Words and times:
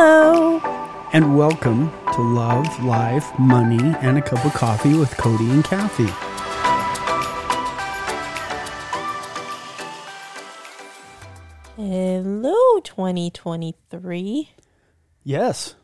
Hello. 0.00 0.60
And 1.12 1.36
welcome 1.36 1.90
to 2.14 2.22
Love, 2.22 2.84
Life, 2.84 3.36
Money, 3.36 3.96
and 4.00 4.16
a 4.16 4.22
Cup 4.22 4.44
of 4.44 4.54
Coffee 4.54 4.94
with 4.94 5.10
Cody 5.16 5.50
and 5.50 5.64
Kathie. 5.64 6.06
Hello, 11.74 12.78
2023. 12.84 14.50
Yes. 15.24 15.74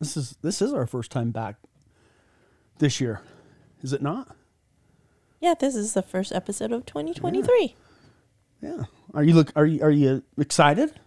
This 0.00 0.16
is 0.16 0.36
this 0.42 0.60
is 0.60 0.72
our 0.72 0.88
first 0.88 1.12
time 1.12 1.30
back 1.30 1.54
this 2.78 3.00
year. 3.00 3.22
Is 3.80 3.92
it 3.92 4.02
not? 4.02 4.34
Yeah, 5.38 5.54
this 5.54 5.76
is 5.76 5.92
the 5.94 6.02
first 6.02 6.32
episode 6.32 6.72
of 6.72 6.84
2023. 6.84 7.76
Yeah. 8.60 8.86
Are 9.14 9.22
you 9.22 9.34
look 9.34 9.52
are 9.54 9.66
you 9.66 9.84
are 9.84 9.90
you 9.92 10.24
excited? 10.36 10.98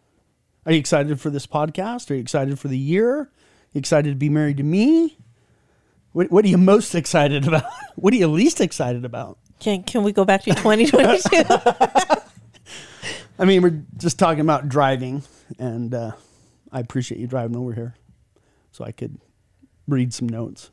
Are 0.66 0.72
you 0.72 0.80
excited 0.80 1.20
for 1.20 1.30
this 1.30 1.46
podcast? 1.46 2.10
Are 2.10 2.14
you 2.16 2.22
excited 2.22 2.58
for 2.58 2.70
the 2.70 2.78
year? 2.78 3.20
Are 3.20 3.30
you 3.74 3.80
excited 3.80 4.12
to 4.12 4.16
be 4.16 4.30
married 4.30 4.58
to 4.58 4.64
me? 4.64 5.18
What, 6.14 6.32
what 6.32 6.46
are 6.46 6.48
you 6.48 6.58
most 6.58 6.96
excited 6.96 7.48
about? 7.48 7.66
What 7.96 8.12
are 8.12 8.18
you 8.18 8.28
least 8.28 8.60
excited 8.60 9.06
about? 9.06 9.38
Can 9.60 9.84
can 9.84 10.02
we 10.02 10.12
go 10.12 10.26
back 10.26 10.42
to 10.44 10.54
2022? 10.56 11.30
I 13.40 13.46
mean, 13.46 13.62
we're 13.62 13.84
just 13.98 14.18
talking 14.18 14.42
about 14.42 14.68
driving, 14.68 15.22
and 15.60 15.94
uh, 15.94 16.14
I 16.72 16.80
appreciate 16.80 17.22
you 17.22 17.28
driving 17.28 17.56
over 17.56 17.72
here 17.72 17.94
so 18.72 18.84
I 18.84 18.92
could 18.92 19.20
read 19.88 20.12
some 20.12 20.28
notes. 20.28 20.72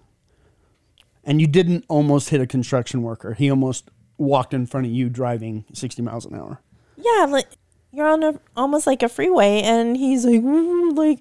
And 1.23 1.43
you 1.43 1.47
didn't 1.47 1.85
almost 1.89 2.31
hit 2.31 2.41
a 2.41 2.47
construction 2.47 3.03
worker. 3.03 3.35
He 3.35 3.51
almost 3.51 3.91
walked 4.17 4.55
in 4.55 4.65
front 4.65 4.87
of 4.87 4.93
you 4.93 5.11
driving 5.11 5.67
60 5.75 6.01
miles 6.01 6.25
an 6.25 6.35
hour. 6.35 6.63
yeah, 6.97 7.27
like 7.29 7.49
you're 7.93 8.09
on 8.09 8.23
a 8.23 8.39
almost 8.57 8.87
like 8.87 9.03
a 9.03 9.09
freeway 9.09 9.61
and 9.63 9.97
he's 9.97 10.25
like 10.25 10.43
"Mm," 10.43 10.97
like 10.97 11.19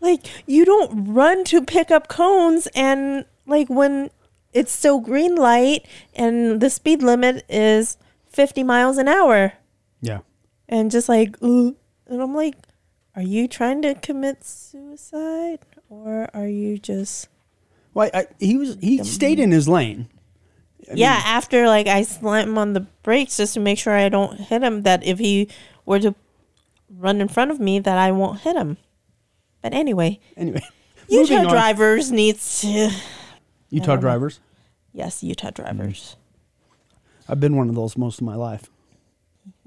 like 0.00 0.26
you 0.46 0.64
don't 0.64 1.12
run 1.12 1.44
to 1.44 1.62
pick 1.62 1.90
up 1.90 2.08
cones 2.08 2.68
and 2.74 3.24
like 3.46 3.68
when 3.68 4.10
it's 4.52 4.72
still 4.72 5.00
green 5.00 5.34
light 5.34 5.84
and 6.14 6.60
the 6.60 6.70
speed 6.70 7.02
limit 7.02 7.44
is 7.48 7.96
50 8.30 8.62
miles 8.64 8.98
an 8.98 9.08
hour. 9.08 9.52
Yeah. 10.00 10.20
and 10.68 10.90
just 10.90 11.08
like 11.08 11.36
Ugh. 11.42 11.74
and 12.06 12.22
i'm 12.22 12.34
like 12.34 12.54
are 13.16 13.22
you 13.22 13.48
trying 13.48 13.82
to 13.82 13.94
commit 13.96 14.44
suicide 14.44 15.58
or 15.90 16.28
are 16.32 16.46
you 16.46 16.78
just 16.78 17.28
Well, 17.94 18.08
I, 18.14 18.26
he 18.38 18.56
was 18.56 18.76
he 18.80 19.02
stayed 19.02 19.40
in 19.40 19.50
his 19.50 19.66
lane. 19.68 20.08
Yeah 20.94 21.20
after 21.24 21.66
like 21.66 21.86
i 21.86 22.02
slam 22.02 22.56
on 22.58 22.72
the 22.72 22.80
brakes 23.02 23.36
just 23.36 23.54
to 23.54 23.60
make 23.60 23.78
sure 23.78 23.92
i 23.92 24.08
don't 24.08 24.38
hit 24.40 24.62
him 24.62 24.82
that 24.82 25.04
if 25.04 25.18
he 25.18 25.48
were 25.84 25.98
to 26.00 26.14
run 26.96 27.20
in 27.20 27.28
front 27.28 27.50
of 27.50 27.60
me 27.60 27.78
that 27.78 27.98
i 27.98 28.10
won't 28.10 28.40
hit 28.40 28.56
him 28.56 28.76
but 29.62 29.72
anyway 29.74 30.18
Anyway, 30.36 30.62
utah 31.08 31.36
on. 31.36 31.48
drivers 31.48 32.10
needs 32.12 32.60
to 32.62 32.90
Utah 33.70 33.96
drivers. 33.96 34.40
yes 34.92 35.22
utah 35.22 35.50
drivers 35.50 36.16
mm-hmm. 36.16 37.32
I've 37.32 37.40
been 37.40 37.56
one 37.56 37.68
of 37.68 37.74
those 37.74 37.98
most 37.98 38.20
of 38.22 38.26
my 38.26 38.36
life. 38.36 38.70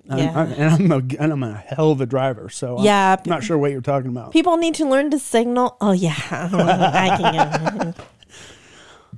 I'm- 0.09 0.17
Yeah. 0.17 0.31
I'm- 0.39 0.53
and 0.57 0.73
I'm 0.73 0.91
a 0.91 1.21
and 1.21 1.31
I'm 1.31 1.43
a 1.43 1.53
hell 1.53 1.91
of 1.91 2.01
a 2.01 2.07
driver. 2.07 2.49
So 2.49 2.81
yeah, 2.81 3.15
I'm 3.23 3.29
not 3.29 3.43
sure 3.43 3.55
what 3.55 3.69
you're 3.71 3.81
talking 3.81 4.09
about. 4.09 4.31
people 4.31 4.57
need 4.57 4.73
to 4.81 4.85
learn 4.89 5.11
to 5.11 5.19
signal 5.19 5.77
oh 5.79 5.91
yeah 5.91 6.15
i 6.31 7.17
can 7.19 7.93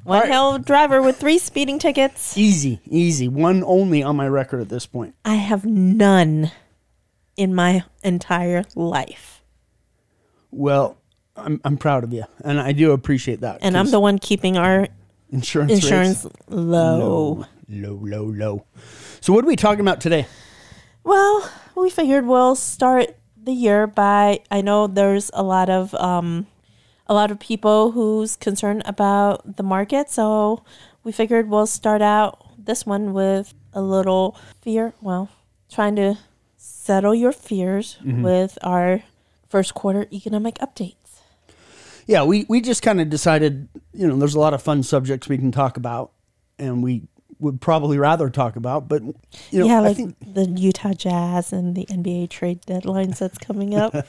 one 0.03 0.21
right. 0.21 0.29
hell 0.29 0.59
driver 0.59 1.01
with 1.01 1.17
three 1.17 1.37
speeding 1.37 1.79
tickets 1.79 2.37
Easy, 2.37 2.79
easy. 2.87 3.27
One 3.27 3.63
only 3.63 4.03
on 4.03 4.15
my 4.15 4.27
record 4.27 4.61
at 4.61 4.69
this 4.69 4.85
point. 4.85 5.15
I 5.23 5.35
have 5.35 5.65
none 5.65 6.51
in 7.37 7.55
my 7.55 7.83
entire 8.03 8.63
life. 8.75 9.41
Well, 10.51 10.97
I'm 11.35 11.59
I'm 11.63 11.77
proud 11.77 12.03
of 12.03 12.13
you, 12.13 12.25
and 12.43 12.59
I 12.59 12.73
do 12.73 12.91
appreciate 12.91 13.41
that. 13.41 13.59
And 13.61 13.77
I'm 13.77 13.89
the 13.89 13.99
one 13.99 14.19
keeping 14.19 14.57
our 14.57 14.87
insurance 15.31 15.71
insurance 15.71 16.27
low. 16.47 17.45
low, 17.67 17.99
low, 18.01 18.23
low. 18.25 18.65
So 19.19 19.33
what 19.33 19.43
are 19.43 19.47
we 19.47 19.55
talking 19.55 19.81
about 19.81 19.99
today? 19.99 20.27
Well, 21.03 21.49
we 21.75 21.89
figured 21.89 22.25
we'll 22.25 22.55
start 22.55 23.15
the 23.41 23.51
year 23.51 23.87
by 23.87 24.39
I 24.51 24.61
know 24.61 24.87
there's 24.87 25.31
a 25.33 25.43
lot 25.43 25.69
of 25.69 25.93
um 25.95 26.47
a 27.07 27.13
lot 27.13 27.31
of 27.31 27.39
people 27.39 27.91
who's 27.91 28.35
concerned 28.35 28.83
about 28.85 29.57
the 29.57 29.63
market, 29.63 30.09
so 30.09 30.63
we 31.03 31.11
figured 31.11 31.49
we'll 31.49 31.67
start 31.67 32.01
out 32.01 32.39
this 32.57 32.85
one 32.85 33.13
with 33.13 33.53
a 33.73 33.81
little 33.81 34.37
fear, 34.61 34.93
well, 35.01 35.29
trying 35.69 35.95
to 35.97 36.17
settle 36.55 37.13
your 37.15 37.31
fears 37.31 37.97
mm-hmm. 38.01 38.23
with 38.23 38.57
our 38.61 39.01
first 39.49 39.73
quarter 39.73 40.07
economic 40.11 40.55
updates. 40.55 40.95
Yeah, 42.05 42.23
we 42.23 42.45
we 42.49 42.59
just 42.61 42.81
kind 42.81 42.99
of 42.99 43.09
decided, 43.09 43.69
you 43.93 44.07
know, 44.07 44.17
there's 44.17 44.35
a 44.35 44.39
lot 44.39 44.53
of 44.53 44.61
fun 44.61 44.83
subjects 44.83 45.29
we 45.29 45.37
can 45.37 45.51
talk 45.51 45.77
about, 45.77 46.11
and 46.59 46.83
we 46.83 47.03
would 47.39 47.61
probably 47.61 47.97
rather 47.97 48.29
talk 48.29 48.55
about, 48.55 48.87
but 48.87 49.03
you 49.03 49.59
know, 49.59 49.65
yeah, 49.65 49.77
I 49.77 49.79
like 49.79 49.97
think 49.97 50.15
the 50.21 50.45
Utah 50.45 50.93
Jazz 50.93 51.53
and 51.53 51.75
the 51.75 51.85
NBA 51.85 52.29
trade 52.29 52.61
deadlines 52.61 53.19
that's 53.19 53.37
coming 53.37 53.75
up. 53.75 53.93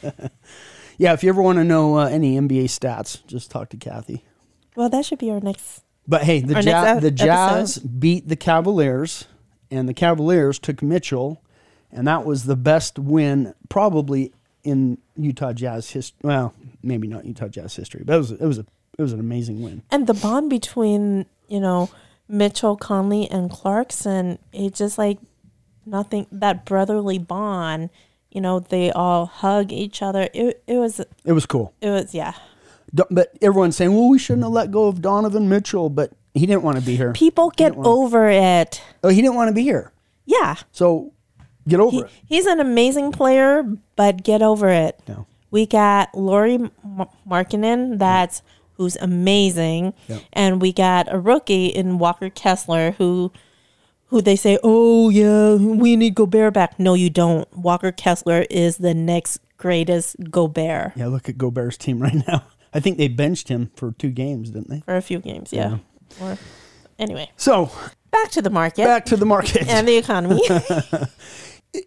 yeah, 0.98 1.12
if 1.12 1.22
you 1.22 1.28
ever 1.28 1.42
want 1.42 1.58
to 1.58 1.64
know 1.64 1.98
uh, 1.98 2.06
any 2.06 2.36
NBA 2.38 2.64
stats, 2.64 3.24
just 3.26 3.50
talk 3.50 3.68
to 3.70 3.76
Kathie. 3.76 4.24
well, 4.76 4.88
that 4.88 5.04
should 5.04 5.18
be 5.18 5.30
our 5.30 5.40
next. 5.40 5.82
But 6.06 6.22
hey, 6.22 6.40
the 6.40 6.62
ja- 6.62 7.00
the 7.00 7.10
Jazz 7.10 7.78
episode. 7.78 8.00
beat 8.00 8.28
the 8.28 8.36
Cavaliers, 8.36 9.26
and 9.70 9.88
the 9.88 9.94
Cavaliers 9.94 10.58
took 10.58 10.82
Mitchell, 10.82 11.42
and 11.90 12.06
that 12.06 12.24
was 12.26 12.44
the 12.44 12.56
best 12.56 12.98
win 12.98 13.54
probably 13.68 14.32
in 14.62 14.98
Utah 15.16 15.52
Jazz 15.52 15.90
history. 15.90 16.18
Well, 16.22 16.54
maybe 16.82 17.08
not 17.08 17.24
Utah 17.24 17.48
Jazz 17.48 17.74
history, 17.76 18.02
but 18.04 18.14
it 18.14 18.18
was 18.18 18.30
it 18.32 18.42
was 18.42 18.58
a 18.58 18.66
it 18.98 19.02
was 19.02 19.12
an 19.12 19.20
amazing 19.20 19.62
win. 19.62 19.82
And 19.90 20.06
the 20.06 20.14
bond 20.14 20.50
between, 20.50 21.26
you 21.48 21.60
know, 21.60 21.90
Mitchell, 22.28 22.76
Conley, 22.76 23.28
and 23.30 23.50
Clarkson, 23.50 24.38
it 24.52 24.74
just 24.74 24.98
like 24.98 25.18
nothing, 25.86 26.26
that 26.30 26.64
brotherly 26.64 27.18
bond, 27.18 27.90
you 28.34 28.40
know, 28.42 28.60
they 28.60 28.90
all 28.92 29.24
hug 29.26 29.72
each 29.72 30.02
other. 30.02 30.28
It, 30.34 30.62
it 30.66 30.76
was, 30.76 31.00
It 31.24 31.32
was 31.32 31.46
cool. 31.46 31.72
it 31.80 31.88
was, 31.90 32.14
yeah. 32.14 32.34
But 33.10 33.36
everyone's 33.42 33.76
saying, 33.76 33.92
"Well, 33.92 34.08
we 34.08 34.18
shouldn't 34.18 34.44
have 34.44 34.52
let 34.52 34.70
go 34.70 34.86
of 34.86 35.00
Donovan 35.02 35.48
Mitchell," 35.48 35.88
but 35.88 36.12
he 36.34 36.46
didn't 36.46 36.62
want 36.62 36.78
to 36.78 36.82
be 36.84 36.94
here. 36.96 37.12
People 37.12 37.50
get 37.56 37.74
over 37.76 38.28
it. 38.28 38.82
Oh, 39.02 39.08
he 39.08 39.20
didn't 39.22 39.34
want 39.36 39.48
to 39.48 39.54
be 39.54 39.62
here. 39.62 39.90
Yeah. 40.26 40.56
So 40.70 41.12
get 41.66 41.80
over 41.80 41.90
He, 41.90 42.00
it. 42.02 42.10
he's 42.26 42.46
an 42.46 42.60
amazing 42.60 43.10
player, 43.10 43.64
but 43.96 44.22
get 44.22 44.42
over 44.42 44.68
it. 44.68 45.00
No. 45.08 45.26
We 45.50 45.66
got 45.66 46.14
Lauri 46.14 46.54
M- 46.54 46.70
Markkanen, 47.28 47.98
that's 47.98 48.42
who's 48.76 48.96
amazing, 48.96 49.94
Yeah. 50.08 50.18
and 50.32 50.60
we 50.60 50.72
got 50.72 51.12
a 51.12 51.18
rookie 51.18 51.66
in 51.66 51.98
Walker 51.98 52.28
Kessler 52.30 52.92
who, 52.92 53.32
who 54.14 54.22
they 54.22 54.36
say, 54.36 54.56
oh 54.62 55.08
yeah, 55.08 55.56
we 55.56 55.96
need 55.96 56.14
Gobert 56.14 56.54
back. 56.54 56.78
No, 56.78 56.94
you 56.94 57.10
don't. 57.10 57.52
Walker 57.52 57.90
Kessler 57.90 58.46
is 58.48 58.76
the 58.76 58.94
next 58.94 59.40
greatest 59.56 60.14
Gobert 60.30 60.92
Yeah, 60.94 61.08
look 61.08 61.28
at 61.28 61.36
Gobert's 61.36 61.76
team 61.76 61.98
right 62.00 62.22
now. 62.28 62.44
I 62.72 62.78
think 62.78 62.96
they 62.96 63.08
benched 63.08 63.48
him 63.48 63.72
for 63.74 63.90
two 63.90 64.10
games, 64.10 64.50
didn't 64.50 64.70
they? 64.70 64.82
for 64.82 64.94
a 64.94 65.02
few 65.02 65.18
games. 65.18 65.52
Yeah. 65.52 65.78
Or 66.20 66.38
anyway, 66.96 67.28
So 67.36 67.72
back 68.12 68.30
to 68.30 68.42
the 68.42 68.50
market 68.50 68.84
back 68.84 69.04
to 69.06 69.16
the 69.16 69.26
market. 69.26 69.66
and 69.68 69.88
the 69.88 69.96
economy. 69.96 70.40
it, 70.48 71.08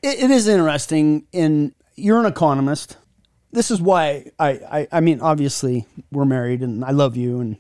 it 0.04 0.30
is 0.30 0.50
interesting 0.50 1.26
in 1.32 1.74
you're 1.96 2.20
an 2.20 2.26
economist 2.26 2.98
this 3.54 3.72
is 3.72 3.82
why 3.82 4.30
I, 4.38 4.50
I 4.50 4.88
i 4.92 5.00
mean 5.00 5.22
obviously 5.22 5.86
we're 6.12 6.26
married 6.26 6.62
and 6.62 6.84
i 6.84 6.92
love 6.92 7.16
you 7.16 7.40
and 7.40 7.58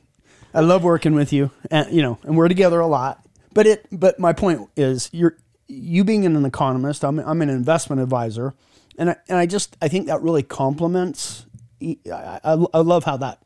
i 0.53 0.59
love 0.59 0.83
working 0.83 1.15
with 1.15 1.31
you 1.33 1.49
and 1.71 1.89
you 1.91 2.01
know 2.01 2.19
and 2.23 2.37
we're 2.37 2.49
together 2.49 2.79
a 2.81 2.85
lot 2.85 3.26
but 3.57 3.65
it 3.65 3.87
but 3.91 4.19
my 4.19 4.33
point 4.33 4.69
is 4.77 5.09
you're 5.11 5.35
you 5.67 6.03
being 6.03 6.25
an 6.27 6.45
economist 6.45 7.03
i'm, 7.03 7.17
I'm 7.17 7.41
an 7.41 7.49
investment 7.49 7.99
advisor 8.01 8.53
and 8.99 9.09
I, 9.09 9.15
and 9.27 9.37
I 9.39 9.47
just 9.47 9.75
i 9.81 9.87
think 9.87 10.05
that 10.05 10.21
really 10.21 10.43
complements 10.43 11.47
I, 11.81 11.97
I, 12.43 12.65
I 12.73 12.79
love 12.79 13.03
how 13.03 13.17
that 13.17 13.39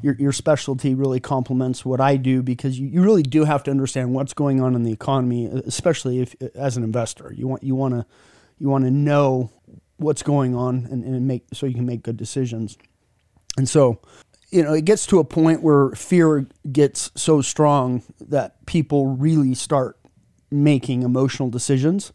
your, 0.00 0.14
your 0.18 0.32
specialty 0.32 0.94
really 0.94 1.20
complements 1.20 1.84
what 1.84 2.00
I 2.00 2.16
do 2.16 2.42
because 2.42 2.78
you, 2.78 2.86
you 2.86 3.02
really 3.02 3.22
do 3.22 3.44
have 3.44 3.62
to 3.64 3.70
understand 3.70 4.14
what's 4.14 4.32
going 4.32 4.60
on 4.60 4.74
in 4.74 4.82
the 4.82 4.92
economy, 4.92 5.46
especially 5.46 6.20
if 6.20 6.34
as 6.54 6.76
an 6.76 6.84
investor. 6.84 7.34
You 7.36 7.48
want 7.48 7.62
you 7.62 7.74
want 7.74 7.92
to 7.94 8.06
you 8.58 8.68
want 8.68 8.84
to 8.84 8.90
know 8.90 9.50
what's 9.96 10.22
going 10.22 10.54
on 10.54 10.86
and, 10.90 11.04
and 11.04 11.26
make 11.26 11.44
so 11.52 11.66
you 11.66 11.74
can 11.74 11.86
make 11.86 12.02
good 12.02 12.16
decisions. 12.16 12.78
And 13.58 13.68
so, 13.68 14.00
you 14.54 14.62
know, 14.62 14.72
it 14.72 14.84
gets 14.84 15.04
to 15.06 15.18
a 15.18 15.24
point 15.24 15.64
where 15.64 15.90
fear 15.90 16.46
gets 16.70 17.10
so 17.16 17.42
strong 17.42 18.04
that 18.20 18.64
people 18.66 19.08
really 19.08 19.52
start 19.52 19.98
making 20.48 21.02
emotional 21.02 21.50
decisions, 21.50 22.12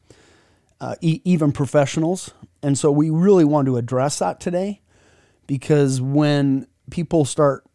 uh, 0.80 0.96
e- 1.02 1.20
even 1.26 1.52
professionals. 1.52 2.32
And 2.64 2.78
so, 2.78 2.94
we 2.94 3.10
really 3.10 3.44
want 3.44 3.66
to 3.66 3.76
address 3.76 4.20
that 4.20 4.40
today 4.40 4.80
because 5.48 6.00
when 6.00 6.66
people 6.90 7.26
start 7.26 7.66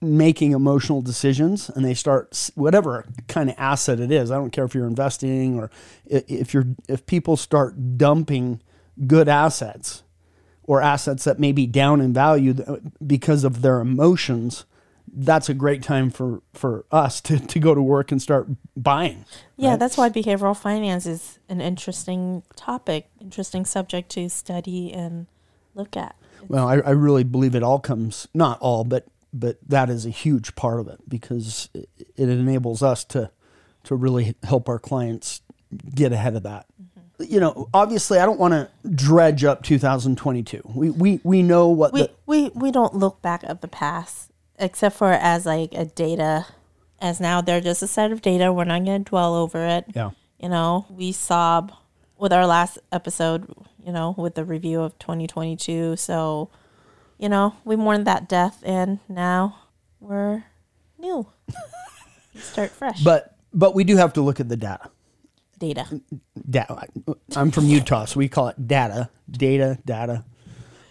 making 0.00 0.52
emotional 0.52 1.02
decisions 1.02 1.68
and 1.68 1.84
they 1.84 1.94
start 1.94 2.52
whatever 2.54 3.04
kind 3.26 3.50
of 3.50 3.56
asset 3.58 3.98
it 3.98 4.12
is 4.12 4.30
i 4.30 4.36
don't 4.36 4.52
care 4.52 4.64
if 4.64 4.72
you're 4.72 4.86
investing 4.86 5.58
or 5.58 5.72
if 6.06 6.54
you're 6.54 6.68
if 6.88 7.04
people 7.04 7.36
start 7.36 7.98
dumping 7.98 8.62
good 9.08 9.28
assets 9.28 10.04
or 10.68 10.82
assets 10.82 11.24
that 11.24 11.40
may 11.40 11.50
be 11.50 11.66
down 11.66 11.98
in 11.98 12.12
value 12.12 12.54
because 13.04 13.42
of 13.42 13.62
their 13.62 13.80
emotions, 13.80 14.66
that's 15.10 15.48
a 15.48 15.54
great 15.54 15.82
time 15.82 16.10
for, 16.10 16.42
for 16.52 16.84
us 16.92 17.22
to, 17.22 17.38
to 17.38 17.58
go 17.58 17.74
to 17.74 17.80
work 17.80 18.12
and 18.12 18.20
start 18.20 18.46
buying. 18.76 19.24
Yeah, 19.56 19.70
right? 19.70 19.78
that's 19.78 19.96
why 19.96 20.10
behavioral 20.10 20.54
finance 20.54 21.06
is 21.06 21.38
an 21.48 21.62
interesting 21.62 22.42
topic, 22.54 23.08
interesting 23.18 23.64
subject 23.64 24.10
to 24.10 24.28
study 24.28 24.92
and 24.92 25.26
look 25.74 25.96
at. 25.96 26.14
Well, 26.48 26.68
I, 26.68 26.74
I 26.74 26.90
really 26.90 27.24
believe 27.24 27.54
it 27.54 27.62
all 27.62 27.80
comes, 27.80 28.28
not 28.34 28.60
all, 28.60 28.84
but 28.84 29.06
but 29.32 29.58
that 29.66 29.90
is 29.90 30.06
a 30.06 30.10
huge 30.10 30.54
part 30.54 30.80
of 30.80 30.88
it 30.88 31.00
because 31.06 31.68
it, 31.74 31.88
it 32.16 32.28
enables 32.28 32.82
us 32.82 33.04
to 33.04 33.30
to 33.84 33.94
really 33.94 34.34
help 34.42 34.68
our 34.68 34.78
clients 34.78 35.40
get 35.94 36.12
ahead 36.12 36.36
of 36.36 36.42
that. 36.42 36.66
Mm-hmm. 36.80 36.97
You 37.20 37.40
know, 37.40 37.68
obviously, 37.74 38.18
I 38.18 38.26
don't 38.26 38.38
want 38.38 38.52
to 38.52 38.70
dredge 38.88 39.44
up 39.44 39.62
2022. 39.62 40.62
We 40.74 40.90
we 40.90 41.20
we 41.24 41.42
know 41.42 41.68
what 41.68 41.92
We 41.92 42.02
the 42.02 42.10
we 42.26 42.48
we 42.50 42.70
don't 42.70 42.94
look 42.94 43.20
back 43.22 43.42
at 43.44 43.60
the 43.60 43.68
past 43.68 44.30
except 44.58 44.96
for 44.96 45.12
as 45.12 45.46
like 45.46 45.72
a 45.72 45.84
data 45.84 46.46
as 47.00 47.20
now 47.20 47.40
they're 47.40 47.60
just 47.60 47.82
a 47.82 47.86
set 47.86 48.12
of 48.12 48.22
data. 48.22 48.52
We're 48.52 48.64
not 48.64 48.84
going 48.84 49.04
to 49.04 49.08
dwell 49.08 49.34
over 49.34 49.64
it. 49.66 49.84
yeah 49.94 50.10
You 50.38 50.48
know, 50.48 50.86
we 50.90 51.12
sob 51.12 51.72
with 52.18 52.32
our 52.32 52.46
last 52.46 52.78
episode, 52.90 53.52
you 53.84 53.92
know, 53.92 54.14
with 54.18 54.34
the 54.34 54.44
review 54.44 54.80
of 54.80 54.98
2022. 54.98 55.96
So, 55.96 56.50
you 57.18 57.28
know, 57.28 57.54
we 57.64 57.76
mourned 57.76 58.06
that 58.06 58.28
death 58.28 58.62
and 58.66 58.98
now 59.08 59.60
we're 60.00 60.44
new. 60.98 61.26
Start 62.36 62.70
fresh. 62.70 63.02
but 63.02 63.36
but 63.52 63.74
we 63.74 63.84
do 63.84 63.96
have 63.96 64.12
to 64.14 64.20
look 64.20 64.40
at 64.40 64.48
the 64.48 64.56
data. 64.56 64.90
Data. 65.58 66.00
data. 66.48 66.86
I'm 67.36 67.50
from 67.50 67.66
Utah, 67.66 68.04
so 68.06 68.18
we 68.18 68.28
call 68.28 68.48
it 68.48 68.66
data, 68.68 69.10
data, 69.30 69.78
data. 69.84 70.24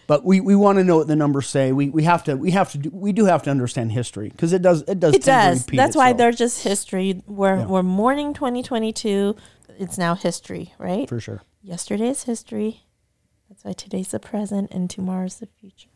But 0.06 0.24
we, 0.24 0.40
we 0.40 0.54
want 0.54 0.78
to 0.78 0.84
know 0.84 0.96
what 0.96 1.06
the 1.06 1.16
numbers 1.16 1.48
say. 1.48 1.70
We, 1.72 1.90
we 1.90 2.04
have 2.04 2.24
to 2.24 2.34
we 2.36 2.50
have 2.52 2.72
to 2.72 2.78
do, 2.78 2.90
we 2.92 3.12
do 3.12 3.26
have 3.26 3.42
to 3.42 3.50
understand 3.50 3.92
history 3.92 4.30
because 4.30 4.54
it 4.54 4.62
does 4.62 4.82
it 4.82 4.98
does 4.98 5.14
It 5.14 5.22
does. 5.22 5.66
That's 5.66 5.94
why 5.94 6.08
itself, 6.10 6.18
they're 6.18 6.32
just 6.32 6.62
history. 6.64 7.22
We're 7.26 7.58
Yeah. 7.58 7.66
we're 7.66 7.82
mourning 7.82 8.32
2022. 8.32 9.36
It's 9.78 9.98
now 9.98 10.14
history, 10.14 10.72
right? 10.78 11.08
for 11.08 11.20
sure. 11.20 11.42
Yesterday 11.62 12.08
is 12.08 12.24
history. 12.24 12.84
That's 13.50 13.64
why 13.64 13.72
today's 13.74 14.08
the 14.08 14.18
present 14.18 14.70
and 14.72 14.88
tomorrow's 14.88 15.36
the 15.40 15.46
future. 15.46 15.90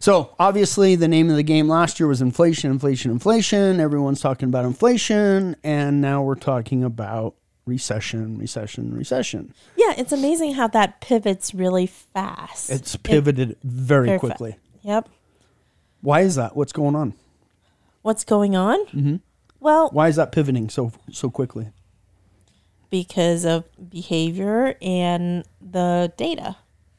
So 0.00 0.34
obviously, 0.38 0.94
the 0.96 1.08
name 1.08 1.30
of 1.30 1.36
the 1.36 1.42
game 1.42 1.68
last 1.68 1.98
year 1.98 2.06
was 2.08 2.20
inflation, 2.20 2.70
inflation, 2.70 3.10
inflation. 3.10 3.80
Everyone's 3.80 4.20
talking 4.20 4.48
about 4.48 4.64
inflation, 4.64 5.56
and 5.64 6.00
now 6.00 6.22
we're 6.22 6.34
talking 6.36 6.84
about 6.84 7.34
recession, 7.66 8.38
recession, 8.38 8.94
recession. 8.96 9.52
Yeah, 9.76 9.92
it's 9.98 10.12
amazing 10.12 10.54
how 10.54 10.68
that 10.68 11.00
pivots 11.00 11.52
really 11.54 11.86
fast. 11.86 12.70
It's 12.70 12.94
It- 12.94 13.02
pivoted 13.02 13.56
very, 13.64 14.06
very 14.06 14.18
fa- 14.18 14.26
quickly. 14.26 14.56
Yep. 14.82 15.08
Why 16.00 16.20
is 16.20 16.36
that? 16.36 16.56
What's 16.56 16.72
going 16.72 16.94
on? 16.94 17.14
What's 18.02 18.24
going 18.24 18.54
on? 18.54 18.78
Mm-hmm. 18.86 19.16
Well, 19.58 19.90
Why 19.92 20.08
is 20.08 20.16
that 20.16 20.30
pivoting 20.32 20.68
so 20.70 20.92
so 21.10 21.28
quickly? 21.28 21.68
because 22.88 23.44
of 23.44 23.64
behavior 23.90 24.76
and 24.80 25.44
the 25.60 26.12
data 26.16 26.54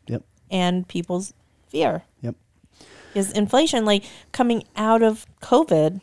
Yep, 0.08 0.22
and 0.52 0.86
people's 0.86 1.34
fear. 1.70 2.04
yep. 2.22 2.36
Because 3.14 3.32
inflation, 3.32 3.86
like 3.86 4.04
coming 4.34 4.66
out 4.76 5.02
of 5.02 5.26
COVID, 5.42 6.02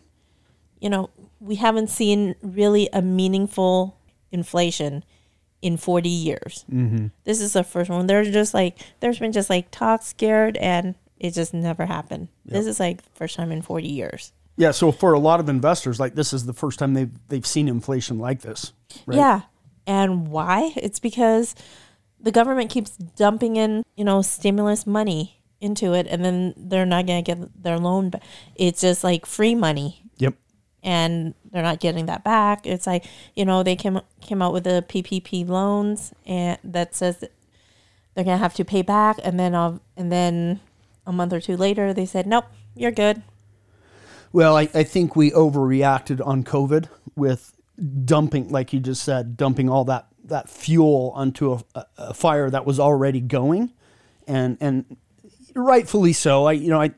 you 0.80 0.88
know, 0.88 1.10
we 1.38 1.56
haven't 1.56 1.90
seen 1.90 2.34
really 2.42 2.88
a 2.94 3.02
meaningful 3.02 3.98
inflation 4.34 5.04
in 5.62 5.78
40 5.78 6.08
years. 6.08 6.66
Mm-hmm. 6.70 7.06
This 7.24 7.40
is 7.40 7.54
the 7.54 7.64
first 7.64 7.88
one. 7.88 8.06
There's 8.06 8.30
just 8.30 8.52
like, 8.52 8.78
there's 9.00 9.18
been 9.18 9.32
just 9.32 9.48
like 9.48 9.70
talk 9.70 10.02
scared 10.02 10.58
and 10.58 10.94
it 11.18 11.30
just 11.32 11.54
never 11.54 11.86
happened. 11.86 12.28
This 12.44 12.66
is 12.66 12.78
like 12.78 13.00
first 13.14 13.36
time 13.36 13.50
in 13.50 13.62
40 13.62 13.88
years. 13.88 14.32
Yeah, 14.56 14.72
so 14.72 14.92
for 14.92 15.14
a 15.14 15.18
lot 15.18 15.40
of 15.40 15.48
investors, 15.48 15.98
like 15.98 16.14
this 16.14 16.32
is 16.32 16.44
the 16.44 16.52
first 16.52 16.78
time 16.78 16.94
they've 16.94 17.10
they've 17.28 17.46
seen 17.46 17.66
inflation 17.66 18.18
like 18.18 18.42
this. 18.42 18.72
Right? 19.06 19.16
Yeah. 19.16 19.40
And 19.86 20.28
why? 20.28 20.72
It's 20.76 21.00
because 21.00 21.54
the 22.20 22.30
government 22.30 22.70
keeps 22.70 22.96
dumping 22.96 23.56
in, 23.56 23.84
you 23.96 24.04
know, 24.04 24.22
stimulus 24.22 24.86
money 24.86 25.40
into 25.60 25.94
it 25.94 26.06
and 26.08 26.24
then 26.24 26.54
they're 26.56 26.86
not 26.86 27.06
going 27.06 27.24
to 27.24 27.34
get 27.34 27.62
their 27.62 27.78
loan 27.78 28.10
back. 28.10 28.22
It's 28.54 28.82
just 28.82 29.02
like 29.02 29.24
free 29.24 29.54
money 29.54 30.04
Yep. 30.18 30.34
And 30.84 31.34
they're 31.50 31.62
not 31.62 31.80
getting 31.80 32.06
that 32.06 32.22
back. 32.22 32.66
It's 32.66 32.86
like, 32.86 33.06
you 33.34 33.44
know, 33.44 33.62
they 33.62 33.74
came 33.74 34.00
came 34.20 34.42
out 34.42 34.52
with 34.52 34.64
the 34.64 34.84
PPP 34.88 35.48
loans 35.48 36.12
and 36.26 36.58
that 36.62 36.94
says 36.94 37.18
that 37.18 37.32
they're 38.14 38.24
to 38.24 38.36
have 38.36 38.54
to 38.54 38.64
pay 38.64 38.82
back 38.82 39.18
and 39.24 39.40
then 39.40 39.54
uh, 39.54 39.78
and 39.96 40.12
then 40.12 40.60
a 41.06 41.12
month 41.12 41.32
or 41.32 41.40
two 41.40 41.56
later 41.56 41.92
they 41.92 42.06
said, 42.06 42.26
"Nope, 42.26 42.44
you're 42.76 42.92
good." 42.92 43.22
Well, 44.32 44.56
I, 44.56 44.68
I 44.74 44.82
think 44.82 45.16
we 45.16 45.30
overreacted 45.30 46.24
on 46.24 46.42
COVID 46.42 46.88
with 47.14 47.54
dumping, 48.04 48.48
like 48.48 48.72
you 48.72 48.80
just 48.80 49.04
said, 49.04 49.36
dumping 49.36 49.70
all 49.70 49.84
that, 49.84 50.08
that 50.24 50.48
fuel 50.48 51.12
onto 51.14 51.52
a, 51.52 51.86
a 51.96 52.14
fire 52.14 52.50
that 52.50 52.66
was 52.66 52.80
already 52.80 53.20
going, 53.20 53.72
and 54.26 54.58
and 54.60 54.96
rightfully 55.54 56.12
so. 56.12 56.46
I 56.46 56.52
you 56.52 56.68
know 56.68 56.80
I 56.80 56.92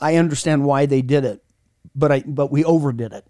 I 0.00 0.16
understand 0.16 0.64
why 0.64 0.86
they 0.86 1.02
did 1.02 1.24
it, 1.24 1.42
but 1.98 2.12
I 2.12 2.22
but 2.26 2.50
we 2.50 2.64
overdid 2.64 3.12
it. 3.12 3.26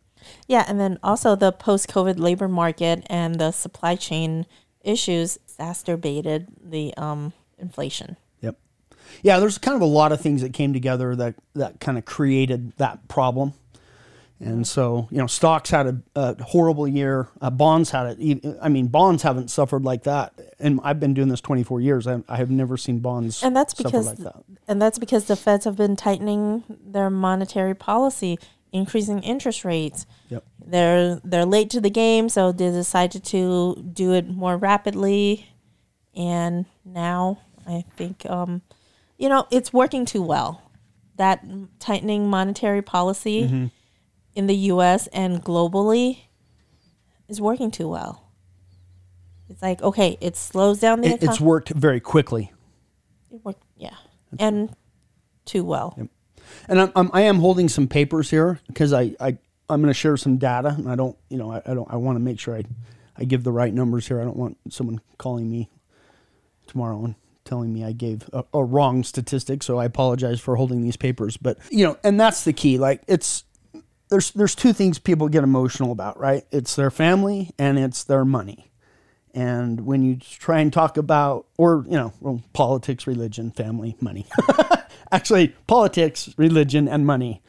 Yeah, 0.47 0.65
and 0.69 0.79
then 0.81 0.99
also 1.03 1.37
the 1.37 1.53
post-COVID 1.53 2.19
labor 2.19 2.49
market 2.49 3.07
and 3.09 3.37
the 3.37 3.53
supply 3.53 3.97
chain 3.97 4.47
issues 4.83 5.39
exacerbated 5.45 6.49
the 6.63 6.95
um, 6.97 7.33
inflation. 7.59 8.17
Yep. 8.41 8.59
Yeah, 9.23 9.39
there's 9.39 9.59
kind 9.59 9.77
of 9.77 9.83
a 9.83 9.87
lot 9.87 10.13
of 10.13 10.21
things 10.21 10.43
that 10.43 10.53
came 10.53 10.73
together 10.73 11.17
that 11.17 11.35
that 11.55 11.81
kind 11.81 11.99
of 11.99 12.05
created 12.05 12.73
that 12.77 13.09
problem. 13.09 13.55
And 14.41 14.65
so, 14.65 15.09
you 15.11 15.19
know, 15.19 15.27
stocks 15.27 15.71
had 15.71 15.87
a, 15.89 16.01
a 16.15 16.43
horrible 16.45 16.87
year. 16.87 17.29
Uh, 17.41 17.51
bonds 17.51 17.91
had 17.91 18.17
it. 18.21 18.59
I 18.63 18.69
mean, 18.69 18.87
bonds 18.87 19.25
haven't 19.25 19.51
suffered 19.51 19.83
like 19.85 20.05
that. 20.05 20.33
And 20.61 20.79
I've 20.85 21.01
been 21.01 21.13
doing 21.13 21.27
this 21.29 21.41
24 21.41 21.81
years. 21.81 22.07
I, 22.07 22.23
I 22.29 22.37
have 22.37 22.49
never 22.49 22.77
seen 22.77 23.01
bonds 23.01 23.43
And 23.43 23.57
that's 23.57 23.77
suffer 23.77 23.89
because 23.89 24.07
like 24.07 24.19
that. 24.19 24.45
and 24.69 24.81
that's 24.81 24.99
because 24.99 25.25
the 25.25 25.35
Feds 25.35 25.65
have 25.65 25.75
been 25.77 25.97
tightening 25.97 26.63
their 26.69 27.11
monetary 27.11 27.75
policy, 27.75 28.39
increasing 28.73 29.23
interest 29.23 29.65
rates. 29.65 30.07
Yep. 30.29 30.45
They're 30.65 31.21
they're 31.25 31.45
late 31.47 31.71
to 31.71 31.81
the 31.81 31.91
game, 31.91 32.29
so 32.29 32.53
they 32.53 32.71
decided 32.71 33.25
to 33.27 33.77
do 33.93 34.13
it 34.13 34.29
more 34.29 34.57
rapidly. 34.57 35.49
And 36.15 36.67
now 36.85 37.39
I 37.67 37.85
think 37.97 38.25
um, 38.27 38.63
you 39.17 39.29
know, 39.29 39.47
it's 39.51 39.73
working 39.73 40.05
too 40.05 40.23
well. 40.23 40.71
That 41.17 41.45
tightening 41.81 42.29
monetary 42.29 42.83
policy 42.83 43.43
Mm-hmm. 43.43 43.67
in 44.35 44.47
the 44.47 44.55
US 44.73 45.07
and 45.09 45.43
globally 45.43 46.21
is 47.29 47.41
working 47.41 47.71
too 47.71 47.89
well. 47.89 48.25
It's 49.49 49.63
like, 49.63 49.83
okay, 49.83 50.19
it 50.21 50.37
slows 50.37 50.79
down 50.79 51.01
the 51.01 51.09
It, 51.09 51.23
it's 51.23 51.41
worked 51.41 51.71
very 51.71 52.01
quickly. 52.01 52.53
It 53.33 53.45
worked, 53.45 53.63
yeah, 53.77 53.95
and 54.39 54.75
too 55.45 55.65
well. 55.65 56.09
And 56.69 56.81
I'm, 56.81 56.93
I'm 56.97 57.11
I 57.13 57.23
am 57.23 57.39
holding 57.39 57.69
some 57.69 57.89
papers 57.89 58.31
here 58.31 58.61
because 58.67 58.93
I, 58.93 59.15
I 59.21 59.39
I'm 59.69 59.81
going 59.81 59.93
to 59.93 59.95
share 59.95 60.17
some 60.17 60.39
data, 60.39 60.69
and 60.69 60.89
I 60.89 60.95
don't 60.95 61.17
you 61.29 61.39
know 61.39 61.53
I, 61.53 61.63
I 61.67 61.75
don't 61.75 61.91
I 61.91 61.97
want 61.97 62.17
to 62.17 62.21
make 62.21 62.41
sure 62.41 62.57
I 62.57 62.65
I 63.17 63.25
give 63.25 63.45
the 63.45 63.53
right 63.53 63.73
numbers 63.73 64.07
here. 64.07 64.21
I 64.21 64.25
don't 64.25 64.37
want 64.37 64.57
someone 64.71 65.01
calling 65.19 65.51
me 65.51 65.69
tomorrow 66.67 67.05
and 67.05 67.15
telling 67.45 67.73
me 67.73 67.85
I 67.85 67.93
gave 67.93 68.29
a, 68.33 68.45
a 68.55 68.63
wrong 68.63 69.03
statistic. 69.03 69.63
So 69.63 69.79
I 69.79 69.87
apologize 69.87 70.41
for 70.41 70.57
holding 70.57 70.83
these 70.83 70.97
papers. 70.97 71.37
But 71.37 71.59
you 71.71 71.85
know, 71.85 71.99
and 72.05 72.21
that's 72.21 72.45
the 72.45 72.53
key. 72.53 72.79
Like 72.79 73.03
it's 73.09 73.45
there's 74.09 74.31
there's 74.33 74.55
two 74.55 74.73
things 74.73 74.99
people 74.99 75.29
get 75.29 75.43
emotional 75.43 75.93
about, 75.93 76.19
right? 76.19 76.45
It's 76.51 76.77
their 76.77 76.91
family 76.91 77.51
and 77.59 77.79
it's 77.79 78.05
their 78.05 78.25
money. 78.25 78.71
And 79.35 79.85
when 79.85 80.03
you 80.03 80.17
try 80.17 80.61
and 80.61 80.73
talk 80.73 80.97
about, 80.97 81.47
or 81.57 81.85
you 81.87 81.97
know, 81.97 82.13
well, 82.21 82.43
politics, 82.53 83.07
religion, 83.07 83.51
family, 83.51 83.97
money. 84.01 84.27
Actually, 85.11 85.49
politics, 85.67 86.33
religion, 86.37 86.87
and 86.89 87.07
money 87.07 87.43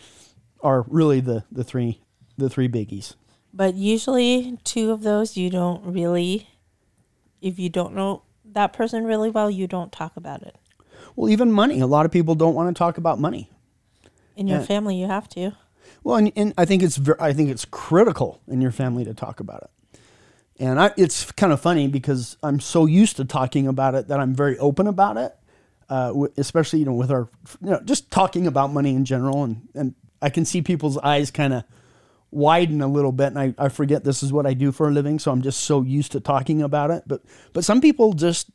are 0.61 0.85
really 0.87 1.19
the 1.19 1.43
the 1.51 1.63
three 1.63 2.01
the 2.37 2.49
three 2.49 2.67
biggies. 2.69 3.15
But 3.53 3.75
usually, 3.75 4.57
two 4.63 4.91
of 4.91 5.01
those 5.01 5.35
you 5.35 5.49
don't 5.49 5.83
really, 5.83 6.47
if 7.41 7.57
you 7.59 7.69
don't 7.69 7.95
know 7.95 8.21
that 8.45 8.73
person 8.73 9.03
really 9.05 9.29
well, 9.29 9.49
you 9.49 9.67
don't 9.67 9.91
talk 9.91 10.15
about 10.15 10.43
it. 10.43 10.55
Well, 11.15 11.29
even 11.29 11.51
money. 11.51 11.79
A 11.79 11.87
lot 11.87 12.05
of 12.05 12.11
people 12.11 12.35
don't 12.35 12.55
want 12.55 12.73
to 12.73 12.77
talk 12.77 12.97
about 12.97 13.19
money. 13.19 13.49
In 14.35 14.47
your 14.47 14.59
Yeah. 14.59 14.65
family, 14.65 14.95
you 14.95 15.07
have 15.07 15.27
to. 15.29 15.51
Well, 16.03 16.15
and, 16.15 16.31
and 16.35 16.53
I 16.57 16.65
think 16.65 16.81
it's 16.83 16.95
ver- 16.97 17.17
I 17.19 17.33
think 17.33 17.49
it's 17.49 17.65
critical 17.65 18.39
in 18.47 18.61
your 18.61 18.71
family 18.71 19.03
to 19.03 19.13
talk 19.13 19.39
about 19.39 19.63
it. 19.63 19.99
And 20.59 20.79
I, 20.79 20.91
it's 20.95 21.31
kind 21.31 21.51
of 21.51 21.59
funny 21.59 21.87
because 21.87 22.37
I'm 22.43 22.59
so 22.59 22.85
used 22.85 23.17
to 23.17 23.25
talking 23.25 23.67
about 23.67 23.95
it 23.95 24.07
that 24.09 24.19
I'm 24.19 24.33
very 24.33 24.57
open 24.59 24.87
about 24.87 25.17
it, 25.17 25.35
uh, 25.89 26.07
w- 26.09 26.31
especially 26.37 26.79
you 26.79 26.85
know 26.85 26.93
with 26.93 27.11
our 27.11 27.29
you 27.61 27.69
know 27.71 27.81
just 27.85 28.09
talking 28.11 28.47
about 28.47 28.71
money 28.71 28.93
in 28.95 29.05
general, 29.05 29.43
and 29.43 29.67
and 29.75 29.95
I 30.21 30.29
can 30.29 30.45
see 30.45 30.61
people's 30.61 30.97
eyes 30.97 31.31
kind 31.31 31.53
of 31.53 31.63
widen 32.31 32.81
a 32.81 32.87
little 32.87 33.11
bit, 33.11 33.27
and 33.27 33.39
I, 33.39 33.53
I 33.57 33.69
forget 33.69 34.03
this 34.03 34.21
is 34.21 34.31
what 34.31 34.45
I 34.45 34.53
do 34.53 34.71
for 34.71 34.87
a 34.87 34.91
living, 34.91 35.17
so 35.19 35.31
I'm 35.31 35.41
just 35.41 35.61
so 35.61 35.81
used 35.81 36.11
to 36.11 36.19
talking 36.19 36.61
about 36.61 36.91
it. 36.91 37.03
But 37.07 37.21
but 37.53 37.63
some 37.65 37.81
people 37.81 38.13
just 38.13 38.49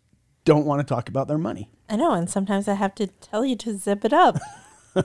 don't 0.45 0.65
want 0.67 0.81
to 0.81 0.85
talk 0.95 1.09
about 1.09 1.27
their 1.29 1.39
money. 1.39 1.71
I 1.89 1.97
know, 1.97 2.13
and 2.13 2.31
sometimes 2.31 2.69
I 2.69 2.75
have 2.75 2.95
to 2.97 3.07
tell 3.07 3.45
you 3.45 3.57
to 3.57 3.77
zip 3.77 4.05
it 4.05 4.13
up. 4.13 4.39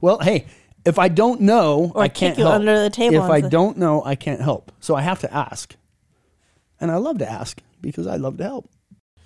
Well, 0.00 0.20
hey, 0.20 0.46
if 0.86 0.98
I 0.98 1.08
don't 1.08 1.42
know, 1.42 1.92
Or 1.94 2.02
I 2.02 2.08
can't 2.08 2.36
help. 2.36 2.54
under 2.54 2.80
the 2.82 2.88
table 2.88 3.16
If 3.22 3.30
I 3.30 3.42
don't 3.42 3.76
know, 3.76 4.02
I 4.02 4.14
can't 4.14 4.40
help. 4.40 4.72
So 4.80 4.94
I 4.94 5.02
have 5.02 5.20
to 5.20 5.34
ask, 5.34 5.76
and 6.80 6.90
I 6.90 6.96
love 6.96 7.18
to 7.18 7.30
ask 7.30 7.60
because 7.82 8.06
I 8.06 8.16
love 8.16 8.38
to 8.38 8.44
help. 8.44 8.70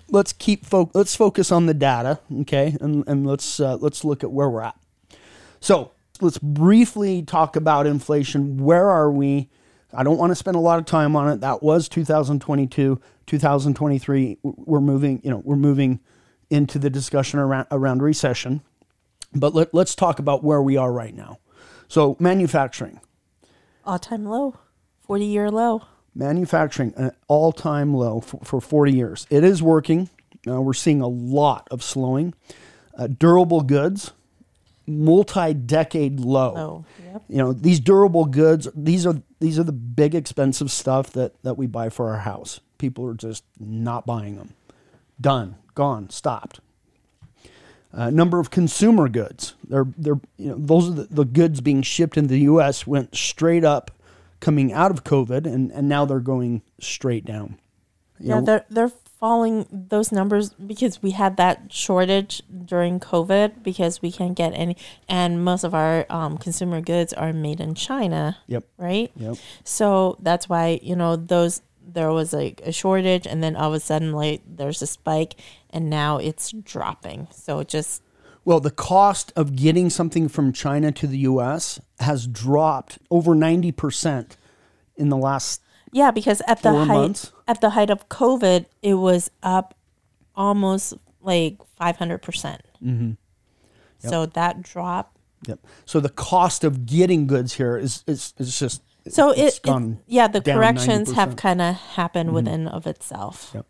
Let's 0.09 0.33
keep 0.33 0.65
fo- 0.65 0.91
let's 0.93 1.15
focus 1.15 1.51
on 1.51 1.65
the 1.65 1.73
data, 1.73 2.19
okay, 2.41 2.75
and 2.81 3.03
and 3.07 3.25
let's 3.25 3.59
uh, 3.59 3.77
let's 3.77 4.03
look 4.03 4.23
at 4.23 4.31
where 4.31 4.49
we're 4.49 4.61
at. 4.61 4.75
So 5.59 5.91
let's 6.21 6.37
briefly 6.37 7.23
talk 7.23 7.55
about 7.55 7.87
inflation. 7.87 8.57
Where 8.57 8.89
are 8.89 9.09
we? 9.11 9.49
I 9.93 10.03
don't 10.03 10.17
want 10.17 10.31
to 10.31 10.35
spend 10.35 10.55
a 10.55 10.59
lot 10.59 10.79
of 10.79 10.85
time 10.85 11.15
on 11.15 11.29
it. 11.29 11.41
That 11.41 11.61
was 11.61 11.87
2022, 11.87 12.99
2023. 13.25 14.37
We're 14.41 14.81
moving, 14.81 15.21
you 15.23 15.29
know, 15.29 15.41
we're 15.45 15.55
moving 15.55 15.99
into 16.49 16.79
the 16.79 16.89
discussion 16.89 17.39
around 17.39 17.67
around 17.71 18.01
recession. 18.01 18.61
But 19.33 19.55
let, 19.55 19.73
let's 19.73 19.95
talk 19.95 20.19
about 20.19 20.43
where 20.43 20.61
we 20.61 20.77
are 20.77 20.91
right 20.91 21.15
now. 21.15 21.39
So 21.87 22.17
manufacturing, 22.19 22.99
All 23.85 23.99
time 23.99 24.25
low, 24.25 24.57
40 25.01 25.25
year 25.25 25.51
low. 25.51 25.83
Manufacturing 26.15 26.93
an 26.95 27.11
all-time 27.27 27.93
low 27.93 28.19
for, 28.19 28.39
for 28.43 28.61
40 28.61 28.93
years. 28.93 29.27
It 29.29 29.43
is 29.43 29.61
working. 29.61 30.09
Uh, 30.47 30.61
we're 30.61 30.73
seeing 30.73 31.01
a 31.01 31.07
lot 31.07 31.67
of 31.71 31.81
slowing. 31.83 32.33
Uh, 32.97 33.07
durable 33.07 33.61
goods, 33.61 34.11
multi-decade 34.85 36.19
low. 36.19 36.53
Low. 36.53 36.85
Yep. 37.05 37.23
You 37.29 37.37
know 37.37 37.53
these 37.53 37.79
durable 37.79 38.25
goods. 38.25 38.67
These 38.75 39.05
are 39.05 39.21
these 39.39 39.57
are 39.57 39.63
the 39.63 39.71
big 39.71 40.13
expensive 40.13 40.69
stuff 40.69 41.11
that 41.13 41.41
that 41.43 41.57
we 41.57 41.65
buy 41.65 41.89
for 41.89 42.11
our 42.11 42.19
house. 42.19 42.59
People 42.77 43.07
are 43.07 43.13
just 43.13 43.43
not 43.59 44.05
buying 44.05 44.35
them. 44.35 44.53
Done, 45.19 45.55
gone, 45.73 46.09
stopped. 46.09 46.59
Uh, 47.93 48.09
number 48.09 48.39
of 48.39 48.49
consumer 48.49 49.07
goods. 49.07 49.53
They're 49.67 49.87
they're 49.97 50.19
you 50.37 50.49
know 50.49 50.55
those 50.57 50.89
are 50.89 50.93
the, 50.93 51.03
the 51.03 51.25
goods 51.25 51.61
being 51.61 51.81
shipped 51.81 52.17
in 52.17 52.27
the 52.27 52.39
U.S. 52.39 52.85
went 52.85 53.15
straight 53.15 53.63
up 53.63 53.91
coming 54.43 54.73
out 54.73 54.91
of 54.91 55.03
COVID, 55.03 55.45
and 55.47 55.71
and 55.71 55.87
now 55.87 56.03
they're 56.05 56.19
going 56.33 56.61
straight 56.79 57.25
down. 57.25 57.57
You 58.19 58.29
Yeah, 58.29 58.39
know, 58.39 58.45
they're 58.45 58.65
they're 58.69 58.91
falling 59.23 59.65
those 59.71 60.11
numbers 60.11 60.51
because 60.53 61.01
we 61.01 61.11
had 61.11 61.37
that 61.37 61.71
shortage 61.71 62.43
during 62.65 62.99
COVID 62.99 63.63
because 63.63 64.01
we 64.03 64.11
can't 64.11 64.35
get 64.35 64.51
any, 64.53 64.75
and 65.07 65.43
most 65.43 65.63
of 65.63 65.73
our 65.73 66.05
um, 66.09 66.37
consumer 66.37 66.81
goods 66.81 67.13
are 67.13 67.31
made 67.31 67.61
in 67.61 67.73
China, 67.73 68.37
Yep. 68.47 68.63
right? 68.77 69.11
Yep. 69.15 69.37
So 69.63 70.17
that's 70.19 70.49
why 70.49 70.79
you 70.83 70.95
know 70.95 71.15
those 71.15 71.61
there 71.95 72.11
was 72.11 72.33
like 72.33 72.61
a 72.65 72.71
shortage, 72.71 73.25
and 73.25 73.41
then 73.43 73.55
all 73.55 73.69
of 73.69 73.75
a 73.75 73.79
sudden 73.79 74.11
like 74.11 74.41
there's 74.45 74.81
a 74.81 74.87
spike, 74.87 75.35
and 75.69 75.89
now 75.89 76.17
it's 76.17 76.51
dropping. 76.51 77.27
So 77.31 77.59
it 77.59 77.69
just 77.69 78.03
Well, 78.45 78.59
the 78.59 78.71
cost 78.71 79.31
of 79.35 79.55
getting 79.55 79.89
something 79.89 80.27
from 80.27 80.51
China 80.51 80.91
to 80.91 81.07
the 81.07 81.19
U.S. 81.19 81.79
has 81.99 82.27
dropped 82.27 82.99
over 83.09 83.33
ninety 83.35 83.71
percent 83.71 84.37
in 84.95 85.09
the 85.09 85.17
last 85.17 85.61
Yeah, 85.91 86.11
because 86.11 86.41
at 86.47 86.61
the 86.61 86.71
height 86.73 86.87
months? 86.87 87.31
at 87.47 87.61
the 87.61 87.71
height 87.71 87.89
of 87.89 88.09
COVID, 88.09 88.65
it 88.81 88.95
was 88.95 89.31
up 89.41 89.75
almost 90.35 90.93
like 91.21 91.57
five 91.77 91.97
hundred 91.97 92.21
percent. 92.21 92.61
Mm-hmm. 92.83 93.11
So 93.99 94.25
that 94.25 94.61
drop. 94.61 95.17
Yep. 95.47 95.59
So 95.85 95.99
the 95.99 96.09
cost 96.09 96.63
of 96.63 96.85
getting 96.85 97.27
goods 97.27 97.53
here 97.53 97.77
is 97.77 98.03
is, 98.07 98.33
is 98.37 98.57
just 98.59 98.81
So 99.09 99.31
it's 99.31 99.59
it, 99.63 99.69
it 99.69 99.97
yeah, 100.07 100.27
the 100.27 100.41
corrections 100.41 101.11
90%. 101.11 101.15
have 101.15 101.35
kind 101.35 101.61
of 101.61 101.75
happened 101.75 102.33
within 102.33 102.67
of 102.67 102.87
itself. 102.87 103.51
Yep. 103.53 103.65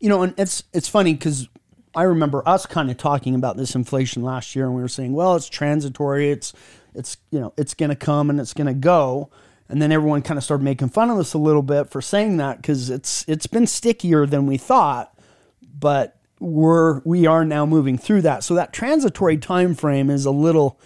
You 0.00 0.08
know, 0.10 0.22
and 0.22 0.34
it's 0.38 0.64
it's 0.72 0.88
funny 0.88 1.14
because 1.14 1.48
I 1.98 2.04
remember 2.04 2.48
us 2.48 2.64
kind 2.64 2.92
of 2.92 2.96
talking 2.96 3.34
about 3.34 3.56
this 3.56 3.74
inflation 3.74 4.22
last 4.22 4.54
year, 4.54 4.66
and 4.66 4.74
we 4.76 4.80
were 4.80 4.86
saying, 4.86 5.14
well, 5.14 5.34
it's 5.34 5.48
transitory. 5.48 6.30
It's 6.30 6.52
it's 6.94 7.16
you 7.32 7.40
know 7.40 7.52
it's 7.56 7.74
going 7.74 7.90
to 7.90 7.96
come 7.96 8.30
and 8.30 8.38
it's 8.38 8.54
going 8.54 8.68
to 8.68 8.72
go. 8.72 9.30
And 9.68 9.82
then 9.82 9.90
everyone 9.90 10.22
kind 10.22 10.38
of 10.38 10.44
started 10.44 10.62
making 10.62 10.90
fun 10.90 11.10
of 11.10 11.18
us 11.18 11.34
a 11.34 11.38
little 11.38 11.60
bit 11.60 11.90
for 11.90 12.00
saying 12.00 12.36
that 12.36 12.58
because 12.58 12.88
it's 12.88 13.24
it's 13.26 13.48
been 13.48 13.66
stickier 13.66 14.26
than 14.26 14.46
we 14.46 14.56
thought, 14.58 15.12
but 15.60 16.20
we're 16.38 17.00
we 17.00 17.26
are 17.26 17.44
now 17.44 17.66
moving 17.66 17.98
through 17.98 18.22
that. 18.22 18.44
So 18.44 18.54
that 18.54 18.72
transitory 18.72 19.36
time 19.36 19.74
frame 19.74 20.08
is 20.08 20.24
a 20.24 20.30
little 20.30 20.78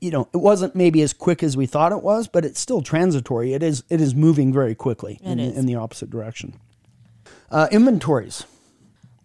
you 0.00 0.12
know, 0.12 0.28
it 0.32 0.36
wasn't 0.36 0.76
maybe 0.76 1.02
as 1.02 1.12
quick 1.12 1.42
as 1.42 1.56
we 1.56 1.66
thought 1.66 1.90
it 1.90 2.04
was, 2.04 2.28
but 2.28 2.44
it's 2.44 2.60
still 2.60 2.82
transitory. 2.82 3.52
It 3.52 3.64
is 3.64 3.82
it 3.90 4.00
is 4.00 4.14
moving 4.14 4.52
very 4.52 4.76
quickly 4.76 5.18
in, 5.24 5.40
is. 5.40 5.56
in 5.56 5.66
the 5.66 5.74
opposite 5.74 6.08
direction. 6.08 6.54
Uh, 7.50 7.66
inventories. 7.72 8.46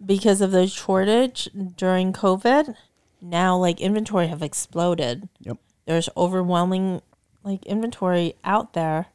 Because 0.06 0.42
of 0.42 0.52
the 0.52 0.68
shortage 0.68 1.50
during 1.76 2.14
COVID, 2.14 2.76
now 3.22 3.58
like 3.58 3.80
inventory 3.82 4.28
have 4.28 4.42
exploded. 4.42 5.28
Yep. 5.40 5.58
There's 5.86 6.10
overwhelming 6.16 7.02
like 7.44 7.66
inventory 7.66 8.36
out 8.44 8.74
there. 8.74 9.08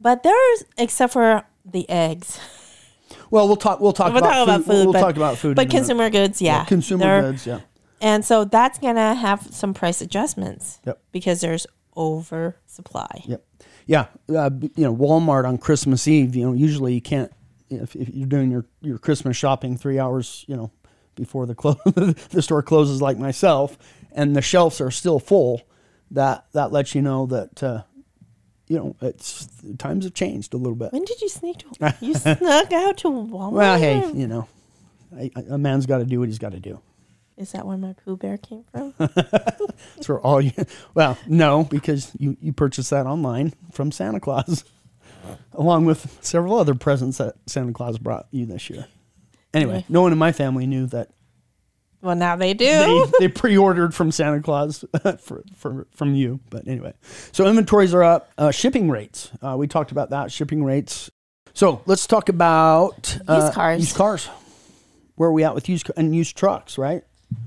But 0.00 0.22
there's 0.22 0.64
except 0.76 1.12
for 1.12 1.44
the 1.64 1.88
eggs. 1.88 2.38
Well, 3.30 3.46
we'll 3.48 3.56
talk. 3.56 3.80
We'll 3.80 3.92
talk 3.92 4.12
We'll 4.12 4.18
about 4.18 4.30
talk 4.32 4.44
about 4.44 4.60
food. 4.60 4.68
We'll, 4.68 4.84
we'll 4.84 4.92
but- 4.92 5.00
talk 5.00 5.16
about 5.16 5.38
food. 5.38 5.56
But 5.56 5.68
consumer 5.70 6.08
goods, 6.10 6.40
yeah. 6.42 6.64
consumer 6.64 7.04
they're- 7.04 7.22
goods. 7.22 7.46
Yeah. 7.46 7.60
And 8.00 8.24
so 8.24 8.44
that's 8.44 8.78
going 8.78 8.94
to 8.96 9.14
have 9.14 9.48
some 9.52 9.72
price 9.74 10.00
adjustments 10.00 10.78
Yep. 10.86 11.00
because 11.10 11.40
there's 11.40 11.66
oversupply. 11.96 13.22
Yep. 13.26 13.44
Yeah. 13.86 14.06
Uh, 14.28 14.50
you 14.76 14.84
know, 14.84 14.94
Walmart 14.94 15.46
on 15.46 15.58
Christmas 15.58 16.06
Eve. 16.06 16.36
You 16.36 16.46
know, 16.46 16.52
usually 16.52 16.94
you 16.94 17.00
can't 17.00 17.32
if, 17.76 17.94
if 17.96 18.08
you're 18.10 18.26
doing 18.28 18.50
your 18.50 18.64
your 18.80 18.98
Christmas 18.98 19.36
shopping 19.36 19.76
three 19.76 19.98
hours. 19.98 20.44
You 20.48 20.56
know, 20.56 20.70
before 21.14 21.46
the 21.46 21.54
close 21.54 21.76
the 21.84 22.42
store 22.42 22.62
closes, 22.62 23.00
like 23.02 23.18
myself, 23.18 23.78
and 24.12 24.34
the 24.34 24.42
shelves 24.42 24.80
are 24.80 24.90
still 24.90 25.18
full. 25.18 25.62
That 26.10 26.46
that 26.52 26.72
lets 26.72 26.94
you 26.94 27.02
know 27.02 27.26
that. 27.26 27.62
Uh, 27.62 27.82
you 28.66 28.78
know, 28.78 28.96
it's 29.02 29.46
times 29.76 30.04
have 30.04 30.14
changed 30.14 30.54
a 30.54 30.56
little 30.56 30.74
bit. 30.74 30.90
When 30.90 31.04
did 31.04 31.20
you 31.20 31.28
sneak 31.28 31.58
to 31.58 31.94
You 32.00 32.14
snuck 32.14 32.72
out 32.72 32.96
to 32.98 33.08
Walmart? 33.08 33.52
Well, 33.52 33.78
hey, 33.78 34.10
you 34.14 34.26
know, 34.26 34.48
I, 35.14 35.30
I- 35.36 35.44
a 35.50 35.58
man's 35.58 35.84
got 35.84 35.98
to 35.98 36.06
do 36.06 36.18
what 36.20 36.28
he's 36.30 36.38
got 36.38 36.52
to 36.52 36.60
do. 36.60 36.80
Is 37.36 37.52
that 37.52 37.66
where 37.66 37.76
my 37.76 37.92
Pooh 37.92 38.16
Bear 38.16 38.38
came 38.38 38.64
from? 38.72 38.94
That's 38.98 40.08
where 40.08 40.18
all 40.20 40.40
you. 40.40 40.52
Well, 40.94 41.18
no, 41.26 41.64
because 41.64 42.12
you 42.18 42.36
you 42.40 42.52
purchased 42.54 42.88
that 42.90 43.04
online 43.06 43.52
from 43.70 43.92
Santa 43.92 44.18
Claus, 44.20 44.64
along 45.52 45.86
with 45.86 46.18
several 46.20 46.58
other 46.58 46.74
presents 46.74 47.18
that 47.18 47.34
Santa 47.46 47.72
Claus 47.72 47.98
brought 47.98 48.26
you 48.30 48.46
this 48.46 48.70
year. 48.70 48.86
Anyway, 49.52 49.84
no 49.88 50.02
one 50.02 50.12
in 50.12 50.18
my 50.18 50.32
family 50.32 50.66
knew 50.66 50.86
that 50.86 51.10
well, 52.04 52.14
now 52.14 52.36
they 52.36 52.52
do. 52.52 52.66
they, 52.66 53.12
they 53.20 53.28
pre-ordered 53.28 53.94
from 53.94 54.12
Santa 54.12 54.42
Claus 54.42 54.84
for, 55.20 55.42
for 55.56 55.86
from 55.92 56.14
you. 56.14 56.38
But 56.50 56.68
anyway, 56.68 56.92
so 57.32 57.46
inventories 57.46 57.94
are 57.94 58.02
up. 58.02 58.30
Uh, 58.36 58.50
shipping 58.50 58.90
rates. 58.90 59.30
Uh, 59.40 59.56
we 59.56 59.66
talked 59.66 59.90
about 59.90 60.10
that. 60.10 60.30
Shipping 60.30 60.62
rates. 60.62 61.10
So 61.54 61.80
let's 61.86 62.06
talk 62.06 62.28
about 62.28 63.16
uh, 63.26 63.40
Used 63.42 63.54
cars. 63.54 63.80
Used 63.80 63.96
cars. 63.96 64.28
Where 65.14 65.30
are 65.30 65.32
we 65.32 65.44
at 65.44 65.54
with 65.54 65.68
used 65.68 65.86
ca- 65.86 65.94
and 65.96 66.14
used 66.14 66.36
trucks? 66.36 66.76
Right, 66.76 67.04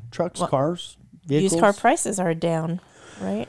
trucks, 0.09 0.41
cars, 0.41 0.97
vehicles. 1.25 1.53
Used 1.53 1.61
car 1.61 1.73
prices 1.73 2.19
are 2.19 2.33
down, 2.33 2.81
right? 3.21 3.47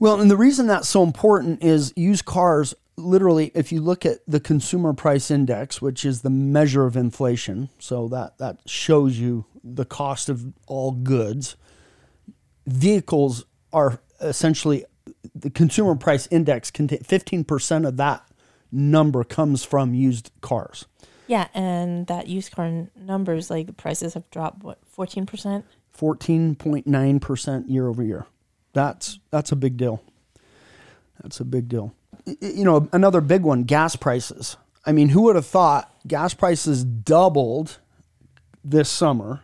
Well, 0.00 0.20
and 0.20 0.28
the 0.28 0.36
reason 0.36 0.66
that's 0.66 0.88
so 0.88 1.04
important 1.04 1.62
is 1.62 1.92
used 1.94 2.24
cars. 2.24 2.74
Literally, 3.02 3.50
if 3.54 3.72
you 3.72 3.80
look 3.80 4.06
at 4.06 4.18
the 4.26 4.40
consumer 4.40 4.92
price 4.92 5.30
index, 5.30 5.82
which 5.82 6.04
is 6.04 6.22
the 6.22 6.30
measure 6.30 6.84
of 6.86 6.96
inflation, 6.96 7.68
so 7.78 8.08
that 8.08 8.38
that 8.38 8.60
shows 8.66 9.18
you 9.18 9.44
the 9.64 9.84
cost 9.84 10.28
of 10.28 10.52
all 10.66 10.92
goods. 10.92 11.56
Vehicles 12.66 13.44
are 13.72 14.00
essentially 14.20 14.84
the 15.34 15.50
consumer 15.50 15.94
price 15.94 16.28
index. 16.30 16.70
Fifteen 16.70 17.44
percent 17.44 17.84
of 17.84 17.96
that 17.96 18.24
number 18.70 19.24
comes 19.24 19.64
from 19.64 19.94
used 19.94 20.30
cars. 20.40 20.86
Yeah, 21.26 21.48
and 21.54 22.06
that 22.08 22.26
used 22.26 22.52
car 22.52 22.88
numbers, 22.96 23.50
like 23.50 23.66
the 23.66 23.72
prices 23.72 24.14
have 24.14 24.28
dropped, 24.30 24.62
what, 24.62 24.78
14%? 24.96 25.62
Fourteen 25.92 26.54
point 26.54 26.86
nine 26.86 27.20
percent 27.20 27.68
year 27.68 27.86
over 27.86 28.02
year. 28.02 28.26
That's 28.72 29.18
that's 29.30 29.52
a 29.52 29.56
big 29.56 29.76
deal. 29.76 30.02
That's 31.22 31.38
a 31.40 31.44
big 31.44 31.68
deal. 31.68 31.94
You 32.26 32.64
know, 32.64 32.88
another 32.92 33.20
big 33.20 33.42
one: 33.42 33.64
gas 33.64 33.96
prices. 33.96 34.56
I 34.84 34.92
mean, 34.92 35.08
who 35.10 35.22
would 35.22 35.36
have 35.36 35.46
thought 35.46 35.92
gas 36.06 36.34
prices 36.34 36.84
doubled 36.84 37.78
this 38.64 38.88
summer? 38.88 39.40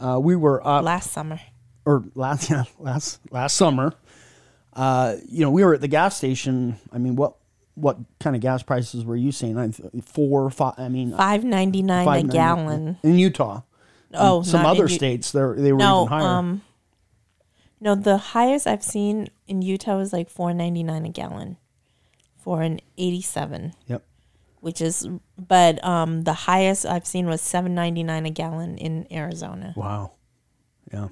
Uh, 0.00 0.18
we 0.20 0.34
were 0.36 0.66
up, 0.66 0.84
Last 0.84 1.10
summer. 1.12 1.40
or 1.84 2.04
last 2.14 2.50
yeah, 2.50 2.64
last 2.78 3.20
last 3.30 3.56
summer. 3.56 3.94
Uh, 4.72 5.16
you 5.28 5.40
know, 5.42 5.50
we 5.50 5.64
were 5.64 5.74
at 5.74 5.80
the 5.80 5.88
gas 5.88 6.16
station. 6.16 6.76
I 6.92 6.98
mean, 6.98 7.14
what 7.16 7.34
what 7.74 7.98
kind 8.20 8.34
of 8.36 8.42
gas 8.42 8.62
prices 8.62 9.04
were 9.04 9.16
you 9.16 9.32
seeing? 9.32 9.58
I, 9.58 9.70
four, 10.02 10.48
five. 10.50 10.74
I 10.78 10.88
mean, 10.88 11.16
Five 11.16 11.44
ninety 11.44 11.82
nine 11.82 12.06
a 12.06 12.10
$5.99 12.10 12.30
gallon. 12.32 12.98
in 13.02 13.18
Utah. 13.18 13.62
Oh, 14.14 14.42
some 14.42 14.60
in 14.60 14.66
other 14.66 14.82
U- 14.84 14.88
states, 14.88 15.30
they 15.32 15.40
they 15.56 15.72
were 15.72 15.78
No, 15.78 16.02
even 16.04 16.08
higher. 16.08 16.26
um, 16.26 16.62
no. 17.80 17.94
The 17.94 18.16
highest 18.18 18.66
I've 18.66 18.82
seen 18.82 19.28
in 19.46 19.62
Utah 19.62 19.96
was 19.96 20.12
like 20.12 20.28
four 20.30 20.52
ninety 20.52 20.82
nine 20.82 21.04
a 21.06 21.10
gallon 21.10 21.56
for 22.42 22.62
an 22.62 22.80
eighty 22.98 23.22
seven. 23.22 23.72
Yep. 23.86 24.02
which 24.60 24.80
is 24.80 25.08
but 25.38 25.82
um 25.84 26.22
the 26.22 26.32
highest 26.32 26.86
I've 26.86 27.06
seen 27.06 27.26
was 27.26 27.40
7.99 27.42 28.26
a 28.26 28.30
gallon 28.30 28.78
in 28.78 29.06
Arizona. 29.12 29.74
Wow. 29.76 30.12
Yeah. 30.92 31.08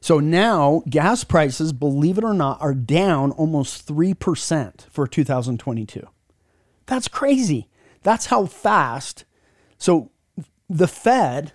So 0.00 0.18
now 0.18 0.82
gas 0.88 1.22
prices, 1.22 1.72
believe 1.72 2.18
it 2.18 2.24
or 2.24 2.34
not, 2.34 2.60
are 2.60 2.74
down 2.74 3.30
almost 3.32 3.86
3% 3.86 4.90
for 4.90 5.06
2022. 5.06 6.06
That's 6.86 7.06
crazy. 7.06 7.68
That's 8.02 8.26
how 8.26 8.46
fast. 8.46 9.24
So 9.78 10.10
the 10.68 10.88
Fed, 10.88 11.52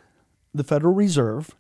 the 0.54 0.64
Federal 0.64 0.94
Reserve, 0.94 1.56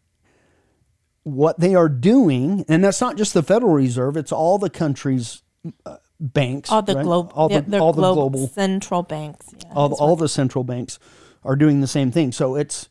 what 1.24 1.60
they 1.60 1.76
are 1.76 1.90
doing, 1.90 2.64
and 2.70 2.84
that's 2.86 3.02
not 3.02 3.18
just 3.18 3.34
the 3.34 3.44
Federal 3.44 3.74
Reserve, 3.74 4.16
it's 4.16 4.32
all 4.32 4.58
the 4.58 4.70
countries' 4.70 5.44
uh, 5.86 5.98
banks. 6.20 6.72
All 6.72 6.82
the 6.82 6.96
right? 6.96 7.06
all 7.06 7.50
the, 7.50 7.80
all 7.80 7.94
the 7.94 8.02
global, 8.02 8.48
central 8.48 9.04
banks. 9.04 9.48
Yeah, 9.58 9.74
all, 9.74 10.16
the 10.16 10.30
central 10.30 10.64
banks 10.64 11.00
are 11.44 11.56
doing 11.56 11.82
the 11.82 11.88
same 11.88 12.12
thing. 12.12 12.32
So 12.32 12.56
it's 12.56 12.90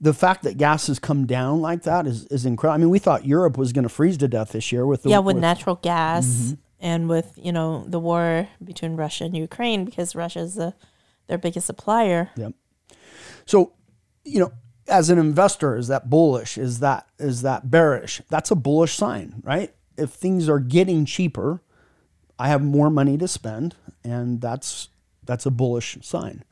the 0.00 0.14
fact 0.14 0.42
that 0.44 0.56
gas 0.56 0.86
has 0.86 0.98
come 0.98 1.26
down 1.26 1.60
like 1.60 1.82
that 1.82 2.06
is, 2.06 2.26
is 2.26 2.46
incredible. 2.46 2.74
I 2.74 2.78
mean, 2.78 2.90
we 2.90 2.98
thought 2.98 3.26
Europe 3.26 3.58
was 3.58 3.72
going 3.72 3.82
to 3.82 3.88
freeze 3.88 4.16
to 4.18 4.28
death 4.28 4.52
this 4.52 4.70
year 4.70 4.86
with 4.86 5.02
the 5.02 5.10
yeah, 5.10 5.18
with, 5.18 5.36
natural 5.36 5.76
gas 5.76 6.26
Mm-hmm. 6.26 6.54
and 6.80 7.08
with, 7.08 7.32
you 7.36 7.52
know, 7.52 7.84
the 7.86 7.98
war 7.98 8.48
between 8.62 8.96
Russia 8.96 9.24
and 9.24 9.36
Ukraine 9.36 9.84
because 9.84 10.14
Russia's 10.14 10.54
the 10.54 10.74
their 11.26 11.38
biggest 11.38 11.66
supplier. 11.66 12.30
Yep. 12.36 12.54
So, 13.44 13.72
you 14.24 14.40
know, 14.40 14.52
as 14.88 15.10
an 15.10 15.18
investor, 15.18 15.76
is 15.76 15.88
that 15.88 16.08
bullish? 16.08 16.56
Is 16.56 16.80
that 16.80 17.06
is 17.18 17.42
that 17.42 17.70
bearish? 17.70 18.22
That's 18.30 18.50
a 18.50 18.54
bullish 18.56 18.94
sign, 18.94 19.42
right? 19.42 19.74
If 19.96 20.10
things 20.10 20.48
are 20.48 20.60
getting 20.60 21.04
cheaper, 21.04 21.62
I 22.38 22.48
have 22.48 22.62
more 22.62 22.90
money 22.90 23.16
to 23.18 23.28
spend, 23.28 23.74
and 24.04 24.40
that's 24.40 24.88
that's 25.24 25.46
a 25.46 25.50
bullish 25.50 25.98
sign. 26.02 26.44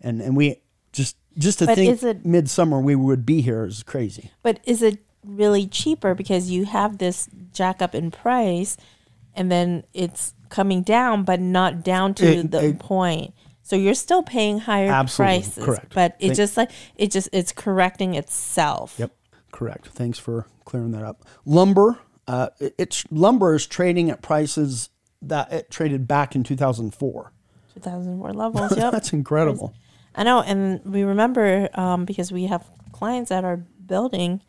And 0.00 0.20
and 0.20 0.36
we 0.36 0.62
just 0.92 1.16
just 1.38 1.58
to 1.60 1.66
But 1.66 1.76
think 1.76 1.92
is 1.92 2.04
it- 2.04 2.24
midsummer 2.24 2.80
we 2.80 2.94
would 2.94 3.24
be 3.26 3.40
here 3.42 3.64
is 3.64 3.82
crazy. 3.82 4.30
But 4.42 4.60
is 4.64 4.82
it 4.82 4.98
really 5.24 5.66
cheaper 5.66 6.14
because 6.14 6.50
you 6.50 6.64
have 6.66 6.98
this 6.98 7.28
jack 7.52 7.80
up 7.80 7.94
in 7.94 8.10
price 8.10 8.76
and 9.34 9.50
then 9.50 9.84
it's 9.94 10.34
coming 10.50 10.82
down 10.82 11.24
but 11.24 11.40
not 11.40 11.82
down 11.82 12.14
to 12.14 12.26
It- 12.26 12.50
the 12.50 12.64
it- 12.66 12.78
point. 12.78 13.34
So 13.62 13.76
you're 13.76 13.94
still 13.94 14.22
paying 14.22 14.58
higher 14.60 14.90
prices. 15.08 15.64
correct. 15.64 15.94
But 15.94 16.16
it 16.20 16.26
Thank- 16.28 16.36
just 16.36 16.56
like 16.56 16.70
it 16.96 17.10
just 17.10 17.28
it's 17.32 17.50
correcting 17.52 18.14
itself. 18.14 18.94
Yep, 18.98 19.12
correct. 19.52 19.88
Thanks 19.88 20.18
for 20.18 20.46
clearing 20.66 20.90
that 20.92 21.02
up. 21.04 21.24
Lumber, 21.46 21.98
uh, 22.28 22.48
it- 22.60 22.74
it's 22.78 23.04
lumber 23.10 23.54
is 23.54 23.66
trading 23.66 24.10
at 24.10 24.20
prices 24.22 24.90
that 25.28 25.52
it 25.52 25.70
traded 25.70 26.06
back 26.08 26.34
in 26.34 26.42
2004. 26.44 27.32
2004 27.74 28.32
levels. 28.32 28.76
Yep. 28.76 28.92
That's 28.92 29.12
incredible. 29.12 29.74
I 30.14 30.22
know, 30.22 30.40
and 30.42 30.80
we 30.84 31.02
remember 31.02 31.68
um, 31.74 32.04
because 32.04 32.30
we 32.30 32.44
have 32.46 32.64
clients 32.92 33.30
that 33.30 33.44
are 33.44 33.56
building 33.56 34.40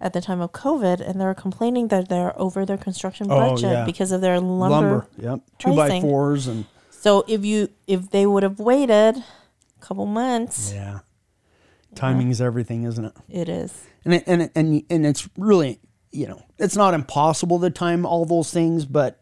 at 0.00 0.12
the 0.12 0.20
time 0.20 0.40
of 0.40 0.52
COVID, 0.52 1.00
and 1.00 1.20
they're 1.20 1.34
complaining 1.34 1.88
that 1.88 2.08
they're 2.08 2.38
over 2.40 2.64
their 2.64 2.76
construction 2.76 3.26
Oh, 3.30 3.36
budget 3.50 3.70
yeah. 3.72 3.84
because 3.84 4.12
of 4.12 4.20
their 4.20 4.38
lumber. 4.38 4.68
Lumber, 4.70 5.08
yep, 5.18 5.40
two 5.58 5.70
by 5.74 5.88
pricing. 5.88 6.02
fours 6.02 6.46
and 6.46 6.64
So 6.90 7.24
if 7.26 7.44
you 7.44 7.68
if 7.88 8.10
they 8.10 8.24
would 8.24 8.44
have 8.44 8.60
waited 8.60 9.16
a 9.16 9.24
couple 9.80 10.06
months, 10.06 10.72
yeah, 10.72 11.00
timing 11.96 12.30
is 12.30 12.40
everything, 12.40 12.84
isn't 12.84 13.04
it? 13.04 13.12
it 13.28 13.48
is. 13.48 13.82
And 14.04 14.14
it, 14.14 14.24
and 14.28 14.42
it- 14.42 14.52
and 14.54 14.82
and 14.88 15.04
it's 15.06 15.28
really 15.36 15.80
you 16.12 16.28
know 16.28 16.40
it's 16.58 16.76
not 16.76 16.94
impossible 16.94 17.58
to 17.60 17.70
time 17.70 18.06
all 18.06 18.24
those 18.24 18.52
things, 18.52 18.84
but 18.84 19.20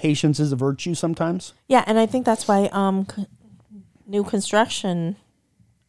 patience 0.00 0.40
is 0.40 0.50
a 0.50 0.56
virtue 0.56 0.94
sometimes. 0.94 1.52
Yeah, 1.68 1.84
and 1.86 1.98
I 1.98 2.06
think 2.06 2.24
that's 2.24 2.48
why 2.48 2.70
um, 2.72 3.06
c- 3.14 3.26
new 4.06 4.24
construction 4.24 5.16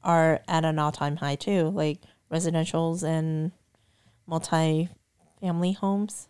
are 0.03 0.41
at 0.49 0.65
an 0.65 0.77
all 0.79 0.91
time 0.91 1.15
high 1.15 1.35
too, 1.35 1.69
like 1.69 1.99
residentials 2.29 3.03
and 3.03 3.51
multi-family 4.27 5.71
homes. 5.71 6.27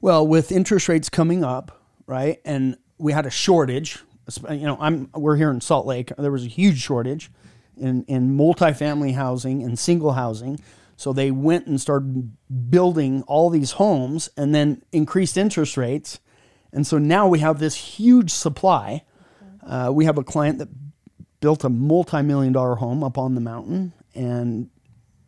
Well, 0.00 0.26
with 0.26 0.50
interest 0.50 0.88
rates 0.88 1.08
coming 1.08 1.44
up, 1.44 1.80
right, 2.06 2.40
and 2.44 2.76
we 2.98 3.12
had 3.12 3.24
a 3.24 3.30
shortage. 3.30 4.02
You 4.50 4.66
know, 4.66 4.78
I'm 4.80 5.10
we're 5.14 5.36
here 5.36 5.50
in 5.50 5.60
Salt 5.60 5.86
Lake. 5.86 6.12
There 6.18 6.32
was 6.32 6.44
a 6.44 6.48
huge 6.48 6.80
shortage 6.80 7.30
in 7.76 8.04
in 8.04 8.36
multifamily 8.36 9.14
housing 9.14 9.62
and 9.62 9.78
single 9.78 10.12
housing. 10.12 10.58
So 10.96 11.12
they 11.12 11.30
went 11.30 11.66
and 11.66 11.80
started 11.80 12.32
building 12.68 13.22
all 13.22 13.48
these 13.48 13.72
homes, 13.72 14.28
and 14.36 14.54
then 14.54 14.82
increased 14.92 15.38
interest 15.38 15.76
rates, 15.78 16.20
and 16.72 16.86
so 16.86 16.98
now 16.98 17.26
we 17.28 17.38
have 17.40 17.58
this 17.58 17.74
huge 17.74 18.30
supply. 18.30 19.02
Uh, 19.66 19.90
we 19.92 20.04
have 20.04 20.18
a 20.18 20.24
client 20.24 20.58
that 20.58 20.68
built 21.40 21.64
a 21.64 21.68
multi-million 21.68 22.52
dollar 22.52 22.76
home 22.76 23.02
up 23.04 23.16
on 23.18 23.34
the 23.34 23.40
mountain 23.40 23.92
and 24.14 24.68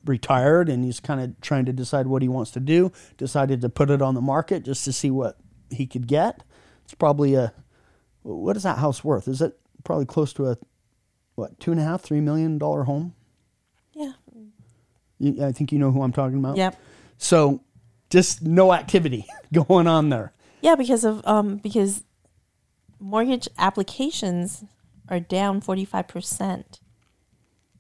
retired 0.04 0.68
and 0.68 0.84
he's 0.84 1.00
kind 1.00 1.20
of 1.20 1.40
trying 1.40 1.64
to 1.64 1.72
decide 1.72 2.06
what 2.06 2.22
he 2.22 2.28
wants 2.28 2.50
to 2.52 2.60
do. 2.60 2.90
Decided 3.16 3.60
to 3.60 3.68
put 3.68 3.90
it 3.90 4.02
on 4.02 4.14
the 4.14 4.20
market 4.20 4.64
just 4.64 4.84
to 4.84 4.92
see 4.92 5.10
what 5.10 5.38
he 5.70 5.86
could 5.86 6.06
get. 6.06 6.42
It's 6.84 6.94
probably 6.94 7.34
a 7.34 7.52
what 8.22 8.56
is 8.56 8.62
that 8.64 8.78
house 8.78 9.02
worth? 9.04 9.26
Is 9.28 9.40
it 9.40 9.58
probably 9.84 10.06
close 10.06 10.32
to 10.34 10.48
a 10.50 10.58
what 11.34 11.58
two 11.60 11.70
and 11.72 11.80
a 11.80 11.84
half 11.84 12.02
three 12.02 12.20
million 12.20 12.58
dollar 12.58 12.84
home? 12.84 13.14
Yeah. 13.94 14.12
You- 15.18 15.44
i 15.44 15.52
think 15.52 15.70
you 15.72 15.78
know 15.78 15.92
who 15.92 16.02
i'm 16.02 16.12
talking 16.12 16.38
about? 16.38 16.56
Yep. 16.56 16.76
so 17.16 17.62
just 18.10 18.42
no 18.42 18.72
activity 18.72 19.26
going 19.52 19.86
on 19.86 20.08
there 20.08 20.32
Yeah, 20.62 20.74
because 20.76 21.04
of 21.04 21.20
um 21.26 21.56
because 21.56 22.02
mortgage 22.98 23.48
applications 23.58 24.64
are 25.08 25.20
down 25.20 25.60
forty 25.60 25.84
five 25.84 26.08
percent 26.08 26.80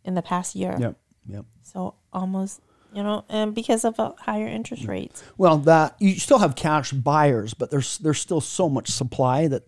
in 0.04 0.14
the 0.14 0.22
past 0.22 0.54
year. 0.54 0.76
yep 0.78 0.96
yep 1.26 1.44
So 1.62 1.94
almost 2.12 2.60
you 2.94 3.02
know, 3.02 3.24
and 3.30 3.54
because 3.54 3.86
of 3.86 3.98
uh, 3.98 4.12
higher 4.20 4.46
interest 4.46 4.84
rates. 4.84 5.22
Well, 5.38 5.56
that 5.58 5.96
you 5.98 6.16
still 6.20 6.40
have 6.40 6.54
cash 6.56 6.92
buyers, 6.92 7.54
but 7.54 7.70
there's 7.70 7.96
there's 7.98 8.20
still 8.20 8.42
so 8.42 8.68
much 8.68 8.90
supply 8.90 9.48
that 9.48 9.62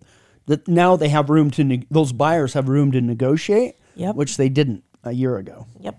that 0.47 0.69
now 0.69 0.95
they 0.97 1.09
have 1.09 1.31
room 1.31 1.51
to 1.53 1.65
neg- 1.65 1.87
those 1.91 2.13
buyers 2.13 2.53
have 2.53 2.69
room 2.69 2.93
to 2.93 3.01
negotiate, 3.01 3.77
Yep. 3.97 4.15
which 4.17 4.37
they 4.37 4.51
didn't 4.51 4.85
a 5.05 5.13
year 5.13 5.39
ago. 5.39 5.67
Yep. 5.81 5.99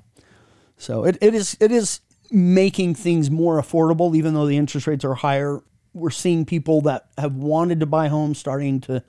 So 0.77 1.03
it, 1.05 1.17
it 1.19 1.33
is 1.33 1.57
it 1.59 1.71
is 1.71 2.01
making 2.29 2.93
things 2.93 3.31
more 3.31 3.59
affordable, 3.59 4.15
even 4.15 4.35
though 4.35 4.45
the 4.45 4.57
interest 4.57 4.85
rates 4.85 5.03
are 5.03 5.15
higher. 5.15 5.63
We're 5.95 6.11
seeing 6.11 6.45
people 6.45 6.81
that 6.81 7.07
have 7.17 7.35
wanted 7.35 7.79
to 7.79 7.85
buy 7.85 8.09
homes 8.09 8.37
starting 8.37 8.81
to 8.81 9.03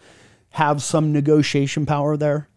have 0.51 0.83
some 0.83 1.13
negotiation 1.13 1.85
power 1.85 2.17
there, 2.17 2.49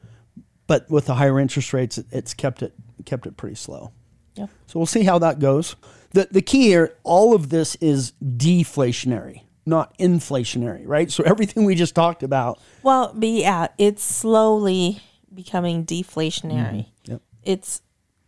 but 0.67 0.89
with 0.89 1.07
the 1.07 1.15
higher 1.15 1.39
interest 1.39 1.73
rates, 1.73 1.97
it, 1.97 2.05
it's 2.11 2.33
kept 2.33 2.61
it 2.61 2.73
kept 3.05 3.25
it 3.25 3.35
pretty 3.35 3.55
slow. 3.55 3.91
Yep. 4.35 4.49
So 4.67 4.79
we'll 4.79 4.85
see 4.85 5.03
how 5.03 5.19
that 5.19 5.39
goes. 5.39 5.75
The 6.11 6.27
the 6.31 6.41
key 6.41 6.67
here, 6.67 6.95
all 7.03 7.33
of 7.33 7.49
this 7.49 7.75
is 7.75 8.13
deflationary, 8.23 9.41
not 9.65 9.97
inflationary, 9.97 10.83
right? 10.85 11.11
So 11.11 11.23
everything 11.25 11.65
we 11.65 11.75
just 11.75 11.95
talked 11.95 12.23
about, 12.23 12.59
Well, 12.83 13.11
but 13.15 13.29
yeah, 13.29 13.67
it's 13.77 14.03
slowly 14.03 15.01
becoming 15.33 15.85
deflationary. 15.85 16.85
Mm-hmm. 16.85 17.11
Yep. 17.11 17.21
It's 17.43 17.81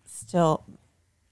still, 0.05 0.65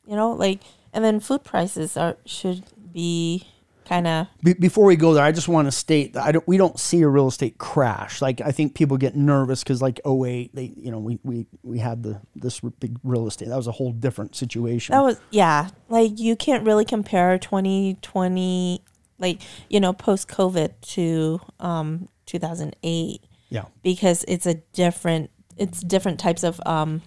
you 0.05 0.15
know, 0.15 0.31
like, 0.31 0.61
and 0.93 1.03
then 1.03 1.19
food 1.19 1.43
prices 1.43 1.97
are 1.97 2.17
should 2.25 2.63
be 2.93 3.47
kind 3.89 4.07
of 4.07 4.27
be, 4.43 4.53
before 4.53 4.85
we 4.85 4.95
go 4.95 5.15
there, 5.15 5.23
I 5.23 5.31
just 5.31 5.47
want 5.47 5.67
to 5.67 5.71
state 5.71 6.13
that 6.13 6.23
I 6.23 6.31
don't 6.31 6.47
we 6.47 6.57
don't 6.57 6.79
see 6.79 7.01
a 7.01 7.07
real 7.07 7.27
estate 7.27 7.57
crash. 7.57 8.21
Like 8.21 8.39
I 8.39 8.51
think 8.51 8.75
people 8.75 8.97
get 8.97 9.15
nervous 9.15 9.63
cuz 9.63 9.81
like 9.81 9.99
08, 10.05 10.55
they 10.55 10.71
you 10.77 10.91
know, 10.91 10.99
we 10.99 11.19
we 11.23 11.47
we 11.63 11.79
had 11.79 12.03
the 12.03 12.21
this 12.35 12.59
big 12.79 12.99
real 13.03 13.27
estate. 13.27 13.49
That 13.49 13.57
was 13.57 13.67
a 13.67 13.71
whole 13.71 13.91
different 13.91 14.35
situation. 14.35 14.93
that 14.93 15.01
was 15.01 15.19
yeah, 15.31 15.69
like 15.89 16.19
you 16.19 16.35
can't 16.35 16.65
really 16.65 16.85
compare 16.85 17.37
2020 17.39 18.83
like, 19.17 19.41
you 19.69 19.79
know, 19.79 19.91
post 19.91 20.27
COVID 20.27 20.73
to 20.93 21.41
um 21.59 22.07
2008 22.27 23.23
yeah. 23.49 23.65
because 23.81 24.23
it's 24.27 24.45
a 24.45 24.53
different 24.53 25.31
it's 25.57 25.81
different 25.81 26.19
types 26.19 26.43
of 26.43 26.61
um 26.65 27.01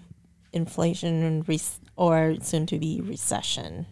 inflation 0.53 1.23
and 1.23 1.49
re- 1.49 1.61
or 1.97 2.37
soon 2.41 2.67
to 2.67 2.79
be 2.79 3.01
recession. 3.01 3.87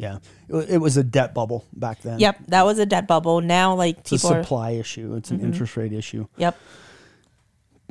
Yeah. 0.00 0.18
It, 0.48 0.70
it 0.70 0.78
was 0.78 0.96
a 0.96 1.04
debt 1.04 1.34
bubble 1.34 1.64
back 1.74 2.00
then. 2.00 2.18
Yep, 2.18 2.46
that 2.48 2.64
was 2.64 2.78
a 2.78 2.86
debt 2.86 3.06
bubble. 3.06 3.40
Now 3.40 3.74
like 3.74 3.98
It's 3.98 4.12
a 4.12 4.16
people 4.16 4.30
are 4.30 4.32
Mm-hmm. 4.34 4.42
supply 4.42 4.70
issue. 4.72 5.14
It's 5.16 5.30
an 5.30 5.40
interest 5.40 5.76
rate 5.76 5.92
issue. 5.92 6.26
Yep. 6.38 6.56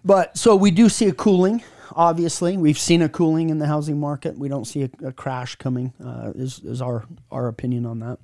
But 0.04 0.38
so 0.38 0.56
we 0.56 0.72
do 0.72 0.89
see 0.89 1.06
a 1.08 1.13
cooling. 1.13 1.62
Obviously, 1.95 2.56
we've 2.58 2.78
seen 2.80 3.02
a 3.02 3.10
cooling 3.10 3.50
in 3.50 3.58
the 3.60 3.67
housing 3.67 4.00
market. 4.00 4.38
We 4.38 4.48
don't 4.48 4.65
see 4.65 4.84
a, 4.84 4.89
a 5.08 5.12
crash 5.12 5.56
coming. 5.56 5.93
Uh, 6.04 6.32
is 6.36 6.60
is 6.60 6.82
our 6.82 7.06
our 7.32 7.48
opinion 7.48 7.86
on 7.86 8.00
that? 8.00 8.19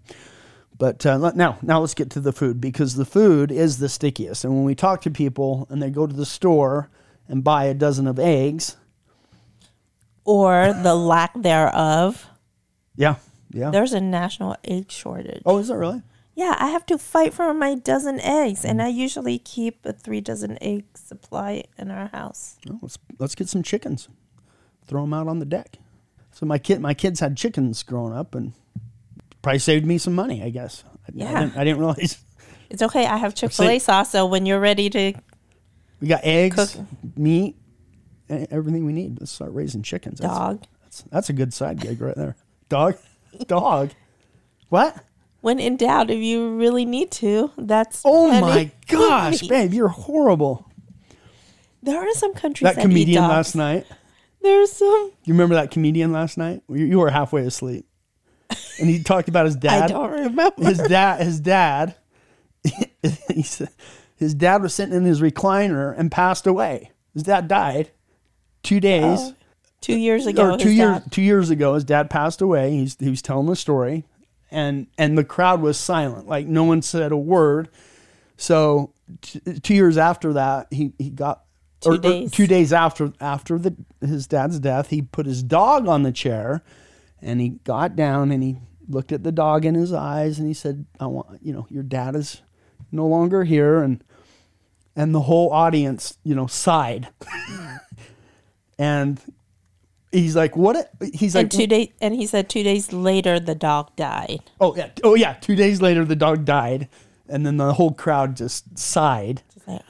But 0.78 1.06
uh, 1.06 1.32
now 1.36 1.58
now 1.62 1.80
let's 1.82 1.94
get 1.94 2.10
to 2.12 2.20
the 2.20 2.32
food 2.32 2.60
because 2.62 2.96
the 2.96 3.06
food 3.06 3.52
is 3.52 3.78
the 3.80 3.90
stickiest. 3.90 4.44
And 4.46 4.54
when 4.56 4.64
we 4.66 4.76
talk 4.76 5.02
to 5.02 5.12
people 5.12 5.68
and 5.70 5.82
they 5.82 5.90
go 5.90 6.08
to 6.08 6.14
the 6.16 6.26
store 6.26 6.90
and 7.28 7.44
buy 7.44 7.66
a 7.66 7.74
dozen 7.74 8.08
of 8.08 8.20
eggs, 8.20 8.78
or 10.24 10.74
the 10.74 10.96
lack 10.96 11.32
thereof. 11.36 12.28
yeah, 12.96 13.16
yeah. 13.56 13.72
There's 13.72 13.94
a 13.94 14.02
national 14.02 14.56
egg 14.64 14.92
shortage. 14.92 15.42
Oh, 15.46 15.58
is 15.58 15.70
it 15.70 15.76
really? 15.76 16.02
Yeah, 16.36 16.56
I 16.60 16.68
have 16.68 16.86
to 16.88 16.98
fight 16.98 17.34
for 17.34 17.54
my 17.54 17.76
dozen 17.76 18.20
eggs, 18.20 18.64
Mm. 18.64 18.70
and 18.70 18.82
I 18.82 18.90
usually 18.90 19.40
keep 19.40 19.86
a 19.86 19.94
three 19.94 20.20
dozen 20.22 20.58
egg 20.62 20.84
supply 20.96 21.64
in 21.78 21.90
our 21.90 22.08
house. 22.10 22.58
Oh, 22.70 22.78
let's 22.82 22.98
let's 23.20 23.36
get 23.36 23.48
some 23.50 23.64
chickens. 23.64 24.10
Throw 24.86 25.02
them 25.02 25.14
out 25.14 25.28
on 25.28 25.40
the 25.40 25.46
deck. 25.46 25.78
So 26.32 26.46
my 26.46 26.58
kid, 26.60 26.82
my 26.82 26.94
kids 26.94 27.22
had 27.22 27.38
chickens 27.38 27.82
growing 27.84 28.14
up, 28.14 28.36
and 28.36 28.52
probably 29.42 29.60
saved 29.60 29.86
me 29.86 29.98
some 29.98 30.14
money. 30.14 30.44
I 30.44 30.50
guess. 30.50 30.84
I, 30.86 30.90
I 30.90 31.12
Yeah. 31.14 31.40
didn't, 31.40 31.58
I 31.58 31.64
didn't 31.64 31.80
realize 31.80 32.18
It's 32.70 32.82
okay. 32.82 33.06
I 33.06 33.18
have 33.18 33.34
Chick 33.36 33.52
Fil 33.54 33.70
A 33.70 33.80
sauce, 33.80 34.12
so 34.12 34.26
when 34.26 34.46
you're 34.46 34.60
ready 34.60 34.90
to, 34.90 35.14
we 36.02 36.08
got 36.08 36.22
eggs, 36.26 36.56
Cook. 36.76 36.86
meat, 37.16 37.56
everything 38.28 38.86
we 38.86 38.92
need. 38.92 39.20
Let's 39.20 39.32
start 39.32 39.54
raising 39.54 39.84
chickens. 39.84 40.20
That's, 40.20 40.34
dog. 40.34 40.64
That's, 40.84 41.02
that's 41.12 41.30
a 41.30 41.34
good 41.34 41.54
side 41.54 41.80
gig 41.80 42.02
right 42.02 42.16
there. 42.16 42.36
Dog, 42.68 42.98
dog. 43.48 43.92
What? 44.70 44.98
When 45.42 45.60
in 45.60 45.78
doubt, 45.78 46.10
if 46.10 46.20
you 46.20 46.56
really 46.56 46.86
need 46.86 47.12
to, 47.12 47.52
that's. 47.58 48.02
Oh 48.04 48.28
plenty 48.30 48.42
my 48.42 48.72
gosh, 48.88 49.42
babe, 49.48 49.74
you're 49.74 49.88
horrible. 49.90 50.70
There 51.84 52.00
are 52.00 52.14
some 52.14 52.34
countries 52.34 52.68
That 52.68 52.76
that, 52.78 52.82
comedian 52.82 53.24
last 53.24 53.56
night. 53.56 53.86
There's 54.42 54.72
some. 54.72 55.12
You 55.24 55.34
remember 55.34 55.56
that 55.56 55.70
comedian 55.72 56.12
last 56.12 56.38
night? 56.38 56.64
You 56.68 56.86
you 56.86 57.00
were 57.00 57.12
halfway 57.12 57.46
asleep, 57.46 57.86
and 58.80 58.90
he 58.90 59.04
talked 59.04 59.30
about 59.30 59.46
his 59.46 59.56
dad. 59.68 59.84
I 59.84 59.88
don't 59.88 60.12
remember. 60.12 60.64
his 60.66 60.80
dad 60.80 61.22
his 61.22 61.40
dad 61.40 61.96
he 63.32 63.44
said 63.44 63.70
his 64.16 64.34
dad 64.34 64.64
was 64.64 64.74
sitting 64.74 64.96
in 64.96 65.04
his 65.04 65.22
recliner 65.22 65.94
and 65.96 66.12
passed 66.12 66.48
away 66.48 66.90
his 67.14 67.22
dad 67.22 67.48
died 67.48 67.92
two 68.64 68.80
days 68.80 69.20
Oh, 69.20 69.36
Two 69.86 69.98
years 69.98 70.26
ago, 70.26 70.54
or 70.54 70.58
two 70.58 70.72
years 70.72 71.02
dad- 71.02 71.12
two 71.12 71.22
years 71.22 71.50
ago 71.50 71.74
his 71.76 71.84
dad 71.84 72.10
passed 72.10 72.42
away. 72.42 72.72
He's 72.72 72.98
he 73.00 73.10
was 73.10 73.22
telling 73.22 73.48
the 73.48 73.56
story 73.56 74.06
and 74.52 74.88
and 74.98 75.18
the 75.18 75.24
crowd 75.24 75.62
was 75.62 75.78
silent. 75.78 76.28
Like 76.28 76.48
no 76.48 76.64
one 76.64 76.82
said 76.82 77.12
a 77.12 77.18
word. 77.18 77.70
So 78.38 78.94
t- 79.22 79.40
two 79.62 79.74
years 79.76 79.98
after 79.98 80.34
that 80.34 80.68
he 80.72 80.94
he 80.98 81.10
got 81.10 81.44
Two 81.82 81.90
or, 81.92 81.94
or 81.94 81.98
days. 81.98 82.32
two 82.32 82.48
days 82.48 82.74
after 82.74 83.14
after 83.20 83.60
the 83.60 83.76
his 84.02 84.28
dad's 84.28 84.60
death 84.60 84.90
he 84.90 85.02
put 85.02 85.26
his 85.26 85.44
dog 85.44 85.88
on 85.88 86.04
the 86.04 86.12
chair 86.12 86.64
and 87.22 87.40
he 87.40 87.50
got 87.50 87.96
down 87.96 88.32
and 88.32 88.42
he 88.42 88.58
looked 88.88 89.12
at 89.12 89.24
the 89.24 89.32
dog 89.32 89.66
in 89.66 89.76
his 89.76 89.92
eyes 89.94 90.40
and 90.40 90.48
he 90.48 90.54
said 90.54 90.86
i 91.00 91.06
want 91.06 91.28
you 91.44 91.52
know 91.54 91.68
your 91.70 91.84
dad 91.84 92.16
is 92.16 92.42
no 92.92 93.06
longer 93.06 93.44
here. 93.44 93.82
And 93.84 94.04
and 94.96 95.14
the 95.14 95.22
whole 95.22 95.52
audience 95.52 96.18
you 96.24 96.34
know 96.34 96.48
sighed. 96.48 97.10
And 98.78 99.22
he's 100.20 100.36
like 100.36 100.56
what? 100.56 100.92
He's 101.14 101.36
like 101.36 101.44
and 101.44 101.52
two 101.52 101.68
days, 101.68 101.90
and 102.02 102.14
he 102.14 102.26
said 102.26 102.50
two 102.50 102.64
days 102.64 102.92
later 102.94 103.40
the 103.40 103.56
dog 103.56 103.96
died. 103.96 104.42
oh 104.60 104.76
yeah. 104.76 104.90
Oh 105.04 105.16
yeah. 105.16 105.34
Two 105.34 105.56
days 105.56 105.82
later 105.82 106.06
the 106.06 106.16
dog 106.16 106.46
died. 106.46 106.90
And 107.28 107.46
then 107.46 107.58
the 107.58 107.74
whole 107.74 107.92
crowd 107.92 108.38
just 108.38 108.78
sighed. 108.78 109.42
Just 109.54 109.68
like, 109.68 109.82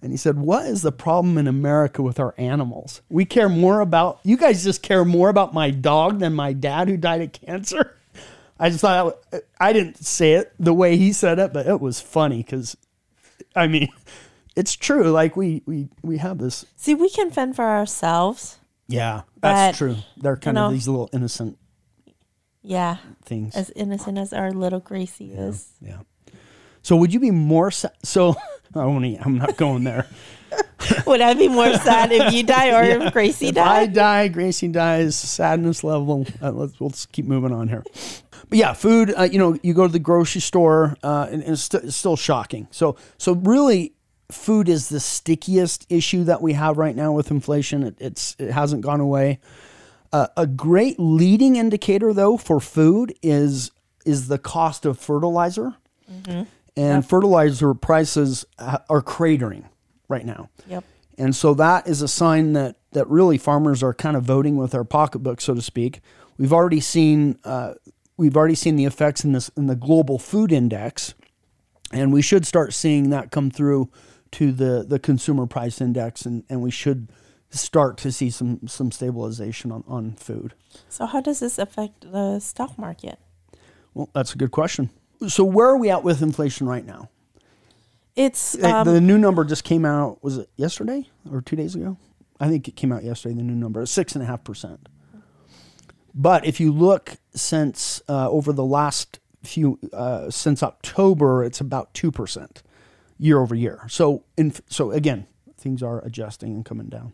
and 0.00 0.10
he 0.10 0.16
said 0.16 0.38
what 0.38 0.66
is 0.66 0.82
the 0.82 0.92
problem 0.92 1.36
in 1.36 1.46
america 1.46 2.02
with 2.02 2.20
our 2.20 2.34
animals? 2.38 3.02
We 3.08 3.24
care 3.24 3.48
more 3.48 3.80
about 3.80 4.20
you 4.22 4.36
guys 4.36 4.64
just 4.64 4.82
care 4.82 5.04
more 5.04 5.28
about 5.28 5.52
my 5.52 5.70
dog 5.70 6.20
than 6.20 6.34
my 6.34 6.52
dad 6.52 6.88
who 6.88 6.96
died 6.96 7.22
of 7.22 7.32
cancer? 7.32 7.96
I 8.58 8.70
just 8.70 8.80
thought 8.80 9.18
i 9.60 9.72
didn't 9.72 9.98
say 9.98 10.32
it 10.32 10.52
the 10.58 10.72
way 10.72 10.96
he 10.96 11.12
said 11.12 11.38
it 11.38 11.52
but 11.52 11.66
it 11.66 11.78
was 11.78 12.00
funny 12.00 12.38
because 12.38 12.74
i 13.54 13.66
mean 13.66 13.88
it's 14.56 14.74
true. 14.74 15.10
Like 15.10 15.36
we 15.36 15.62
we 15.66 15.88
we 16.02 16.18
have 16.18 16.38
this 16.38 16.64
See, 16.74 16.94
we 16.94 17.10
can 17.10 17.30
fend 17.30 17.54
for 17.54 17.66
ourselves. 17.66 18.58
Yeah 18.88 19.22
that's 19.40 19.78
But, 19.78 19.84
true 19.84 19.96
they're 20.18 20.36
kind 20.36 20.56
of 20.58 20.70
know- 20.70 20.72
these 20.72 20.86
little 20.88 21.08
innocent 21.12 21.58
Yeah, 22.62 22.96
things 23.24 23.54
as 23.54 23.70
innocent 23.76 24.18
as 24.18 24.32
our 24.32 24.50
little 24.52 24.80
Gracie 24.80 25.32
is. 25.32 25.68
Yeah. 25.80 26.00
So 26.82 26.96
would 26.96 27.12
you 27.14 27.20
be 27.20 27.30
more 27.30 27.70
sa- 27.70 27.94
so? 28.02 28.34
I 28.74 28.84
won't. 28.84 29.04
I'm 29.24 29.38
not 29.38 29.56
going 29.56 29.84
there. 29.84 30.06
Would 31.06 31.20
I 31.20 31.34
be 31.34 31.48
more 31.48 31.72
sad 31.74 32.12
if 32.12 32.32
you 32.32 32.42
die 32.42 32.70
or 32.70 32.82
if 33.06 33.12
Gracie 33.12 33.50
dies? 33.52 33.66
I 33.66 33.86
die, 33.86 34.28
Gracie 34.28 34.68
dies. 34.68 35.16
Sadness 35.16 35.82
level. 35.84 36.26
Uh, 36.42 36.50
let's 36.52 36.80
let's 36.80 37.06
keep 37.06 37.24
moving 37.26 37.52
on 37.52 37.68
here. 37.68 37.82
But 38.48 38.58
yeah, 38.58 38.72
food. 38.74 39.12
Uh, 39.16 39.22
you 39.24 39.38
know, 39.38 39.58
you 39.62 39.74
go 39.74 39.86
to 39.86 39.92
the 39.92 39.98
grocery 39.98 40.40
store, 40.40 40.96
uh, 41.02 41.26
and, 41.30 41.42
and 41.42 41.52
it's, 41.54 41.62
st- 41.62 41.84
it's 41.84 41.96
still 41.96 42.16
shocking. 42.16 42.68
So 42.70 42.96
so 43.18 43.32
really, 43.34 43.94
food 44.30 44.68
is 44.68 44.88
the 44.88 45.00
stickiest 45.00 45.86
issue 45.90 46.24
that 46.24 46.42
we 46.42 46.54
have 46.54 46.78
right 46.78 46.96
now 46.96 47.12
with 47.12 47.30
inflation. 47.30 47.82
It, 47.82 47.96
it's 47.98 48.36
it 48.38 48.50
hasn't 48.50 48.82
gone 48.82 49.00
away. 49.00 49.40
Uh, 50.12 50.28
a 50.36 50.46
great 50.46 50.98
leading 50.98 51.56
indicator 51.56 52.12
though 52.12 52.36
for 52.36 52.60
food 52.60 53.14
is 53.22 53.70
is 54.04 54.28
the 54.28 54.38
cost 54.38 54.86
of 54.86 54.98
fertilizer, 54.98 55.74
and 56.76 57.08
fertilizer 57.08 57.74
prices 57.74 58.44
uh, 58.58 58.78
are 58.88 59.02
cratering 59.02 59.64
right 60.08 60.24
now. 60.24 60.48
Yep. 60.68 60.84
And 61.18 61.34
so 61.34 61.54
that 61.54 61.86
is 61.86 62.02
a 62.02 62.08
sign 62.08 62.52
that 62.52 62.76
that 62.92 63.08
really 63.08 63.38
farmers 63.38 63.82
are 63.82 63.94
kind 63.94 64.16
of 64.16 64.24
voting 64.24 64.56
with 64.56 64.72
their 64.72 64.84
pocketbook, 64.84 65.40
so 65.40 65.54
to 65.54 65.62
speak. 65.62 66.00
We've 66.38 66.52
already 66.52 66.80
seen 66.80 67.38
uh, 67.44 67.74
we've 68.16 68.36
already 68.36 68.54
seen 68.54 68.76
the 68.76 68.84
effects 68.84 69.24
in 69.24 69.32
this 69.32 69.50
in 69.56 69.66
the 69.66 69.76
global 69.76 70.18
food 70.18 70.52
index, 70.52 71.14
and 71.92 72.12
we 72.12 72.22
should 72.22 72.46
start 72.46 72.74
seeing 72.74 73.10
that 73.10 73.30
come 73.30 73.50
through 73.50 73.90
to 74.32 74.52
the 74.52 74.84
the 74.86 74.98
consumer 74.98 75.46
price 75.46 75.80
index, 75.80 76.26
and, 76.26 76.44
and 76.48 76.62
we 76.62 76.70
should 76.70 77.08
start 77.50 77.96
to 77.98 78.12
see 78.12 78.30
some 78.30 78.66
some 78.66 78.90
stabilization 78.90 79.72
on, 79.72 79.84
on 79.86 80.12
food. 80.12 80.54
So 80.88 81.06
how 81.06 81.20
does 81.20 81.40
this 81.40 81.58
affect 81.58 82.00
the 82.12 82.40
stock 82.40 82.78
market? 82.78 83.18
Well, 83.94 84.10
that's 84.12 84.34
a 84.34 84.38
good 84.38 84.50
question. 84.50 84.90
So 85.28 85.44
where 85.44 85.68
are 85.68 85.78
we 85.78 85.90
at 85.90 86.04
with 86.04 86.22
inflation 86.22 86.68
right 86.68 86.84
now? 86.84 87.08
It's 88.14 88.54
Uh, 88.56 88.78
um, 88.78 88.86
the 88.86 89.00
new 89.00 89.18
number 89.18 89.44
just 89.44 89.64
came 89.64 89.84
out. 89.84 90.22
Was 90.22 90.38
it 90.38 90.50
yesterday 90.56 91.08
or 91.30 91.40
two 91.40 91.56
days 91.56 91.74
ago? 91.74 91.96
I 92.38 92.48
think 92.48 92.68
it 92.68 92.76
came 92.76 92.92
out 92.92 93.04
yesterday. 93.04 93.34
The 93.34 93.42
new 93.42 93.54
number 93.54 93.82
is 93.82 93.90
six 93.90 94.14
and 94.14 94.22
a 94.22 94.26
half 94.26 94.44
percent. 94.44 94.88
But 96.14 96.46
if 96.46 96.60
you 96.60 96.72
look 96.72 97.18
since 97.34 98.02
uh, 98.08 98.30
over 98.30 98.52
the 98.52 98.64
last 98.64 99.18
few 99.42 99.78
uh, 99.92 100.30
since 100.30 100.62
October, 100.62 101.44
it's 101.44 101.60
about 101.60 101.94
two 101.94 102.10
percent 102.10 102.62
year 103.18 103.40
over 103.40 103.54
year. 103.54 103.86
So 103.88 104.24
in, 104.36 104.52
so 104.68 104.90
again, 104.90 105.26
things 105.56 105.82
are 105.82 106.04
adjusting 106.04 106.54
and 106.54 106.64
coming 106.64 106.88
down. 106.88 107.12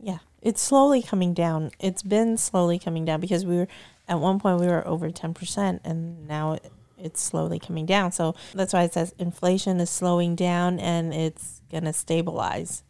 yeah, 0.00 0.18
it's 0.42 0.60
slowly 0.60 1.02
coming 1.02 1.32
down. 1.34 1.70
It's 1.78 2.02
been 2.02 2.36
slowly 2.36 2.78
coming 2.78 3.04
down 3.04 3.20
because 3.20 3.46
we 3.46 3.56
were 3.56 3.68
at 4.08 4.20
one 4.20 4.38
point 4.38 4.60
we 4.60 4.66
were 4.66 4.86
over 4.86 5.10
ten 5.10 5.32
percent, 5.32 5.80
and 5.84 6.26
now 6.28 6.54
it, 6.54 6.70
it's 6.98 7.22
slowly 7.22 7.58
coming 7.58 7.86
down. 7.86 8.12
So 8.12 8.34
that's 8.54 8.72
why 8.72 8.82
it 8.82 8.92
says 8.92 9.14
inflation 9.18 9.80
is 9.80 9.90
slowing 9.90 10.34
down 10.36 10.78
and 10.78 11.14
it's 11.14 11.62
gonna 11.72 11.92
stabilize 11.92 12.82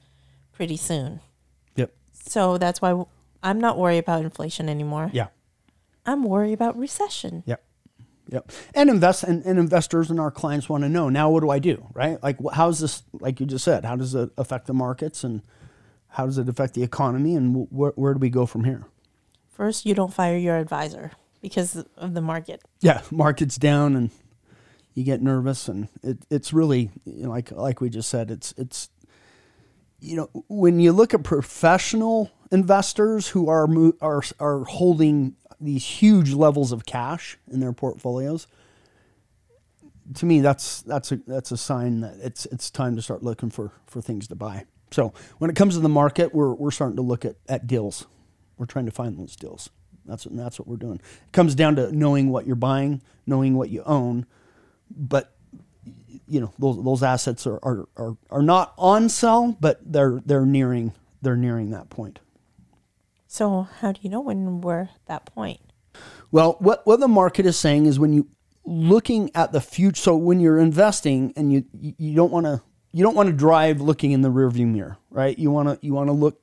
pretty 0.53 0.77
soon. 0.77 1.20
Yep. 1.77 1.92
So 2.12 2.59
that's 2.59 2.83
why 2.83 3.05
I'm 3.42 3.61
not 3.61 3.79
worried 3.79 3.99
about 3.99 4.25
inflation 4.25 4.68
anymore. 4.68 5.11
Yeah. 5.12 5.29
I'm 6.07 6.23
worried 6.25 6.53
about 6.53 6.77
recession. 6.77 7.42
Yep. 7.47 7.62
Yep. 8.28 8.52
And 8.74 8.88
invest 8.88 9.22
and, 9.22 9.44
and 9.44 9.58
investors 9.58 10.10
and 10.10 10.18
our 10.18 10.30
clients 10.30 10.68
want 10.68 10.82
to 10.82 10.88
know 10.88 11.08
now 11.08 11.30
what 11.30 11.40
do 11.40 11.50
I 11.50 11.58
do, 11.58 11.87
right? 11.92 12.22
Like 12.22 12.38
how's 12.52 12.80
this 12.80 13.02
like 13.12 13.40
you 13.40 13.46
just 13.46 13.64
said, 13.64 13.84
how 13.84 13.96
does 13.96 14.14
it 14.14 14.30
affect 14.38 14.66
the 14.66 14.74
markets 14.74 15.24
and 15.24 15.42
how 16.08 16.26
does 16.26 16.38
it 16.38 16.48
affect 16.48 16.74
the 16.74 16.82
economy 16.82 17.34
and 17.34 17.54
wh- 17.54 17.72
where, 17.72 17.92
where 17.96 18.14
do 18.14 18.20
we 18.20 18.30
go 18.30 18.46
from 18.46 18.64
here? 18.64 18.87
First, 19.50 19.84
you 19.84 19.94
don't 19.94 20.12
fire 20.12 20.37
your 20.37 20.56
advisor 20.56 21.12
because 21.42 21.84
of 21.96 22.14
the 22.14 22.20
market. 22.20 22.62
Yeah, 22.80 23.02
market's 23.10 23.56
down 23.56 23.94
and 23.94 24.10
you 24.94 25.04
get 25.04 25.20
nervous 25.20 25.68
and 25.68 25.88
it, 26.02 26.18
it's 26.30 26.52
really 26.52 26.90
you 27.04 27.24
know, 27.24 27.30
like 27.30 27.50
like 27.50 27.80
we 27.80 27.90
just 27.90 28.08
said 28.08 28.30
it's 28.30 28.54
it's 28.56 28.88
you 30.00 30.16
know 30.16 30.30
when 30.48 30.78
you 30.78 30.92
look 30.92 31.12
at 31.14 31.24
professional 31.24 32.30
investors 32.50 33.28
who 33.28 33.48
are 33.48 33.68
are 34.00 34.22
are 34.38 34.64
holding 34.64 35.34
these 35.64 35.85
huge 35.85 36.33
levels 36.33 36.72
of 36.72 36.85
cash 36.87 37.38
in 37.50 37.61
their 37.61 37.72
portfolios 37.72 38.46
to 40.14 40.27
me 40.27 40.40
that's 40.40 40.83
that's 40.83 41.12
a 41.12 41.16
that's 41.27 41.50
a 41.50 41.57
sign 41.57 42.00
that 42.00 42.14
it's 42.22 42.46
it's 42.46 42.70
time 42.70 42.94
to 42.96 43.03
start 43.03 43.22
looking 43.22 43.50
for 43.50 43.72
for 43.87 44.03
things 44.03 44.29
to 44.29 44.35
buy. 44.35 44.64
So 44.90 45.14
when 45.38 45.50
it 45.50 45.57
comes 45.57 45.74
to 45.74 45.81
the 45.81 45.88
market 45.88 46.35
we're 46.35 46.53
we're 46.53 46.70
starting 46.70 46.96
to 46.96 47.03
look 47.03 47.24
at 47.24 47.37
at 47.48 47.66
deals. 47.66 48.07
We're 48.57 48.66
trying 48.66 48.85
to 48.85 48.92
find 48.92 49.18
those 49.18 49.35
deals. 49.35 49.70
That's 50.05 50.27
what 50.27 50.37
that's 50.37 50.59
what 50.59 50.68
we're 50.68 50.77
doing. 50.77 50.96
It 50.96 51.33
comes 51.33 51.55
down 51.55 51.77
to 51.77 51.90
knowing 51.90 52.29
what 52.29 52.46
you're 52.46 52.57
buying 52.57 53.00
knowing 53.27 53.57
what 53.57 53.70
you 53.70 53.83
own 53.85 54.27
but 54.90 55.33
you 56.27 56.40
know 56.40 56.53
those 56.59 56.83
those 56.83 57.03
assets 57.03 57.46
are 57.46 57.59
are, 57.62 57.88
are, 57.96 58.16
are 58.31 58.42
not 58.42 58.72
on 58.79 59.09
sell 59.09 59.57
but 59.61 59.81
they're 59.85 60.22
they're 60.24 60.46
nearing 60.46 60.92
they're 61.22 61.37
nearing 61.37 61.70
that 61.70 61.90
point 61.90 62.18
So, 63.35 63.66
how 63.81 63.90
do 63.90 63.99
you 64.01 64.11
know 64.11 64.20
when 64.20 64.61
we're 64.61 64.83
at 64.83 65.07
that 65.07 65.27
point? 65.27 65.59
Well, 66.31 66.55
what 66.61 66.87
what 66.87 67.01
the 67.01 67.09
market 67.09 67.47
is 67.47 67.57
saying 67.57 67.87
is 67.87 67.99
when 67.99 68.12
you 68.12 68.29
looking 68.64 69.29
at 69.35 69.51
the 69.51 69.61
future. 69.61 70.01
So 70.01 70.14
when 70.14 70.38
you're 70.38 70.61
investing 70.61 71.33
and 71.35 71.53
you 71.53 71.64
you 71.73 72.14
don't 72.14 72.31
want 72.31 72.47
to 72.47 72.62
you 72.92 73.03
don't 73.03 73.16
want 73.16 73.27
to 73.27 73.33
drive 73.33 73.81
looking 73.81 74.12
in 74.12 74.23
the 74.23 74.29
rearview 74.29 74.68
mirror, 74.68 74.99
right? 75.11 75.37
You 75.37 75.51
want 75.51 75.68
to 75.68 75.85
you 75.85 75.92
want 75.94 76.11
to 76.11 76.12
look 76.12 76.42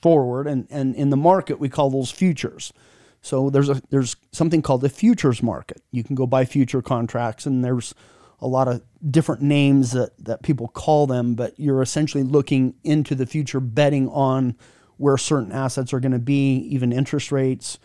forward, 0.00 0.46
and 0.46 0.68
and 0.70 0.94
in 0.94 1.10
the 1.10 1.16
market 1.16 1.58
we 1.58 1.68
call 1.68 1.90
those 1.90 2.12
futures. 2.12 2.72
So 3.20 3.50
there's 3.50 3.68
a 3.68 3.82
there's 3.90 4.14
something 4.30 4.62
called 4.62 4.82
the 4.82 4.90
futures 4.90 5.42
market. 5.42 5.82
You 5.90 6.04
can 6.04 6.14
go 6.14 6.28
buy 6.28 6.44
future 6.44 6.82
contracts, 6.82 7.46
and 7.46 7.64
there's 7.64 7.96
a 8.40 8.46
lot 8.46 8.68
of 8.68 8.80
different 9.10 9.42
names 9.42 9.90
that 9.90 10.12
that 10.24 10.44
people 10.44 10.68
call 10.68 11.08
them, 11.08 11.34
but 11.34 11.58
you're 11.58 11.82
essentially 11.82 12.22
looking 12.22 12.76
into 12.84 13.16
the 13.16 13.26
future, 13.26 13.58
betting 13.58 14.08
on 14.08 14.54
where 14.96 15.16
certain 15.16 15.52
assets 15.52 15.92
are 15.92 16.00
going 16.00 16.12
to 16.12 16.18
be, 16.18 16.56
even 16.70 16.92
interest 16.92 17.32
rates, 17.32 17.78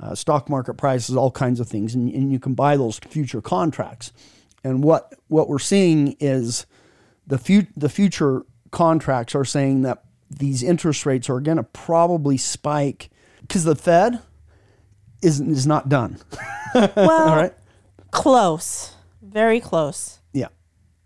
uh, 0.00 0.14
stock 0.14 0.48
market 0.48 0.74
prices, 0.74 1.16
all 1.16 1.30
kinds 1.30 1.60
of 1.60 1.68
things, 1.68 1.94
and, 1.94 2.12
and 2.12 2.32
you 2.32 2.38
can 2.38 2.54
buy 2.54 2.76
those 2.76 2.98
future 2.98 3.40
contracts. 3.40 4.12
And 4.64 4.82
what 4.82 5.12
what 5.28 5.48
we're 5.48 5.58
seeing 5.58 6.16
is 6.20 6.66
the 7.26 7.66
the 7.76 7.88
future 7.88 8.44
contracts 8.70 9.34
are 9.34 9.44
saying 9.44 9.82
that 9.82 10.04
these 10.30 10.62
interest 10.62 11.06
rates 11.06 11.30
are 11.30 11.40
going 11.40 11.58
to 11.58 11.62
probably 11.62 12.36
spike 12.36 13.10
because 13.42 13.64
the 13.64 13.76
Fed 13.76 14.20
is 15.22 15.40
is 15.40 15.66
not 15.66 15.88
done. 15.88 16.18
Well, 16.74 17.28
All 17.28 17.36
right. 17.36 17.54
close, 18.10 18.94
very 19.22 19.60
close. 19.60 20.18
Yeah. 20.32 20.48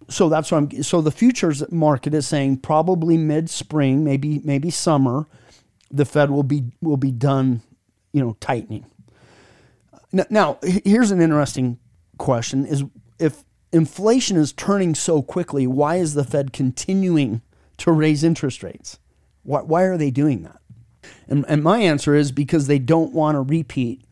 So 0.09 0.31
that's 0.31 0.51
what 0.51 0.57
I'm. 0.57 0.83
So 0.83 1.03
the 1.03 1.11
futures 1.11 1.71
market 1.71 2.15
is 2.15 2.27
saying 2.27 2.61
probably 2.61 3.19
mid 3.19 3.51
spring, 3.51 4.03
maybe 4.03 4.41
maybe 4.43 4.71
summer, 4.71 5.27
the 5.91 6.05
Fed 6.05 6.31
will 6.31 6.43
be 6.43 6.65
will 6.81 6.97
be 6.97 7.11
done, 7.11 7.63
you 8.13 8.21
know, 8.21 8.37
tightening. 8.41 8.87
Now, 10.13 10.25
now 10.31 10.59
here's 10.63 11.11
an 11.11 11.21
interesting 11.21 11.79
question: 12.19 12.67
Is 12.67 12.85
if 13.19 13.45
inflation 13.73 14.37
is 14.37 14.53
turning 14.53 14.95
so 14.95 15.23
quickly, 15.23 15.67
why 15.67 15.97
is 15.97 16.15
the 16.15 16.25
Fed 16.25 16.53
continuing 16.53 17.43
to 17.79 17.93
raise 17.93 18.25
interest 18.25 18.63
rates? 18.63 18.99
Why, 19.43 19.61
why 19.61 19.83
are 19.85 19.97
they 19.97 20.11
doing 20.11 20.43
that? 20.43 20.61
And, 21.29 21.45
and 21.49 21.63
my 21.63 21.79
answer 21.79 22.15
is 22.15 22.33
because 22.33 22.67
they 22.67 22.79
don't 22.79 23.13
want 23.13 23.37
to 23.37 23.41
repeat 23.41 24.05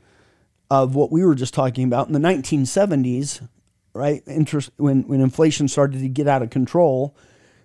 of 0.71 0.95
what 0.95 1.13
we 1.13 1.25
were 1.25 1.35
just 1.35 1.55
talking 1.55 1.85
about 1.85 2.07
in 2.09 2.13
the 2.13 2.19
1970s, 2.19 3.47
right? 3.93 4.23
Interest 4.27 4.71
when 4.77 5.03
when 5.03 5.21
inflation 5.21 5.69
started 5.69 6.01
to 6.01 6.09
get 6.09 6.27
out 6.27 6.43
of 6.43 6.51
control, 6.51 7.17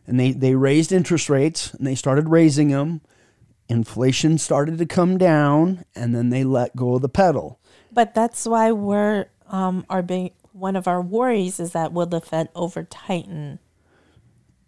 and 0.06 0.20
they 0.20 0.32
they 0.32 0.56
raised 0.56 0.92
interest 0.92 1.30
rates 1.30 1.74
and 1.74 1.86
they 1.86 1.96
started 1.96 2.30
raising 2.30 2.70
them. 2.70 3.02
Inflation 3.72 4.38
started 4.38 4.78
to 4.80 4.86
come 4.86 5.18
down, 5.18 5.86
and 5.96 6.14
then 6.14 6.30
they 6.30 6.44
let 6.44 6.76
go 6.76 6.96
of 6.96 7.02
the 7.02 7.10
pedal. 7.10 7.60
But 7.92 8.14
that's 8.14 8.46
why 8.46 8.72
we're 8.72 9.28
um 9.48 9.86
our 9.90 10.02
big 10.02 10.34
one 10.54 10.76
of 10.76 10.88
our 10.88 11.02
worries 11.02 11.60
is 11.60 11.72
that 11.72 11.94
will 11.94 12.06
the 12.06 12.20
Fed 12.22 12.50
over 12.54 12.84
tighten, 12.84 13.60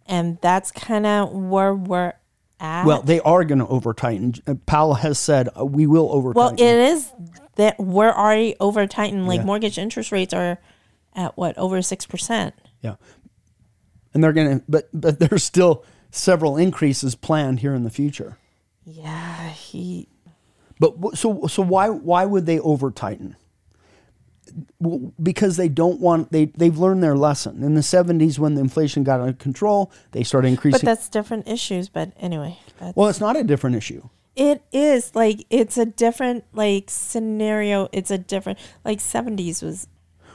and 0.05 0.37
that's 0.41 0.71
kind 0.71 1.05
of 1.05 1.31
where 1.33 1.73
we're 1.73 2.13
at. 2.59 2.85
Well, 2.85 3.01
they 3.01 3.19
are 3.19 3.43
going 3.43 3.59
to 3.59 3.67
over 3.67 3.93
tighten. 3.93 4.33
Powell 4.65 4.93
has 4.95 5.19
said 5.19 5.49
uh, 5.59 5.65
we 5.65 5.85
will 5.85 6.09
over 6.11 6.31
well, 6.31 6.53
it 6.53 6.59
is 6.61 7.11
that 7.55 7.77
we're 7.79 8.11
already 8.13 8.55
over 8.61 8.87
tightened. 8.87 9.27
Like 9.27 9.39
Yeah. 9.41 9.45
mortgage 9.45 9.77
interest 9.77 10.11
rates 10.13 10.33
are 10.33 10.59
at 11.13 11.35
what 11.37 11.57
over 11.57 11.81
six 11.81 12.05
percent. 12.05 12.55
yeah, 12.81 12.95
and 14.13 14.23
they're 14.23 14.33
going 14.33 14.59
to, 14.59 14.65
but 14.69 14.87
but 14.93 15.19
there's 15.19 15.43
still 15.43 15.83
several 16.11 16.55
increases 16.57 17.15
planned 17.15 17.59
here 17.59 17.73
in 17.73 17.83
the 17.83 17.89
future. 17.89 18.37
Yeah, 18.85 19.49
he. 19.49 20.07
But 20.79 21.17
so 21.17 21.47
so 21.47 21.61
why 21.61 21.89
why 21.89 22.25
would 22.25 22.45
they 22.45 22.59
over 22.59 22.91
tighten? 22.91 23.35
Well, 24.79 25.13
because 25.21 25.57
they 25.57 25.69
don't 25.69 25.99
want 25.99 26.31
they 26.31 26.45
they've 26.45 26.77
learned 26.77 27.01
their 27.01 27.15
lesson 27.15 27.63
in 27.63 27.75
the 27.75 27.81
70s 27.81 28.37
when 28.37 28.55
the 28.55 28.61
inflation 28.61 29.03
got 29.03 29.19
out 29.19 29.29
of 29.29 29.37
control 29.39 29.91
they 30.11 30.23
started 30.23 30.49
increasing. 30.49 30.79
But 30.79 30.85
that's 30.85 31.09
different 31.09 31.47
issues. 31.47 31.89
But 31.89 32.11
anyway, 32.19 32.59
well 32.95 33.07
it's 33.07 33.21
not 33.21 33.37
a 33.37 33.43
different 33.43 33.77
issue 33.77 34.09
it 34.35 34.63
is 34.71 35.13
like 35.15 35.45
it's 35.49 35.77
a 35.77 35.85
different 35.85 36.43
like 36.53 36.85
scenario. 36.87 37.87
It's 37.91 38.11
a 38.11 38.17
different 38.17 38.59
like 38.83 38.99
seventies 38.99 39.61
was 39.61 39.87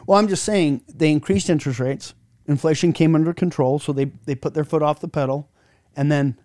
well 0.07 0.19
i'm 0.19 0.29
just 0.29 0.45
saying 0.45 0.83
they 0.93 1.11
increased 1.11 1.51
interest 1.51 1.81
rates 1.81 2.15
inflation 2.47 2.93
came 2.93 3.15
under 3.15 3.33
control 3.33 3.79
so 3.79 3.93
they 3.93 4.07
they 4.25 4.35
put 4.35 4.55
their 4.55 4.65
foot 4.65 4.83
off 4.83 5.01
the 5.01 5.09
pedal 5.09 5.51
and 5.97 6.11
then 6.11 6.39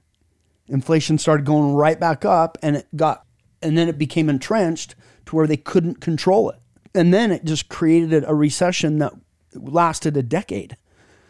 inflation 0.73 1.17
started 1.17 1.45
going 1.45 1.73
right 1.73 1.99
back 1.99 2.25
up 2.25 2.57
and 2.61 2.75
it 2.75 2.87
got 2.95 3.25
and 3.61 3.77
then 3.77 3.87
it 3.87 3.97
became 3.97 4.29
entrenched 4.29 4.95
to 5.25 5.35
where 5.35 5.47
they 5.47 5.55
couldn't 5.55 6.01
control 6.01 6.49
it. 6.49 6.59
And 6.93 7.13
then 7.13 7.31
it 7.31 7.45
just 7.45 7.69
created 7.69 8.25
a 8.27 8.35
recession 8.35 8.99
that 8.99 9.13
lasted 9.53 10.17
a 10.17 10.23
decade. 10.23 10.75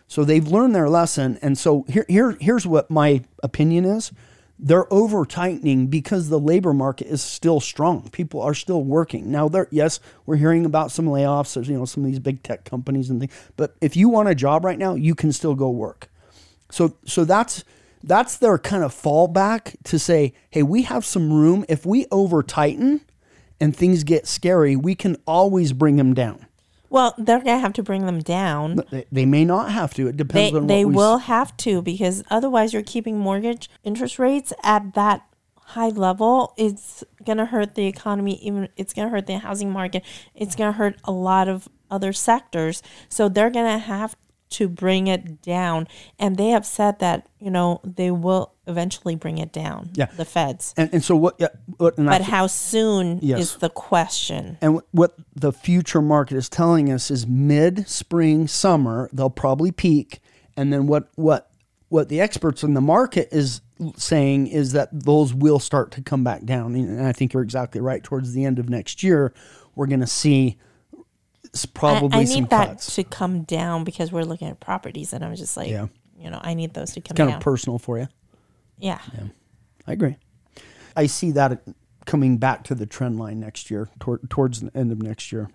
So 0.08 0.24
they've 0.24 0.48
learned 0.48 0.76
their 0.76 0.90
lesson. 0.90 1.38
And 1.42 1.58
so 1.58 1.86
here, 1.88 2.06
here 2.08 2.38
here's 2.40 2.66
what 2.66 2.90
my 2.90 3.24
opinion 3.44 3.86
is. 3.86 4.12
They're 4.58 4.92
over 4.94 5.26
tightening 5.26 5.88
because 5.88 6.30
the 6.30 6.40
labor 6.40 6.74
market 6.74 7.08
is 7.08 7.22
still 7.22 7.60
strong. 7.60 8.10
People 8.10 8.42
are 8.42 8.54
still 8.54 8.84
working. 8.84 9.30
Now 9.30 9.50
there 9.50 9.68
yes 9.72 10.00
we're 10.26 10.38
hearing 10.38 10.66
about 10.66 10.92
some 10.92 11.06
layoffs. 11.06 11.68
You 11.68 11.78
know 11.78 11.86
some 11.86 12.04
of 12.04 12.10
these 12.10 12.20
big 12.20 12.44
tech 12.44 12.64
companies 12.64 13.10
and 13.10 13.20
things. 13.20 13.34
But 13.58 13.76
if 13.82 13.96
you 13.96 14.10
want 14.10 14.30
a 14.30 14.36
job 14.36 14.66
right 14.66 14.80
now 14.80 14.96
you 14.96 15.16
can 15.16 15.32
still 15.32 15.56
go 15.56 15.70
work. 15.70 16.10
So 16.72 16.96
so 17.06 17.26
that's 17.26 17.64
that's 18.04 18.38
their 18.38 18.58
kind 18.58 18.84
of 18.84 18.94
fallback 18.94 19.76
to 19.86 19.98
say, 19.98 20.34
hey, 20.50 20.62
we 20.64 20.84
have 20.84 21.06
some 21.06 21.32
room. 21.32 21.66
If 21.70 21.86
we 21.86 22.06
over 22.12 22.44
tighten 22.44 23.02
and 23.60 23.76
things 23.76 24.04
get 24.04 24.28
scary, 24.28 24.76
we 24.76 24.94
can 24.96 25.16
always 25.26 25.72
bring 25.74 25.96
them 25.96 26.14
down. 26.14 26.46
well, 26.90 27.16
they're 27.18 27.40
gonna 27.40 27.60
have 27.60 27.74
to 27.74 27.84
bring 27.84 28.06
them 28.06 28.20
down. 28.20 28.84
They, 28.92 29.06
they 29.12 29.26
may 29.26 29.46
not 29.46 29.72
have 29.72 29.94
to. 29.96 30.08
It 30.08 30.18
depends 30.18 30.52
They 30.52 30.58
on 30.58 30.64
what 30.64 30.68
they 30.68 30.86
will 30.86 31.18
have 31.20 31.56
to 31.58 31.82
because 31.82 32.24
otherwise 32.30 32.74
you're 32.74 32.84
keeping 32.84 33.18
mortgage 33.18 33.70
interest 33.84 34.20
rates 34.20 34.54
at 34.64 34.94
that 34.94 35.26
high 35.68 35.90
level. 35.90 36.54
It's 36.58 37.04
gonna 37.26 37.46
hurt 37.46 37.74
the 37.76 37.88
economy. 37.88 38.36
Even 38.46 38.68
it's 38.76 38.94
gonna 38.94 39.10
hurt 39.10 39.26
the 39.28 39.38
housing 39.40 39.72
market. 39.72 40.04
It's 40.36 40.56
gonna 40.56 40.74
hurt 40.74 40.98
a 41.06 41.12
lot 41.12 41.48
of 41.48 41.68
other 41.90 42.14
sectors. 42.14 42.84
So 43.10 43.30
they're 43.30 43.50
gonna 43.50 43.80
have 43.80 44.16
to 44.54 44.68
bring 44.68 45.08
it 45.08 45.42
down, 45.42 45.88
and 46.20 46.38
they 46.38 46.50
have 46.50 46.66
said 46.66 47.00
that 47.00 47.28
you 47.40 47.52
know 47.52 47.80
they 47.84 48.12
will 48.12 48.54
eventually 48.66 49.16
bring 49.16 49.38
it 49.38 49.52
down. 49.52 49.90
Yeah. 49.94 50.06
the 50.16 50.24
Feds. 50.26 50.74
And, 50.78 50.90
and 50.94 51.04
so 51.04 51.16
what? 51.16 51.36
Yeah, 51.38 51.50
what 51.78 51.98
and 51.98 52.08
But 52.08 52.22
I- 52.22 52.24
how 52.24 52.48
soon 52.48 53.20
Yes. 53.22 53.40
is 53.42 53.56
the 53.58 53.70
question? 53.70 54.58
And 54.62 54.82
what 54.92 55.16
the 55.36 55.52
future 55.52 56.02
market 56.02 56.38
is 56.38 56.48
telling 56.50 56.90
us 56.92 57.12
is 57.12 57.28
mid 57.28 57.88
spring, 57.90 58.48
summer, 58.48 59.10
they'll 59.12 59.30
probably 59.30 59.72
peak. 59.72 60.22
And 60.56 60.72
then 60.72 60.88
what, 60.88 61.10
what, 61.16 61.50
what 61.90 62.08
the 62.10 62.22
experts 62.22 62.64
in 62.64 62.74
the 62.74 62.80
market 62.82 63.28
is 63.32 63.60
saying 63.98 64.48
is 64.48 64.72
that 64.72 64.88
those 64.94 65.34
will 65.34 65.60
start 65.60 65.92
to 65.92 66.02
come 66.02 66.24
back 66.24 66.46
down. 66.46 66.74
And 66.76 67.06
I 67.06 67.12
think 67.12 67.34
you're 67.34 67.44
exactly 67.44 67.82
right. 67.82 68.02
Towards 68.04 68.32
the 68.34 68.46
end 68.46 68.60
of 68.60 68.70
next 68.70 69.04
year, 69.04 69.34
we're 69.76 69.88
going 69.88 70.00
to 70.00 70.08
see 70.08 70.58
s- 71.54 71.66
probably 71.66 72.18
I, 72.18 72.22
I 72.22 72.24
need 72.26 72.50
that 72.50 72.68
cuts. 72.70 72.96
to 72.96 73.04
come 73.04 73.44
down 73.44 73.84
because 73.84 74.12
we're 74.12 74.24
looking 74.26 74.48
at 74.48 74.60
properties, 74.60 75.14
and 75.14 75.24
I'm 75.24 75.36
just 75.36 75.58
like, 75.58 75.70
Yeah. 75.70 75.88
you 76.20 76.30
know, 76.30 76.40
I 76.42 76.54
need 76.54 76.74
those 76.74 76.94
to 76.94 77.02
come 77.02 77.16
down. 77.16 77.26
kind 77.28 77.32
down. 77.34 77.38
of 77.38 77.44
personal 77.44 77.80
for 77.80 77.98
you. 78.00 78.08
yeah. 78.80 79.00
I 79.86 79.92
agree. 79.92 80.16
I 80.96 81.08
see 81.08 81.32
that 81.32 81.62
coming 82.06 82.38
back 82.38 82.64
to 82.66 82.76
the 82.76 82.86
trend 82.86 83.18
line 83.20 83.40
next 83.40 83.70
year, 83.72 83.90
toward, 84.00 84.30
towards 84.30 84.62
the 84.62 84.72
end 84.78 84.92
of 84.92 85.02
next 85.02 85.32
year. 85.32 85.50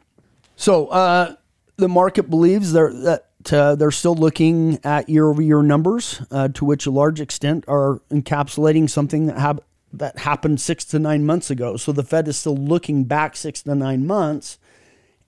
So 0.56 0.88
uh, 0.88 1.36
the 1.76 1.88
market 1.88 2.28
believes 2.28 2.72
they're, 2.72 2.92
that 2.92 3.24
uh, 3.52 3.74
they're 3.76 3.90
still 3.90 4.16
looking 4.16 4.80
at 4.84 5.08
year-over-year 5.08 5.62
numbers, 5.62 6.20
uh, 6.30 6.48
to 6.48 6.64
which 6.64 6.84
a 6.86 6.90
large 6.90 7.20
extent 7.20 7.64
are 7.68 8.00
encapsulating 8.10 8.90
something 8.90 9.26
that 9.26 9.60
that 9.94 10.18
happened 10.18 10.60
six 10.60 10.84
to 10.86 10.98
nine 10.98 11.24
months 11.24 11.50
ago. 11.50 11.78
So 11.78 11.92
the 11.92 12.02
Fed 12.02 12.28
is 12.28 12.36
still 12.36 12.56
looking 12.56 13.04
back 13.04 13.34
six 13.36 13.62
to 13.62 13.74
nine 13.74 14.06
months, 14.06 14.58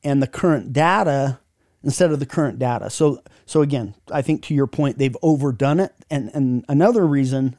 and 0.02 0.22
the 0.22 0.26
current 0.26 0.72
data 0.72 1.40
instead 1.82 2.12
of 2.12 2.20
the 2.20 2.26
current 2.26 2.58
data. 2.58 2.90
So 2.90 3.22
so 3.46 3.62
again, 3.62 3.94
I 4.12 4.22
think 4.22 4.42
to 4.44 4.54
your 4.54 4.66
point, 4.66 4.98
they've 4.98 5.16
overdone 5.22 5.80
it, 5.80 5.94
and 6.10 6.30
and 6.34 6.64
another 6.68 7.06
reason 7.06 7.56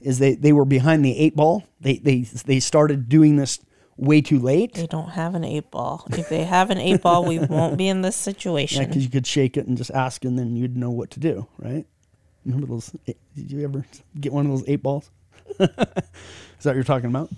is 0.00 0.18
they 0.18 0.34
they 0.34 0.52
were 0.52 0.64
behind 0.64 1.04
the 1.04 1.16
eight 1.18 1.36
ball. 1.36 1.64
They 1.80 1.98
they 1.98 2.20
they 2.22 2.60
started 2.60 3.08
doing 3.08 3.36
this 3.36 3.60
way 3.96 4.20
too 4.20 4.38
late. 4.38 4.74
They 4.74 4.86
don't 4.86 5.10
have 5.10 5.34
an 5.34 5.44
eight 5.44 5.70
ball. 5.70 6.06
If 6.10 6.28
they 6.28 6.44
have 6.44 6.70
an 6.70 6.78
eight 6.78 7.02
ball, 7.02 7.24
we 7.24 7.38
won't 7.50 7.76
be 7.76 7.88
in 7.88 8.02
this 8.02 8.16
situation. 8.16 8.82
Yeah, 8.82 8.88
because 8.88 9.04
you 9.04 9.10
could 9.10 9.26
shake 9.26 9.56
it 9.56 9.66
and 9.66 9.76
just 9.76 9.90
ask, 9.90 10.24
and 10.24 10.38
then 10.38 10.56
you'd 10.56 10.76
know 10.76 10.90
what 10.90 11.10
to 11.12 11.20
do, 11.20 11.46
right? 11.58 11.86
Remember 12.44 12.66
those? 12.66 12.94
Did 13.04 13.50
you 13.50 13.64
ever 13.64 13.84
get 14.20 14.32
one 14.32 14.46
of 14.46 14.52
those 14.52 14.64
eight 14.68 14.82
balls? 14.82 15.10
Is 15.58 15.68
that 15.68 15.96
what 16.64 16.74
you're 16.74 16.84
talking 16.84 17.10
about? 17.10 17.30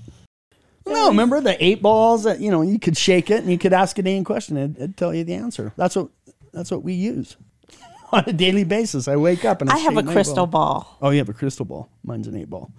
No, 0.93 1.09
remember 1.09 1.41
the 1.41 1.63
eight 1.65 1.83
balls 1.83 2.25
that 2.25 2.41
you 2.41 2.51
know 2.51 2.63
you 2.63 2.79
could 2.79 2.97
shake 2.97 3.31
it 3.31 3.41
and 3.41 3.51
you 3.51 3.59
could 3.59 3.73
ask 3.73 3.99
it 3.99 4.07
any 4.07 4.25
question, 4.25 4.57
it'd, 4.57 4.77
it'd 4.77 4.97
tell 4.97 5.15
you 5.15 5.25
the 5.25 5.35
answer. 5.35 5.73
That's 5.77 5.97
what 5.97 6.09
that's 6.53 6.71
what 6.71 6.83
we 6.83 6.95
use 6.95 7.37
on 8.13 8.25
a 8.27 8.33
daily 8.33 8.65
basis. 8.65 9.09
I 9.09 9.17
wake 9.17 9.45
up 9.45 9.61
and 9.61 9.71
I, 9.71 9.75
I 9.75 9.79
have 9.79 9.97
a 9.97 10.03
crystal 10.03 10.47
ball. 10.47 10.81
ball. 10.81 10.99
Oh, 11.03 11.11
you 11.11 11.19
have 11.19 11.29
a 11.29 11.35
crystal 11.35 11.65
ball. 11.65 11.91
Mine's 12.05 12.27
an 12.27 12.37
eight 12.37 12.51
ball. 12.51 12.73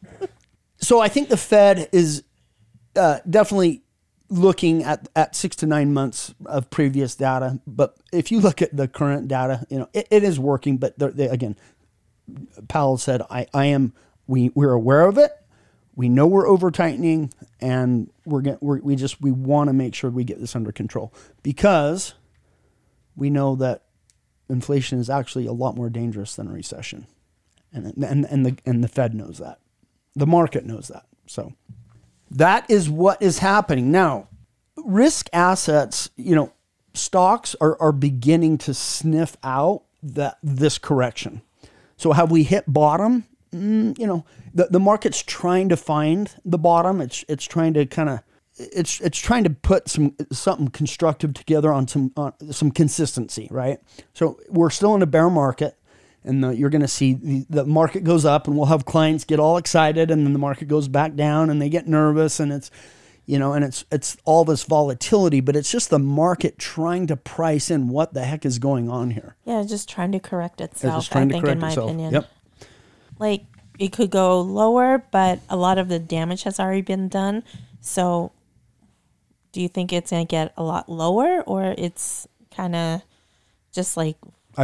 so 0.78 1.00
I 1.00 1.08
think 1.08 1.28
the 1.28 1.36
Fed 1.36 1.88
is 1.92 2.24
uh, 2.96 3.18
definitely 3.28 3.82
looking 4.28 4.82
at, 4.82 5.08
at 5.14 5.36
six 5.36 5.56
to 5.56 5.66
nine 5.66 5.92
months 5.92 6.34
of 6.46 6.68
previous 6.70 7.14
data. 7.14 7.60
But 7.66 7.96
if 8.12 8.32
you 8.32 8.40
look 8.40 8.62
at 8.62 8.76
the 8.76 8.88
current 8.88 9.28
data, 9.28 9.64
you 9.70 9.78
know 9.78 9.88
it, 9.92 10.08
it 10.10 10.22
is 10.24 10.38
working. 10.38 10.78
But 10.78 10.98
they, 10.98 11.28
again, 11.28 11.56
Powell 12.68 12.98
said, 12.98 13.22
"I, 13.30 13.46
I 13.54 13.66
am. 13.66 13.92
We 14.26 14.50
we're 14.54 14.72
aware 14.72 15.06
of 15.06 15.18
it. 15.18 15.30
We 15.96 16.10
know 16.10 16.26
we're 16.26 16.46
over 16.46 16.70
tightening 16.70 17.32
and 17.60 18.10
we're 18.26 18.42
going 18.42 18.58
we're, 18.60 18.80
we 18.80 18.94
just 18.94 19.20
we 19.20 19.32
want 19.32 19.68
to 19.68 19.72
make 19.72 19.94
sure 19.94 20.10
we 20.10 20.24
get 20.24 20.38
this 20.38 20.54
under 20.54 20.70
control 20.70 21.12
because 21.42 22.14
we 23.16 23.30
know 23.30 23.56
that 23.56 23.82
inflation 24.48 25.00
is 25.00 25.10
actually 25.10 25.46
a 25.46 25.52
lot 25.52 25.74
more 25.74 25.90
dangerous 25.90 26.36
than 26.36 26.46
a 26.48 26.52
recession. 26.52 27.06
And 27.72 27.86
and 28.04 28.24
and 28.26 28.46
the 28.46 28.58
and 28.64 28.84
the 28.84 28.88
Fed 28.88 29.14
knows 29.14 29.38
that. 29.38 29.58
The 30.14 30.26
market 30.26 30.64
knows 30.64 30.88
that. 30.88 31.06
So 31.26 31.54
that 32.30 32.70
is 32.70 32.88
what 32.88 33.20
is 33.20 33.38
happening. 33.38 33.90
Now 33.90 34.28
risk 34.76 35.28
assets 35.32 36.10
you 36.16 36.34
know 36.34 36.52
stocks 36.92 37.56
are 37.60 37.80
are 37.80 37.92
beginning 37.92 38.58
to 38.58 38.74
sniff 38.74 39.36
out 39.42 39.82
that 40.02 40.38
this 40.42 40.78
correction. 40.78 41.42
So 41.96 42.12
have 42.12 42.30
we 42.30 42.42
hit 42.42 42.64
bottom 42.70 43.24
mm, 43.52 43.98
you 43.98 44.06
know, 44.06 44.24
the, 44.54 44.66
the 44.70 44.80
market's 44.80 45.22
trying 45.22 45.68
to 45.68 45.76
find 45.76 46.34
the 46.44 46.58
bottom. 46.58 47.00
It's 47.00 47.24
it's 47.28 47.44
trying 47.44 47.74
to 47.74 47.86
kind 47.86 48.08
of 48.08 48.20
it's 48.58 49.00
it's 49.00 49.18
trying 49.18 49.44
to 49.44 49.50
put 49.50 49.88
some 49.88 50.14
something 50.32 50.68
constructive 50.68 51.34
together 51.34 51.72
on 51.72 51.86
some 51.88 52.12
on 52.16 52.32
some 52.52 52.70
consistency, 52.70 53.48
right? 53.50 53.78
So 54.14 54.40
we're 54.48 54.70
still 54.70 54.94
in 54.94 55.02
a 55.02 55.06
bear 55.06 55.28
market, 55.28 55.76
and 56.24 56.42
the, 56.42 56.50
you're 56.50 56.70
going 56.70 56.82
to 56.82 56.88
see 56.88 57.14
the, 57.14 57.46
the 57.50 57.64
market 57.64 58.04
goes 58.04 58.24
up, 58.24 58.46
and 58.46 58.56
we'll 58.56 58.66
have 58.66 58.84
clients 58.84 59.24
get 59.24 59.38
all 59.38 59.56
excited, 59.56 60.10
and 60.10 60.24
then 60.24 60.32
the 60.32 60.38
market 60.38 60.68
goes 60.68 60.88
back 60.88 61.14
down, 61.14 61.50
and 61.50 61.60
they 61.60 61.68
get 61.68 61.86
nervous, 61.86 62.40
and 62.40 62.52
it's 62.52 62.70
you 63.26 63.38
know, 63.38 63.52
and 63.52 63.64
it's 63.64 63.84
it's 63.90 64.16
all 64.24 64.44
this 64.44 64.62
volatility, 64.62 65.40
but 65.40 65.56
it's 65.56 65.70
just 65.70 65.90
the 65.90 65.98
market 65.98 66.58
trying 66.58 67.08
to 67.08 67.16
price 67.16 67.70
in 67.70 67.88
what 67.88 68.14
the 68.14 68.24
heck 68.24 68.46
is 68.46 68.58
going 68.58 68.88
on 68.88 69.10
here. 69.10 69.36
Yeah, 69.44 69.64
just 69.64 69.88
trying 69.88 70.12
to 70.12 70.20
correct 70.20 70.60
itself. 70.60 70.98
It's 70.98 71.08
trying 71.08 71.24
I 71.24 71.26
to 71.26 71.32
think, 71.32 71.44
correct 71.44 71.56
in 71.56 71.60
my 71.60 71.68
itself. 71.68 71.90
opinion. 71.90 72.14
Yep. 72.14 72.30
Like 73.18 73.44
it 73.78 73.92
could 73.92 74.10
go 74.10 74.40
lower, 74.40 75.04
but 75.10 75.40
a 75.48 75.56
lot 75.56 75.78
of 75.78 75.88
the 75.88 75.98
damage 75.98 76.44
has 76.44 76.58
already 76.58 76.82
been 76.82 77.08
done. 77.08 77.44
So, 77.80 78.32
do 79.52 79.60
you 79.60 79.68
think 79.68 79.92
it's 79.92 80.10
going 80.10 80.26
to 80.26 80.30
get 80.30 80.52
a 80.56 80.62
lot 80.62 80.88
lower, 80.88 81.42
or 81.42 81.74
it's 81.78 82.26
kind 82.54 82.74
of 82.74 83.02
just 83.72 83.96
like 83.96 84.16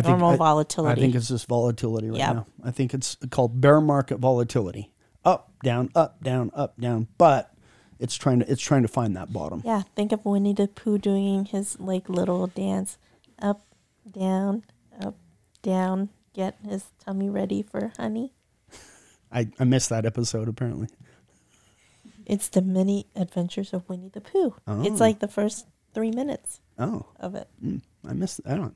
normal 0.05 0.31
I- 0.31 0.37
volatility? 0.37 1.01
I 1.01 1.05
think 1.05 1.15
it's 1.15 1.29
just 1.29 1.47
volatility 1.49 2.09
right 2.11 2.19
Yeah. 2.19 2.33
now. 2.33 2.47
I 2.65 2.71
think 2.71 2.95
it's 2.95 3.17
called 3.31 3.61
bear 3.61 3.81
market 3.81 4.19
volatility. 4.19 4.91
Up, 5.25 5.53
down, 5.63 5.91
up, 5.95 6.23
down, 6.23 6.51
up, 6.55 6.79
down. 6.81 7.07
But 7.17 7.53
it's 8.01 8.17
trying 8.17 8.41
to 8.41 8.51
it's 8.51 8.61
trying 8.63 8.83
to 8.83 8.89
find 8.89 9.15
that 9.17 9.33
bottom. 9.33 9.63
yeah, 9.65 9.83
think 9.95 10.11
of 10.11 10.25
Winnie 10.25 10.53
the 10.55 10.67
Pooh 10.67 10.99
doing 10.99 11.45
his 11.45 11.79
like 11.79 12.09
little 12.09 12.49
dance, 12.49 12.99
up, 13.41 13.65
down, 14.11 14.65
up, 15.01 15.15
down. 15.63 16.09
Get 16.35 16.57
his 16.67 16.87
tummy 17.05 17.29
ready 17.31 17.63
for 17.63 17.93
honey. 17.99 18.33
I, 19.33 19.49
I 19.59 19.65
missed 19.65 19.89
that 19.91 20.05
episode 20.07 20.49
apparently. 20.49 20.89
It's 22.27 22.49
the 22.49 22.63
many 22.63 23.07
adventures 23.17 23.73
of 23.73 23.89
Winnie 23.89 24.09
the 24.09 24.21
Pooh. 24.21 24.55
It's 24.67 25.01
Oh. 25.01 25.05
like 25.05 25.19
the 25.19 25.29
first 25.29 25.67
three 25.95 26.11
minutes 26.11 26.61
Oh, 26.79 27.07
of 27.19 27.35
it. 27.35 27.49
mm, 27.65 27.81
I 28.07 28.13
missed. 28.13 28.41
I 28.47 28.55
don't. 28.57 28.75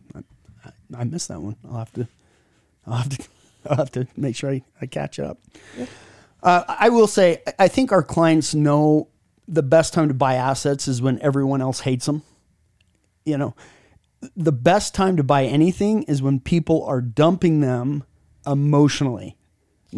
I, 0.65 0.71
I, 0.99 1.05
missed 1.05 1.29
that 1.29 1.41
one. 1.41 1.57
I'll 1.69 1.79
have 1.79 1.93
to. 1.95 2.09
I'll 2.87 2.97
have 2.99 3.09
to. 3.11 3.25
I'll 3.71 3.77
have 3.77 3.91
to 3.93 4.07
make 4.17 4.37
sure 4.37 4.51
I, 4.51 4.63
I 4.81 4.87
catch 4.87 5.19
up. 5.19 5.39
Uh, 6.43 6.63
I 6.69 6.89
will 6.91 7.07
say, 7.09 7.43
I 7.59 7.67
think 7.69 7.91
our 7.93 8.03
clients 8.03 8.55
know 8.55 9.09
the 9.49 9.63
best 9.63 9.93
time 9.93 10.09
to 10.09 10.15
buy 10.15 10.35
assets 10.35 10.87
is 10.87 11.03
when 11.03 11.21
everyone 11.21 11.61
else 11.61 11.81
hates 11.81 12.07
them. 12.07 12.23
You 13.25 13.39
know, 13.39 13.55
the 14.37 14.53
best 14.53 14.95
time 14.95 15.17
to 15.17 15.25
buy 15.25 15.45
anything 15.47 16.05
is 16.05 16.23
when 16.23 16.39
people 16.41 16.85
are 16.85 17.01
dumping 17.01 17.61
them 17.61 18.05
emotionally, 18.47 19.36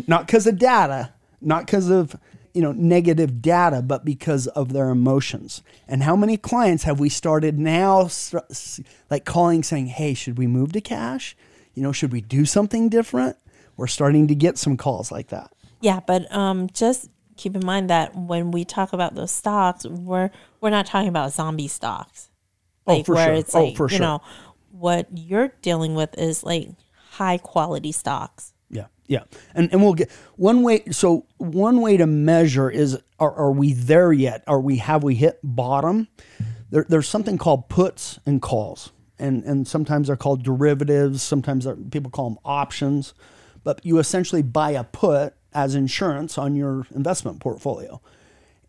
not 0.07 0.27
because 0.27 0.47
of 0.47 0.59
data, 0.59 1.13
not 1.41 1.67
because 1.67 1.91
of 1.91 2.17
you 2.55 2.63
know 2.63 2.73
negative 2.73 3.41
data, 3.43 3.83
but 3.83 4.05
because 4.05 4.47
of 4.49 4.73
their 4.73 4.89
emotions. 4.91 5.63
And 5.87 6.03
how 6.03 6.17
many 6.17 6.37
clients 6.37 6.85
have 6.85 6.99
we 7.01 7.09
started 7.09 7.59
now, 7.59 8.09
like 9.11 9.25
calling, 9.25 9.63
saying, 9.63 9.87
"Hey, 9.89 10.15
should 10.15 10.39
we 10.39 10.47
move 10.47 10.73
to 10.73 10.81
cash? 10.81 11.37
You 11.75 11.83
know, 11.83 11.93
should 11.93 12.13
we 12.13 12.21
do 12.21 12.45
something 12.45 12.89
different?" 12.89 13.37
We're 13.77 13.87
starting 13.87 14.27
to 14.29 14.35
get 14.35 14.59
some 14.59 14.77
calls 14.77 15.13
like 15.13 15.29
that. 15.29 15.53
Yeah, 15.81 16.01
but 16.05 16.31
um, 16.35 16.69
just 16.73 17.09
keep 17.37 17.55
in 17.55 17.65
mind 17.65 17.89
that 17.91 18.17
when 18.17 18.51
we 18.51 18.65
talk 18.65 18.93
about 18.93 19.15
those 19.15 19.31
stocks, 19.31 19.87
we're 19.87 20.31
we're 20.61 20.71
not 20.71 20.87
talking 20.87 21.09
about 21.09 21.33
zombie 21.33 21.69
stocks, 21.69 22.31
Oh, 22.87 22.97
like 22.97 23.07
for 23.07 23.15
where 23.15 23.27
sure. 23.27 23.35
it's 23.35 23.55
Oh, 23.55 23.65
like 23.65 23.77
for 23.77 23.85
you 23.85 23.97
sure. 23.99 24.07
know 24.07 24.23
what 24.73 25.07
you're 25.13 25.53
dealing 25.63 25.95
with 25.95 26.17
is 26.19 26.43
like 26.43 26.69
high 27.11 27.39
quality 27.39 27.93
stocks. 27.93 28.53
Yeah, 29.09 29.25
and 29.55 29.73
and 29.73 29.83
we'll 29.83 29.95
get 29.95 30.11
one 30.37 30.63
way. 30.63 30.85
So 30.91 31.25
one 31.39 31.81
way 31.81 31.97
to 31.97 32.07
measure 32.07 32.71
is 32.71 32.99
are, 33.19 33.35
are 33.35 33.51
we 33.51 33.73
there 33.73 34.13
yet? 34.13 34.45
Are 34.47 34.61
we 34.61 34.77
have 34.77 35.03
we 35.03 35.15
hit 35.15 35.41
bottom? 35.43 36.09
There, 36.71 36.85
there's 36.87 37.09
something 37.09 37.39
called 37.39 37.71
puts 37.71 38.21
and 38.27 38.43
calls, 38.43 38.93
and 39.19 39.43
and 39.45 39.67
sometimes 39.67 40.09
they're 40.09 40.17
called 40.17 40.45
derivatives. 40.45 41.23
Sometimes 41.23 41.67
people 41.91 42.11
call 42.11 42.29
them 42.29 42.39
options, 42.45 43.15
but 43.65 43.81
you 43.83 43.99
essentially 43.99 44.43
buy 44.43 44.73
a 44.73 44.85
put 44.85 45.33
as 45.55 45.75
insurance 45.75 46.37
on 46.37 46.55
your 46.55 46.87
investment 46.95 47.41
portfolio, 47.41 48.03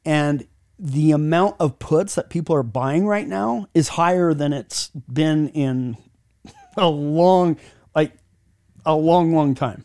and 0.06 0.48
the 0.80 1.12
amount 1.12 1.58
of 1.60 1.80
puts 1.80 2.16
that 2.16 2.30
people 2.30 2.56
are 2.56 2.64
buying 2.64 3.06
right 3.06 3.28
now 3.28 3.68
is 3.74 3.90
higher 3.90 4.34
than 4.34 4.54
it's 4.54 4.88
been 4.88 5.50
in 5.50 5.98
a 6.78 6.88
long 6.88 7.58
like 7.94 8.14
a 8.86 8.96
long 8.96 9.36
long 9.36 9.54
time 9.54 9.84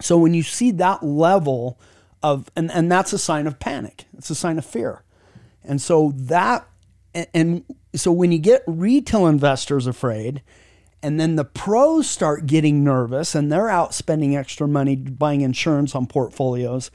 so 0.00 0.18
when 0.18 0.34
you 0.34 0.42
see 0.42 0.70
that 0.70 1.02
level 1.02 1.78
of 2.22 2.50
and, 2.56 2.70
and 2.72 2.90
that's 2.90 3.12
a 3.12 3.18
sign 3.18 3.46
of 3.46 3.58
panic 3.58 4.04
it's 4.16 4.30
a 4.30 4.34
sign 4.34 4.58
of 4.58 4.64
fear 4.64 5.02
and 5.64 5.80
so 5.80 6.12
that 6.14 6.66
and, 7.14 7.64
so 7.94 8.12
when 8.12 8.30
you 8.30 8.38
get 8.38 8.62
retail 8.66 9.26
investors 9.26 9.86
afraid 9.86 10.42
and 11.02 11.18
then 11.18 11.36
the 11.36 11.44
pros 11.44 12.08
start 12.08 12.46
getting 12.46 12.84
nervous 12.84 13.34
and 13.34 13.50
they're 13.50 13.68
out 13.68 13.94
spending 13.94 14.36
extra 14.36 14.68
money 14.68 14.94
buying 14.94 15.40
insurance 15.40 15.94
on 15.94 16.06
portfolios 16.06 16.90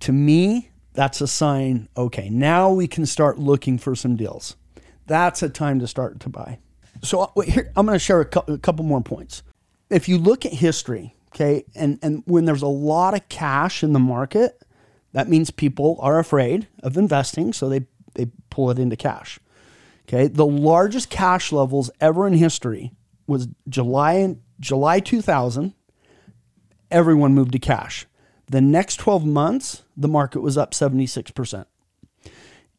to 0.00 0.12
me, 0.12 0.70
that's 0.94 1.20
a 1.20 1.28
sign, 1.28 1.88
okay, 1.96 2.28
now 2.30 2.72
we 2.72 2.88
can 2.88 3.06
start 3.06 3.38
looking 3.38 3.78
for 3.78 3.94
some 3.94 4.16
deals. 4.16 4.56
That's 5.06 5.42
a 5.42 5.48
time 5.48 5.78
to 5.80 5.86
start 5.86 6.20
to 6.20 6.28
buy. 6.28 6.58
So 7.02 7.20
uh, 7.36 7.40
here, 7.42 7.72
I'm 7.76 7.86
going 7.86 7.96
to 7.96 8.04
share 8.04 8.20
a 8.20 8.58
couple 8.58 8.84
more 8.84 9.00
points. 9.00 9.42
If 9.88 10.08
you 10.08 10.18
look 10.18 10.44
at 10.44 10.52
history, 10.52 11.14
okay, 11.34 11.64
and, 11.74 11.98
and 12.02 12.22
when 12.26 12.44
there's 12.44 12.62
a 12.62 12.66
lot 12.66 13.14
of 13.14 13.28
cash 13.28 13.82
in 13.82 13.92
the 13.92 13.98
market, 13.98 14.62
that 15.12 15.28
means 15.28 15.50
people 15.50 15.98
are 16.00 16.18
afraid 16.18 16.68
of 16.82 16.96
investing, 16.96 17.52
so 17.52 17.68
they, 17.68 17.86
they 18.14 18.26
pull 18.50 18.70
it 18.70 18.78
into 18.78 18.96
cash. 18.96 19.38
Okay, 20.08 20.26
the 20.26 20.46
largest 20.46 21.10
cash 21.10 21.52
levels 21.52 21.90
ever 22.00 22.26
in 22.26 22.32
history 22.32 22.92
was 23.26 23.48
July 23.68 24.36
July 24.58 25.00
2000 25.00 25.72
everyone 26.90 27.34
moved 27.34 27.52
to 27.52 27.58
cash. 27.58 28.06
The 28.46 28.60
next 28.60 28.96
12 28.96 29.24
months, 29.24 29.84
the 29.96 30.08
market 30.08 30.40
was 30.40 30.58
up 30.58 30.72
76%. 30.72 31.66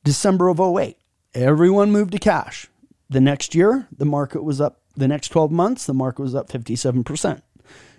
December 0.04 0.50
of 0.50 0.60
08, 0.60 0.98
everyone 1.34 1.92
moved 1.92 2.12
to 2.12 2.20
cash. 2.20 2.68
The 3.10 3.22
next 3.22 3.56
year, 3.56 3.88
the 3.96 4.06
market 4.06 4.44
was 4.44 4.60
up, 4.60 4.82
the 4.96 5.08
next 5.08 5.30
12 5.30 5.52
months, 5.52 5.86
the 5.86 5.94
market 5.94 6.22
was 6.22 6.36
up 6.36 6.50
57%. 6.50 7.42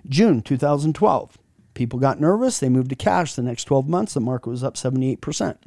June 0.09 0.43
2012, 0.43 1.39
people 1.75 1.99
got 1.99 2.21
nervous, 2.21 2.59
they 2.59 2.69
moved 2.69 2.91
to 2.91 2.97
cash. 2.97 3.35
The 3.35 3.43
next 3.43 3.65
12 3.65 3.89
months, 3.89 4.15
the 4.15 4.21
market 4.21 4.51
was 4.51 4.65
up 4.65 4.75
78%. 4.75 5.59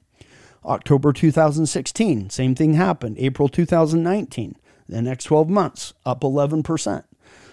October 0.63 1.13
2016, 1.13 2.30
same 2.30 2.56
thing 2.56 2.74
happened. 2.74 3.17
April 3.19 3.48
2019, 3.48 4.56
the 4.89 5.02
next 5.02 5.26
12 5.26 5.50
months, 5.50 5.93
up 6.06 6.21
11%. 6.21 7.04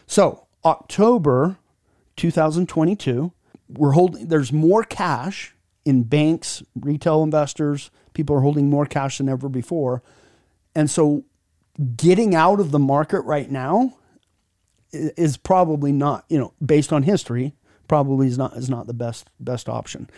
So, 0.06 0.46
October 0.64 1.58
2022, 2.16 3.32
we're 3.68 3.92
holding 3.92 4.28
there's 4.28 4.52
more 4.52 4.84
cash 4.84 5.54
in 5.84 6.04
banks, 6.04 6.62
retail 6.74 7.22
investors, 7.22 7.90
people 8.14 8.36
are 8.36 8.40
holding 8.40 8.70
more 8.70 8.86
cash 8.86 9.18
than 9.18 9.28
ever 9.28 9.48
before. 9.48 10.02
And 10.74 10.90
so 10.90 11.24
getting 11.96 12.34
out 12.34 12.60
of 12.60 12.70
the 12.70 12.78
market 12.78 13.20
right 13.22 13.50
now 13.50 13.94
is 14.92 15.36
probably 15.36 15.92
not, 15.92 16.24
you 16.28 16.38
know, 16.38 16.52
based 16.64 16.92
on 16.92 17.02
history, 17.02 17.54
probably 17.88 18.26
is 18.26 18.38
not 18.38 18.56
is 18.56 18.70
not 18.70 18.86
the 18.86 18.94
best 18.94 19.28
best 19.40 19.68
option. 19.68 20.08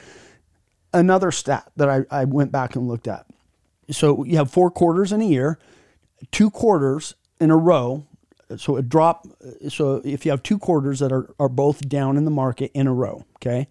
Another 0.93 1.31
stat 1.31 1.71
that 1.77 1.89
I, 1.89 2.05
I 2.11 2.25
went 2.25 2.53
back 2.53 2.77
and 2.77 2.87
looked 2.87 3.09
at. 3.09 3.27
So 3.91 4.25
you 4.25 4.37
have 4.37 4.51
four 4.51 4.71
quarters 4.71 5.13
in 5.13 5.21
a 5.21 5.25
year, 5.25 5.59
two 6.31 6.51
quarters 6.51 7.15
in 7.41 7.51
a 7.51 7.57
row. 7.57 8.07
So 8.57 8.77
a 8.77 8.83
drop. 8.83 9.27
So 9.69 10.03
if 10.05 10.25
you 10.25 10.31
have 10.31 10.43
two 10.43 10.59
quarters 10.59 11.01
that 11.01 11.11
are, 11.11 11.35
are 11.39 11.49
both 11.49 11.89
down 11.89 12.17
in 12.17 12.25
the 12.25 12.31
market 12.31 12.71
in 12.75 12.87
a 12.87 12.93
row, 12.93 13.25
okay. 13.37 13.69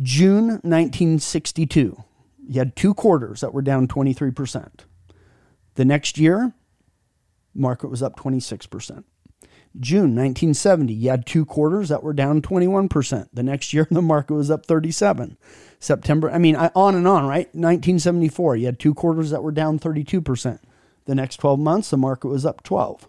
June 0.00 0.46
1962, 0.62 2.02
you 2.48 2.58
had 2.58 2.74
two 2.74 2.94
quarters 2.94 3.42
that 3.42 3.52
were 3.52 3.62
down 3.62 3.86
23%. 3.86 4.70
The 5.74 5.84
next 5.84 6.18
year, 6.18 6.54
market 7.54 7.88
was 7.88 8.02
up 8.02 8.16
26%. 8.16 9.04
June 9.78 10.14
1970, 10.14 10.92
you 10.92 11.10
had 11.10 11.26
two 11.26 11.44
quarters 11.44 11.88
that 11.88 12.02
were 12.02 12.12
down 12.12 12.42
21%. 12.42 13.28
The 13.32 13.42
next 13.42 13.72
year, 13.72 13.86
the 13.90 14.02
market 14.02 14.34
was 14.34 14.50
up 14.50 14.66
37. 14.66 15.36
September, 15.78 16.30
I 16.30 16.38
mean, 16.38 16.54
on 16.56 16.94
and 16.94 17.08
on, 17.08 17.26
right? 17.26 17.46
1974, 17.54 18.56
you 18.56 18.66
had 18.66 18.78
two 18.78 18.94
quarters 18.94 19.30
that 19.30 19.42
were 19.42 19.52
down 19.52 19.78
32%. 19.78 20.58
The 21.06 21.14
next 21.14 21.38
12 21.38 21.58
months, 21.58 21.90
the 21.90 21.96
market 21.96 22.28
was 22.28 22.46
up 22.46 22.62
12. 22.62 23.08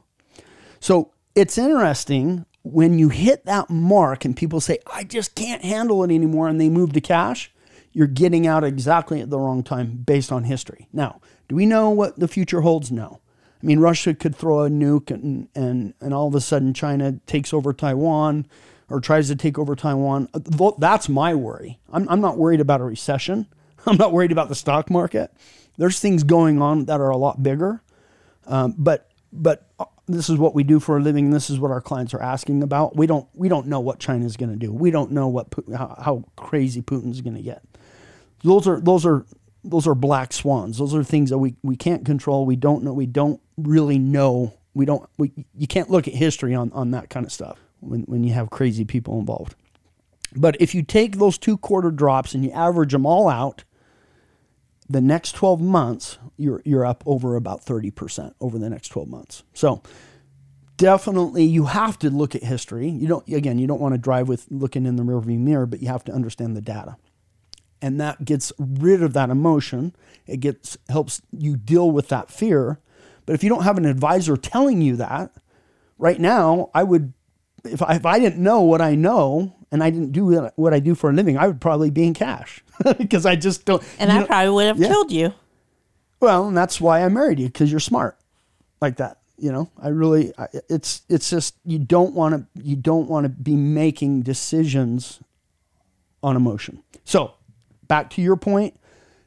So 0.80 1.12
it's 1.36 1.58
interesting 1.58 2.46
when 2.64 2.98
you 2.98 3.10
hit 3.10 3.46
that 3.46 3.70
mark 3.70 4.26
and 4.26 4.36
people 4.36 4.60
say, 4.60 4.80
I 4.88 5.04
just 5.04 5.36
can't 5.36 5.64
handle 5.64 6.04
it 6.04 6.12
anymore, 6.12 6.48
and 6.48 6.60
they 6.60 6.70
move 6.70 6.94
to 6.94 7.02
cash, 7.02 7.52
you're 7.92 8.08
getting 8.08 8.48
out 8.48 8.64
exactly 8.64 9.22
at 9.22 9.30
the 9.30 9.40
wrong 9.40 9.64
time 9.64 10.04
based 10.06 10.32
on 10.32 10.46
history. 10.46 10.88
Now, 10.92 11.22
do 11.48 11.56
we 11.56 11.66
know 11.66 11.90
what 11.90 12.20
the 12.20 12.28
future 12.28 12.62
holds? 12.62 12.92
No. 12.92 13.20
I 13.64 13.66
mean, 13.66 13.80
Russia 13.80 14.14
could 14.14 14.36
throw 14.36 14.66
a 14.66 14.70
nuke 14.70 15.10
and, 15.10 15.48
and, 15.56 15.94
and 16.02 16.14
all 16.14 16.28
of 16.28 16.36
a 16.36 16.42
sudden 16.42 16.74
China 16.74 17.20
takes 17.26 17.54
over 17.54 17.72
Taiwan 17.72 18.46
or 18.90 19.00
tries 19.00 19.30
to 19.30 19.38
take 19.38 19.58
over 19.58 19.74
Taiwan. 19.74 20.28
That's 20.78 21.08
my 21.08 21.34
worry. 21.34 21.80
I'm, 21.92 22.08
I'm 22.10 22.20
not 22.20 22.38
worried 22.38 22.60
about 22.60 22.82
a 22.82 22.84
recession. 22.84 23.48
I'm 23.86 23.96
not 23.96 24.12
worried 24.12 24.34
about 24.34 24.50
the 24.50 24.56
stock 24.56 24.90
market. 24.90 25.34
There's 25.78 26.00
things 26.00 26.24
going 26.24 26.62
on 26.62 26.86
that 26.86 27.00
are 27.00 27.10
a 27.10 27.18
lot 27.18 27.42
bigger. 27.42 27.82
Um, 28.46 28.76
but 28.78 29.10
but 29.32 29.70
uh, 29.80 29.86
this 30.08 30.30
is 30.30 30.38
what 30.38 30.54
we 30.54 30.64
do 30.64 30.80
for 30.80 30.98
a 30.98 31.02
living. 31.02 31.32
This 31.32 31.50
is 31.50 31.60
what 31.60 31.72
our 31.72 31.82
clients 31.82 32.14
are 32.14 32.22
asking 32.22 32.62
about. 32.62 32.96
We 32.96 33.08
don't 33.08 33.28
we 33.34 33.48
don't 33.48 33.68
know 33.68 33.80
what 33.80 34.00
China's 34.00 34.38
going 34.38 34.52
to 34.52 34.58
do. 34.58 34.72
We 34.72 34.92
don't 34.92 35.12
know 35.12 35.30
what 35.30 35.48
how, 35.76 35.98
how 36.04 36.24
crazy 36.36 36.82
Putin's 36.82 37.22
going 37.22 37.36
to 37.36 37.42
get. 37.42 37.64
Those 38.44 38.68
are 38.68 38.80
those 38.82 39.06
are 39.06 39.26
those 39.64 39.88
are 39.88 39.96
black 39.96 40.34
swans. 40.34 40.78
Those 40.78 40.94
are 40.94 41.04
things 41.04 41.30
that 41.30 41.38
we, 41.38 41.56
we 41.64 41.76
can't 41.76 42.06
control. 42.06 42.46
We 42.46 42.56
don't 42.56 42.84
know. 42.84 42.94
We 42.94 43.06
don't 43.06 43.42
really 43.58 43.98
know. 43.98 44.54
We 44.74 44.86
don't. 44.86 45.08
We, 45.18 45.32
you 45.56 45.68
can't 45.68 45.90
look 45.90 46.08
at 46.08 46.14
history 46.14 46.54
on, 46.54 46.72
on 46.74 46.92
that 46.92 47.10
kind 47.10 47.26
of 47.26 47.32
stuff 47.32 47.60
when, 47.80 48.02
when 48.02 48.24
you 48.24 48.34
have 48.34 48.50
crazy 48.50 48.86
people 48.86 49.20
involved. 49.20 49.56
But 50.36 50.58
if 50.60 50.74
you 50.74 50.82
take 50.82 51.18
those 51.18 51.38
two 51.38 51.58
quarter 51.58 51.92
drops 51.92 52.34
and 52.34 52.44
you 52.44 52.52
average 52.52 52.92
them 52.92 53.06
all 53.06 53.30
out, 53.30 53.64
the 54.90 55.02
next 55.02 55.34
12 55.34 55.62
months, 55.62 56.18
you're, 56.38 56.62
you're 56.66 56.86
up 56.86 57.04
over 57.06 57.36
about 57.36 57.64
30% 57.64 58.34
over 58.42 58.58
the 58.58 58.70
next 58.70 58.90
12 58.90 59.08
months. 59.08 59.44
So 59.54 59.82
definitely 60.78 61.46
you 61.46 61.66
have 61.66 62.00
to 62.00 62.10
look 62.10 62.36
at 62.36 62.44
history. 62.44 62.90
You 62.90 63.08
don't, 63.08 63.28
again, 63.30 63.60
you 63.60 63.68
don't 63.68 63.80
want 63.80 63.94
to 63.94 64.00
drive 64.00 64.28
with 64.28 64.48
looking 64.50 64.86
in 64.86 64.96
the 64.96 65.04
rearview 65.04 65.40
mirror, 65.40 65.68
but 65.68 65.82
you 65.82 65.88
have 65.88 66.04
to 66.06 66.12
understand 66.12 66.56
the 66.58 66.62
data 66.62 66.98
and 67.84 68.00
that 68.00 68.24
gets 68.24 68.54
rid 68.58 69.04
of 69.04 69.12
that 69.12 69.30
emotion. 69.30 69.94
It 70.26 70.38
gets 70.38 70.78
helps 70.88 71.22
you 71.32 71.58
deal 71.58 71.92
with 71.92 72.08
that 72.08 72.32
fear. 72.32 72.80
But 73.26 73.34
if 73.34 73.44
you 73.44 73.50
don't 73.50 73.64
have 73.64 73.78
an 73.78 73.86
advisor 73.86 74.38
telling 74.38 74.82
you 74.82 74.96
that, 74.96 75.32
right 75.98 76.20
now, 76.20 76.72
I 76.74 76.84
would 76.84 77.14
if 77.66 77.82
I, 77.82 77.96
if 77.96 78.06
I 78.06 78.20
didn't 78.20 78.42
know 78.42 78.62
what 78.62 78.82
I 78.82 78.96
know 78.96 79.54
and 79.70 79.84
I 79.84 79.90
didn't 79.90 80.14
do 80.14 80.50
what 80.56 80.74
I 80.74 80.80
do 80.80 80.96
for 80.96 81.10
a 81.10 81.14
living, 81.14 81.38
I 81.38 81.46
would 81.46 81.60
probably 81.60 81.90
be 81.90 82.08
in 82.08 82.14
cash 82.14 82.64
because 82.98 83.26
I 83.26 83.36
just 83.36 83.66
don't. 83.66 83.84
And 84.00 84.10
I 84.10 84.20
know, 84.20 84.26
probably 84.28 84.54
would 84.54 84.68
have 84.68 84.80
yeah. 84.80 84.88
killed 84.88 85.12
you. 85.12 85.34
Well, 86.22 86.48
and 86.48 86.56
that's 86.56 86.80
why 86.80 87.04
I 87.04 87.10
married 87.10 87.38
you 87.38 87.48
because 87.48 87.70
you're 87.70 87.82
smart, 87.82 88.18
like 88.80 88.96
that. 88.98 89.20
You 89.38 89.52
know, 89.52 89.70
I 89.82 89.90
really, 89.90 90.32
it's 90.70 91.02
it's 91.10 91.30
just 91.30 91.56
you 91.66 91.80
don't 91.80 92.14
want 92.14 92.34
to 92.34 92.62
you 92.64 92.78
don't 92.78 93.10
want 93.10 93.26
to 93.26 93.30
be 93.30 93.58
making 93.58 94.22
decisions 94.22 95.20
on 96.22 96.38
emotion. 96.38 96.82
So 97.04 97.34
back 97.94 98.10
to 98.10 98.24
your 98.24 98.36
point, 98.36 98.80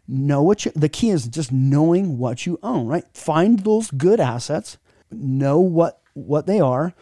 know 0.08 0.42
what 0.42 0.64
you, 0.64 0.72
the 0.74 0.88
key 0.88 1.10
is 1.10 1.28
just 1.28 1.52
knowing 1.52 2.18
what 2.18 2.46
you 2.46 2.58
own, 2.64 2.88
right? 2.88 3.04
Find 3.14 3.60
those 3.60 3.92
good 3.92 4.18
assets, 4.18 4.76
know 5.08 5.60
what 5.60 6.00
what 6.14 6.48
they 6.48 6.58
are, 6.58 6.92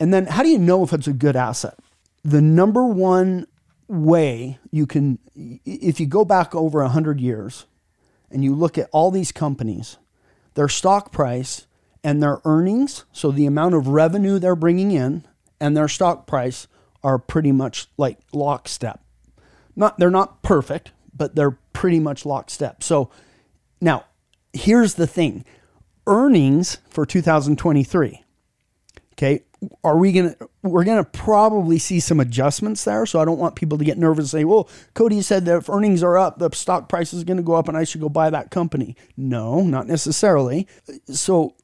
and 0.00 0.12
then 0.12 0.26
how 0.26 0.42
do 0.42 0.48
you 0.48 0.58
know 0.58 0.82
if 0.82 0.92
it's 0.92 1.06
a 1.06 1.12
good 1.12 1.36
asset? 1.36 1.78
The 2.24 2.40
number 2.40 2.84
one 2.84 3.46
way 3.86 4.58
you 4.72 4.86
can 4.86 5.20
if 5.64 6.00
you 6.00 6.06
go 6.06 6.24
back 6.24 6.52
over 6.52 6.80
100 6.82 7.20
years 7.20 7.66
and 8.28 8.42
you 8.42 8.52
look 8.52 8.76
at 8.76 8.88
all 8.90 9.12
these 9.12 9.30
companies, 9.30 9.98
their 10.54 10.68
stock 10.68 11.12
price 11.12 11.68
and 12.02 12.20
their 12.20 12.40
earnings, 12.44 13.04
so 13.12 13.30
the 13.30 13.46
amount 13.46 13.76
of 13.76 13.86
revenue 13.86 14.40
they're 14.40 14.56
bringing 14.56 14.90
in 14.90 15.24
and 15.60 15.76
their 15.76 15.86
stock 15.86 16.26
price 16.26 16.66
are 17.04 17.20
pretty 17.20 17.52
much 17.52 17.86
like 17.96 18.18
lockstep. 18.32 19.00
Not 19.76 20.00
they're 20.00 20.10
not 20.10 20.42
perfect, 20.42 20.90
but 21.14 21.34
they're 21.34 21.58
pretty 21.72 22.00
much 22.00 22.26
lockstep. 22.26 22.82
So 22.82 23.10
now 23.80 24.04
here's 24.52 24.94
the 24.94 25.06
thing 25.06 25.44
earnings 26.06 26.78
for 26.88 27.06
2023. 27.06 28.22
Okay. 29.12 29.44
Are 29.82 29.96
we 29.96 30.12
going 30.12 30.34
to, 30.34 30.48
we're 30.62 30.84
going 30.84 31.02
to 31.02 31.10
probably 31.10 31.78
see 31.78 31.98
some 31.98 32.20
adjustments 32.20 32.84
there. 32.84 33.06
So 33.06 33.20
I 33.20 33.24
don't 33.24 33.38
want 33.38 33.56
people 33.56 33.78
to 33.78 33.84
get 33.84 33.96
nervous 33.96 34.24
and 34.24 34.40
say, 34.40 34.44
well, 34.44 34.68
Cody 34.92 35.22
said 35.22 35.46
that 35.46 35.56
if 35.56 35.70
earnings 35.70 36.02
are 36.02 36.18
up, 36.18 36.38
the 36.38 36.50
stock 36.50 36.88
price 36.88 37.14
is 37.14 37.24
going 37.24 37.38
to 37.38 37.42
go 37.42 37.54
up 37.54 37.68
and 37.68 37.76
I 37.76 37.84
should 37.84 38.02
go 38.02 38.10
buy 38.10 38.28
that 38.28 38.50
company. 38.50 38.94
No, 39.16 39.62
not 39.62 39.86
necessarily. 39.86 40.68
So 41.06 41.54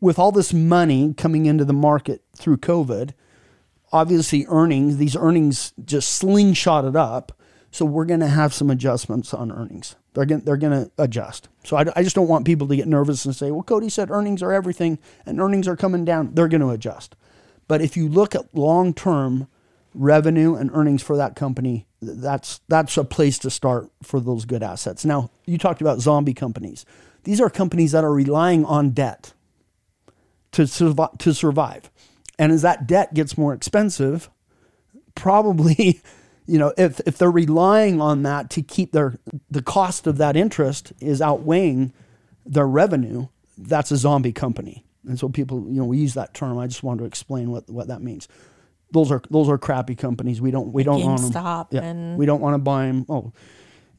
with 0.00 0.18
all 0.18 0.30
this 0.30 0.52
money 0.52 1.12
coming 1.14 1.46
into 1.46 1.64
the 1.64 1.72
market 1.72 2.22
through 2.36 2.58
COVID, 2.58 3.12
obviously 3.92 4.46
earnings, 4.48 4.98
these 4.98 5.16
earnings 5.16 5.72
just 5.84 6.22
slingshotted 6.22 6.96
up. 6.96 7.32
So 7.74 7.84
we're 7.84 8.04
going 8.04 8.20
to 8.20 8.28
have 8.28 8.54
some 8.54 8.70
adjustments 8.70 9.34
on 9.34 9.50
earnings. 9.50 9.96
They're 10.12 10.26
going 10.26 10.42
they're 10.42 10.56
to 10.56 10.92
adjust. 10.96 11.48
So 11.64 11.76
I, 11.76 11.84
I 11.96 12.04
just 12.04 12.14
don't 12.14 12.28
want 12.28 12.46
people 12.46 12.68
to 12.68 12.76
get 12.76 12.86
nervous 12.86 13.24
and 13.24 13.34
say, 13.34 13.50
well, 13.50 13.64
Cody 13.64 13.88
said 13.88 14.12
earnings 14.12 14.44
are 14.44 14.52
everything 14.52 15.00
and 15.26 15.40
earnings 15.40 15.66
are 15.66 15.74
coming 15.74 16.04
down. 16.04 16.34
They're 16.34 16.46
going 16.46 16.60
to 16.60 16.70
adjust. 16.70 17.16
But 17.66 17.80
if 17.80 17.96
you 17.96 18.08
look 18.08 18.36
at 18.36 18.54
long 18.54 18.94
term 18.94 19.48
revenue 19.92 20.54
and 20.54 20.70
earnings 20.72 21.02
for 21.02 21.16
that 21.16 21.34
company, 21.34 21.88
that's 22.00 22.60
that's 22.68 22.96
a 22.96 23.02
place 23.02 23.40
to 23.40 23.50
start 23.50 23.90
for 24.04 24.20
those 24.20 24.44
good 24.44 24.62
assets. 24.62 25.04
Now, 25.04 25.32
you 25.44 25.58
talked 25.58 25.80
about 25.80 25.98
zombie 25.98 26.32
companies. 26.32 26.86
These 27.24 27.40
are 27.40 27.50
companies 27.50 27.90
that 27.90 28.04
are 28.04 28.14
relying 28.14 28.64
on 28.64 28.90
debt 28.90 29.32
to 30.52 30.64
to 31.18 31.34
survive. 31.34 31.90
And 32.38 32.52
as 32.52 32.62
that 32.62 32.86
debt 32.86 33.14
gets 33.14 33.36
more 33.36 33.52
expensive, 33.52 34.30
probably 35.16 36.00
you 36.46 36.58
know, 36.58 36.72
if, 36.76 37.00
if 37.06 37.18
they're 37.18 37.30
relying 37.30 38.00
on 38.00 38.22
that 38.24 38.50
to 38.50 38.62
keep 38.62 38.92
their, 38.92 39.14
the 39.50 39.62
cost 39.62 40.06
of 40.06 40.18
that 40.18 40.36
interest 40.36 40.92
is 41.00 41.22
outweighing 41.22 41.92
their 42.44 42.66
revenue, 42.66 43.28
that's 43.56 43.90
a 43.90 43.96
zombie 43.96 44.32
company. 44.32 44.84
And 45.06 45.18
so 45.18 45.28
people, 45.28 45.66
you 45.68 45.80
know, 45.80 45.84
we 45.84 45.98
use 45.98 46.14
that 46.14 46.34
term. 46.34 46.58
I 46.58 46.66
just 46.66 46.82
wanted 46.82 47.00
to 47.00 47.04
explain 47.06 47.50
what, 47.50 47.68
what 47.68 47.88
that 47.88 48.02
means. 48.02 48.28
Those 48.90 49.10
are 49.10 49.20
those 49.28 49.48
are 49.48 49.58
crappy 49.58 49.96
companies. 49.96 50.40
We 50.40 50.52
don't 50.52 50.72
we 50.72 50.84
don't 50.84 51.02
want 51.04 51.20
them. 51.20 51.30
Stop. 51.30 51.74
Yeah, 51.74 51.82
and 51.82 52.16
we 52.16 52.26
don't 52.26 52.40
want 52.40 52.54
to 52.54 52.58
buy 52.58 52.86
them. 52.86 53.04
Oh, 53.08 53.32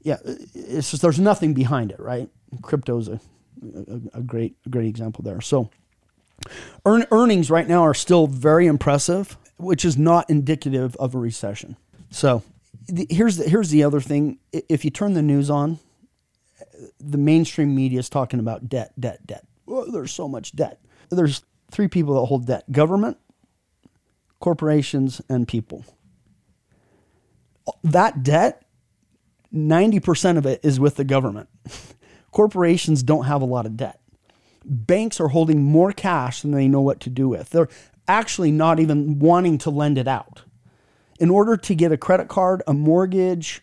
yeah. 0.04 0.18
It's 0.24 0.92
just 0.92 1.02
there's 1.02 1.20
nothing 1.20 1.54
behind 1.54 1.92
it, 1.92 2.00
right? 2.00 2.30
Crypto's 2.62 3.10
a, 3.10 3.20
a, 3.62 4.20
a 4.20 4.22
great 4.22 4.56
a 4.66 4.70
great 4.70 4.88
example 4.88 5.22
there. 5.22 5.42
So, 5.42 5.70
earn, 6.86 7.06
earnings 7.12 7.52
right 7.52 7.68
now 7.68 7.82
are 7.82 7.94
still 7.94 8.26
very 8.26 8.68
impressive, 8.68 9.38
which 9.58 9.84
is 9.84 9.98
not 9.98 10.30
indicative 10.30 10.96
of 10.96 11.14
a 11.14 11.18
recession. 11.18 11.76
So 12.12 12.44
the, 12.88 13.08
here's 13.10 13.38
the, 13.38 13.50
here's 13.50 13.70
the 13.70 13.84
other 13.84 14.02
thing. 14.02 14.40
If 14.52 14.86
you 14.86 14.92
turn 14.92 15.14
the 15.14 15.22
news 15.22 15.50
on, 15.50 15.80
the 17.00 17.18
mainstream 17.18 17.76
media 17.76 18.00
is 18.00 18.10
talking 18.10 18.40
about 18.40 18.70
debt, 18.70 18.94
debt, 19.00 19.26
debt. 19.26 19.46
Oh, 19.68 19.90
there's 19.90 20.14
so 20.14 20.28
much 20.28 20.56
debt. 20.56 20.80
There's 21.10 21.44
three 21.72 21.88
people 21.88 22.16
that 22.16 22.28
hold 22.28 22.48
debt: 22.48 22.72
government, 22.72 23.18
corporations, 24.40 25.22
and 25.30 25.48
people. 25.48 25.86
That 27.84 28.24
debt, 28.24 28.66
ninety 29.52 30.00
percent 30.00 30.38
of 30.38 30.46
it 30.46 30.60
is 30.64 30.80
with 30.80 30.96
the 30.96 31.04
government. 31.04 31.50
Corporations 32.32 33.02
don't 33.02 33.26
have 33.26 33.42
a 33.42 33.46
lot 33.46 33.66
of 33.66 33.78
debt. 33.78 34.02
Banks 34.66 35.22
are 35.22 35.30
holding 35.30 35.64
more 35.64 35.94
cash 35.94 36.42
than 36.42 36.52
they 36.52 36.68
know 36.68 36.82
what 36.82 37.00
to 37.02 37.10
do 37.10 37.30
with. 37.30 37.52
They're 37.52 37.70
actually 38.10 38.52
not 38.52 38.80
even 38.80 39.20
wanting 39.20 39.58
to 39.60 39.70
lend 39.70 39.98
it 39.98 40.08
out 40.08 40.44
in 41.20 41.30
order 41.30 41.58
to 41.58 41.76
get 41.76 41.92
a 41.92 41.98
credit 41.98 42.28
card, 42.28 42.62
a 42.68 42.74
mortgage, 42.74 43.62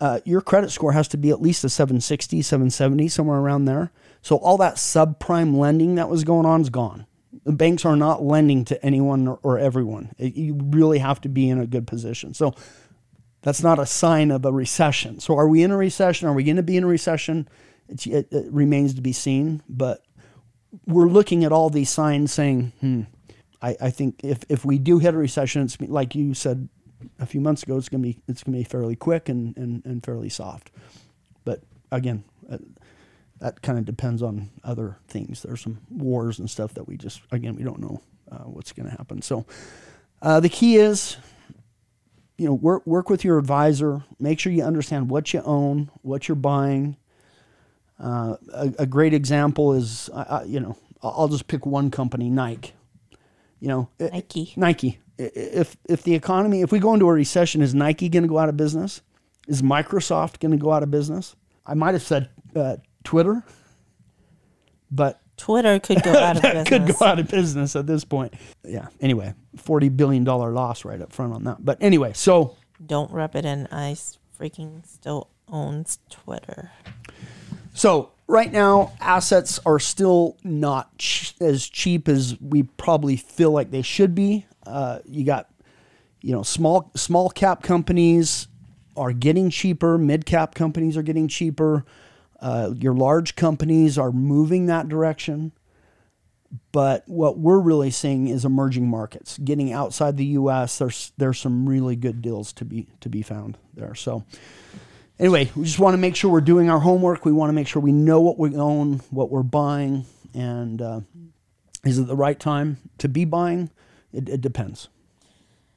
uh, 0.00 0.20
your 0.24 0.40
credit 0.40 0.70
score 0.70 0.92
has 0.92 1.08
to 1.08 1.16
be 1.16 1.30
at 1.30 1.40
least 1.40 1.64
a 1.64 1.68
760, 1.68 2.42
770, 2.42 3.08
somewhere 3.08 3.38
around 3.38 3.66
there. 3.66 3.92
So 4.22 4.36
all 4.36 4.56
that 4.58 4.76
subprime 4.76 5.56
lending 5.56 5.96
that 5.96 6.08
was 6.08 6.24
going 6.24 6.46
on 6.46 6.60
is 6.62 6.70
gone. 6.70 7.06
The 7.44 7.52
banks 7.52 7.84
are 7.84 7.96
not 7.96 8.22
lending 8.22 8.64
to 8.66 8.84
anyone 8.84 9.28
or, 9.28 9.38
or 9.42 9.58
everyone. 9.58 10.12
It, 10.18 10.34
you 10.34 10.58
really 10.58 10.98
have 10.98 11.20
to 11.22 11.28
be 11.28 11.48
in 11.48 11.60
a 11.60 11.66
good 11.66 11.86
position. 11.86 12.32
So 12.32 12.54
that's 13.42 13.62
not 13.62 13.78
a 13.78 13.86
sign 13.86 14.30
of 14.30 14.44
a 14.44 14.52
recession. 14.52 15.20
So 15.20 15.36
are 15.36 15.48
we 15.48 15.62
in 15.62 15.70
a 15.70 15.76
recession? 15.76 16.26
Are 16.26 16.32
we 16.32 16.44
going 16.44 16.56
to 16.56 16.62
be 16.62 16.76
in 16.76 16.84
a 16.84 16.88
recession? 16.88 17.48
It, 17.88 18.06
it, 18.06 18.28
it, 18.32 18.50
remains 18.50 18.94
to 18.94 19.02
be 19.02 19.12
seen. 19.12 19.62
But 19.68 20.02
we're 20.86 21.08
looking 21.08 21.44
at 21.44 21.52
all 21.52 21.68
these 21.68 21.90
signs 21.90 22.32
saying, 22.32 22.72
hmm, 22.80 23.02
I, 23.60 23.76
I 23.80 23.90
think 23.90 24.20
if, 24.24 24.40
if 24.48 24.64
we 24.64 24.78
do 24.78 24.98
hit 24.98 25.14
a 25.14 25.18
recession, 25.18 25.62
it's 25.62 25.78
like 25.80 26.14
you 26.14 26.32
said 26.32 26.68
a 27.18 27.26
few 27.26 27.40
months 27.40 27.62
ago, 27.62 27.76
it's 27.76 27.88
gonna 27.88 28.02
be 28.02 28.18
it's 28.28 28.42
gonna 28.42 28.58
be 28.58 28.64
fairly 28.64 28.96
quick 28.96 29.28
and 29.28 29.56
and, 29.56 29.84
and 29.84 30.04
fairly 30.04 30.28
soft. 30.28 30.70
But 31.44 31.62
again, 31.92 32.24
uh, 32.50 32.58
that 33.40 33.62
kind 33.62 33.78
of 33.78 33.84
depends 33.84 34.22
on 34.22 34.50
other 34.62 34.96
things. 35.08 35.42
There's 35.42 35.60
some 35.60 35.78
wars 35.90 36.38
and 36.38 36.48
stuff 36.48 36.74
that 36.74 36.86
we 36.88 36.96
just 36.96 37.20
again 37.30 37.56
we 37.56 37.62
don't 37.64 37.80
know 37.80 38.00
uh, 38.30 38.44
what's 38.44 38.72
going 38.72 38.88
to 38.88 38.96
happen. 38.96 39.22
So 39.22 39.44
uh, 40.22 40.40
the 40.40 40.48
key 40.48 40.76
is, 40.76 41.16
you 42.38 42.46
know, 42.46 42.54
work 42.54 42.86
work 42.86 43.10
with 43.10 43.24
your 43.24 43.38
advisor. 43.38 44.04
Make 44.18 44.38
sure 44.40 44.52
you 44.52 44.62
understand 44.64 45.10
what 45.10 45.32
you 45.34 45.42
own, 45.44 45.90
what 46.02 46.28
you're 46.28 46.36
buying. 46.36 46.96
Uh, 47.98 48.36
a, 48.52 48.72
a 48.80 48.86
great 48.86 49.14
example 49.14 49.72
is, 49.72 50.10
uh, 50.12 50.42
you 50.46 50.58
know, 50.60 50.76
I'll 51.02 51.28
just 51.28 51.46
pick 51.46 51.64
one 51.64 51.90
company, 51.90 52.28
Nike. 52.30 52.72
You 53.60 53.68
know, 53.68 53.88
i- 54.00 54.08
Nike. 54.12 54.52
Nike. 54.56 54.98
If 55.18 55.76
if 55.88 56.02
the 56.02 56.14
economy, 56.14 56.62
if 56.62 56.72
we 56.72 56.78
go 56.80 56.92
into 56.94 57.08
a 57.08 57.12
recession, 57.12 57.62
is 57.62 57.74
Nike 57.74 58.08
going 58.08 58.24
to 58.24 58.28
go 58.28 58.38
out 58.38 58.48
of 58.48 58.56
business? 58.56 59.00
Is 59.46 59.62
Microsoft 59.62 60.40
going 60.40 60.52
to 60.52 60.58
go 60.58 60.72
out 60.72 60.82
of 60.82 60.90
business? 60.90 61.36
I 61.66 61.74
might 61.74 61.94
have 61.94 62.02
said 62.02 62.30
uh, 62.56 62.76
Twitter, 63.04 63.44
but 64.90 65.20
Twitter 65.36 65.78
could 65.78 66.02
go 66.02 66.12
out 66.14 66.36
of 66.36 66.42
business. 66.42 66.68
could 66.68 66.86
go 66.98 67.06
out 67.06 67.18
of 67.18 67.28
business 67.28 67.76
at 67.76 67.86
this 67.86 68.04
point. 68.04 68.34
Yeah. 68.64 68.88
Anyway, 69.00 69.34
forty 69.56 69.88
billion 69.88 70.24
dollar 70.24 70.50
loss 70.50 70.84
right 70.84 71.00
up 71.00 71.12
front 71.12 71.32
on 71.32 71.44
that. 71.44 71.64
But 71.64 71.78
anyway, 71.80 72.12
so 72.14 72.56
Don't 72.84 73.10
rub 73.10 73.36
it 73.36 73.44
in. 73.44 73.68
I 73.70 73.96
freaking 74.38 74.86
still 74.86 75.28
owns 75.48 75.98
Twitter. 76.10 76.72
so 77.72 78.10
right 78.26 78.50
now 78.50 78.92
assets 79.00 79.60
are 79.66 79.78
still 79.78 80.36
not 80.42 80.96
ch- 80.98 81.34
as 81.40 81.68
cheap 81.68 82.08
as 82.08 82.40
we 82.40 82.62
probably 82.64 83.16
feel 83.16 83.50
like 83.52 83.70
they 83.70 83.82
should 83.82 84.14
be. 84.14 84.46
Uh, 84.66 84.98
you 85.04 85.24
got 85.24 85.50
you 86.20 86.32
know 86.32 86.42
small 86.42 86.90
small 86.96 87.30
cap 87.30 87.62
companies 87.62 88.48
are 88.96 89.12
getting 89.12 89.50
cheaper. 89.50 89.98
Mid 89.98 90.26
cap 90.26 90.54
companies 90.54 90.96
are 90.96 91.02
getting 91.02 91.28
cheaper. 91.28 91.84
Uh, 92.40 92.72
your 92.76 92.94
large 92.94 93.36
companies 93.36 93.98
are 93.98 94.12
moving 94.12 94.66
that 94.66 94.88
direction. 94.88 95.52
But 96.72 97.02
what 97.08 97.38
we're 97.38 97.58
really 97.58 97.90
seeing 97.90 98.28
is 98.28 98.44
emerging 98.44 98.88
markets 98.88 99.38
getting 99.38 99.72
outside 99.72 100.16
the 100.16 100.26
U.S. 100.26 100.78
There's 100.78 101.12
there's 101.16 101.38
some 101.38 101.68
really 101.68 101.96
good 101.96 102.22
deals 102.22 102.52
to 102.54 102.64
be 102.64 102.86
to 103.00 103.08
be 103.08 103.22
found 103.22 103.58
there. 103.74 103.94
So 103.94 104.24
anyway, 105.18 105.50
we 105.56 105.64
just 105.64 105.78
want 105.78 105.94
to 105.94 105.98
make 105.98 106.14
sure 106.16 106.30
we're 106.30 106.40
doing 106.40 106.70
our 106.70 106.78
homework. 106.78 107.24
We 107.24 107.32
want 107.32 107.48
to 107.48 107.54
make 107.54 107.66
sure 107.66 107.82
we 107.82 107.92
know 107.92 108.20
what 108.20 108.38
we 108.38 108.56
own, 108.56 109.00
what 109.10 109.30
we're 109.30 109.42
buying, 109.42 110.06
and 110.32 110.80
uh, 110.80 111.00
is 111.84 111.98
it 111.98 112.06
the 112.06 112.16
right 112.16 112.38
time 112.38 112.78
to 112.98 113.08
be 113.08 113.24
buying? 113.24 113.70
It, 114.14 114.28
it 114.28 114.40
depends. 114.40 114.88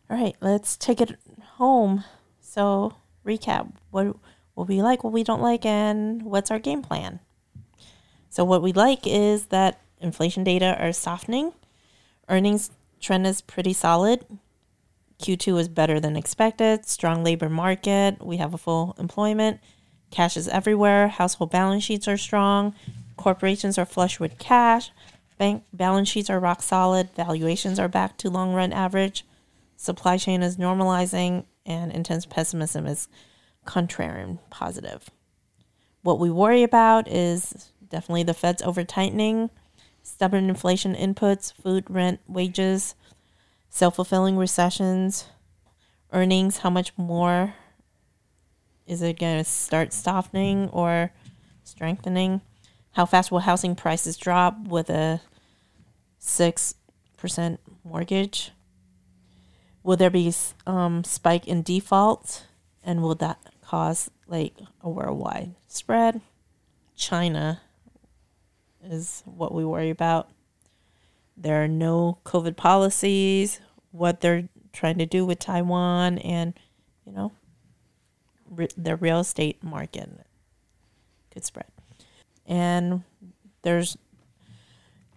All 0.09 0.17
right, 0.17 0.35
let's 0.39 0.77
take 0.77 1.01
it 1.01 1.17
home. 1.55 2.03
So, 2.39 2.95
recap 3.25 3.71
what 3.91 4.15
what 4.53 4.67
we 4.67 4.81
like, 4.81 5.03
what 5.03 5.13
we 5.13 5.23
don't 5.23 5.41
like, 5.41 5.65
and 5.65 6.23
what's 6.23 6.49
our 6.49 6.59
game 6.59 6.81
plan. 6.81 7.19
So, 8.29 8.45
what 8.45 8.61
we 8.61 8.71
like 8.71 9.05
is 9.05 9.47
that 9.47 9.81
inflation 9.99 10.43
data 10.43 10.77
are 10.79 10.93
softening, 10.93 11.53
earnings 12.29 12.71
trend 12.99 13.27
is 13.27 13.41
pretty 13.41 13.73
solid. 13.73 14.25
Q2 15.19 15.59
is 15.59 15.67
better 15.67 15.99
than 15.99 16.15
expected. 16.15 16.85
Strong 16.85 17.23
labor 17.23 17.49
market. 17.49 18.23
We 18.23 18.37
have 18.37 18.53
a 18.53 18.57
full 18.57 18.95
employment. 18.99 19.59
Cash 20.11 20.37
is 20.37 20.47
everywhere. 20.47 21.07
Household 21.07 21.51
balance 21.51 21.83
sheets 21.83 22.07
are 22.07 22.17
strong. 22.17 22.75
Corporations 23.17 23.77
are 23.77 23.85
flush 23.85 24.19
with 24.19 24.37
cash. 24.37 24.91
Bank 25.37 25.63
balance 25.71 26.09
sheets 26.09 26.29
are 26.29 26.39
rock 26.39 26.61
solid. 26.61 27.09
Valuations 27.15 27.79
are 27.79 27.87
back 27.87 28.17
to 28.17 28.29
long 28.29 28.53
run 28.53 28.73
average. 28.73 29.25
Supply 29.75 30.17
chain 30.17 30.41
is 30.41 30.57
normalizing, 30.57 31.45
and 31.65 31.91
intense 31.91 32.25
pessimism 32.25 32.87
is 32.87 33.07
contrarian 33.65 34.39
positive. 34.49 35.09
What 36.01 36.19
we 36.19 36.31
worry 36.31 36.63
about 36.63 37.07
is 37.07 37.71
definitely 37.89 38.23
the 38.23 38.33
Fed's 38.33 38.61
over 38.63 38.83
tightening, 38.83 39.49
stubborn 40.01 40.49
inflation 40.49 40.95
inputs, 40.95 41.53
food, 41.53 41.85
rent, 41.89 42.19
wages, 42.27 42.95
self 43.69 43.95
fulfilling 43.97 44.37
recessions, 44.37 45.25
earnings, 46.11 46.59
how 46.59 46.69
much 46.69 46.91
more 46.97 47.53
is 48.87 49.01
it 49.01 49.19
going 49.19 49.37
to 49.37 49.43
start 49.43 49.93
softening 49.93 50.69
or 50.69 51.11
strengthening? 51.63 52.41
How 52.93 53.05
fast 53.05 53.31
will 53.31 53.39
housing 53.39 53.75
prices 53.75 54.17
drop 54.17 54.57
with 54.67 54.89
a 54.89 55.21
6% 56.19 57.57
mortgage? 57.83 58.51
Will 59.83 59.97
there 59.97 60.09
be 60.09 60.33
um, 60.65 61.03
spike 61.03 61.47
in 61.47 61.63
default? 61.63 62.45
And 62.83 63.01
will 63.01 63.15
that 63.15 63.39
cause 63.61 64.09
like 64.27 64.53
a 64.81 64.89
worldwide 64.89 65.55
spread? 65.67 66.21
China 66.95 67.61
is 68.83 69.23
what 69.25 69.53
we 69.53 69.63
worry 69.63 69.89
about. 69.89 70.29
There 71.35 71.63
are 71.63 71.67
no 71.67 72.17
COVID 72.25 72.55
policies, 72.55 73.59
what 73.91 74.21
they're 74.21 74.49
trying 74.73 74.97
to 74.97 75.05
do 75.05 75.25
with 75.25 75.39
Taiwan, 75.39 76.17
and, 76.19 76.53
you 77.05 77.11
know, 77.11 77.31
re- 78.49 78.69
the 78.75 78.95
real 78.95 79.19
estate 79.19 79.63
market 79.63 80.09
could 81.31 81.45
spread. 81.45 81.67
And 82.45 83.03
there's 83.61 83.97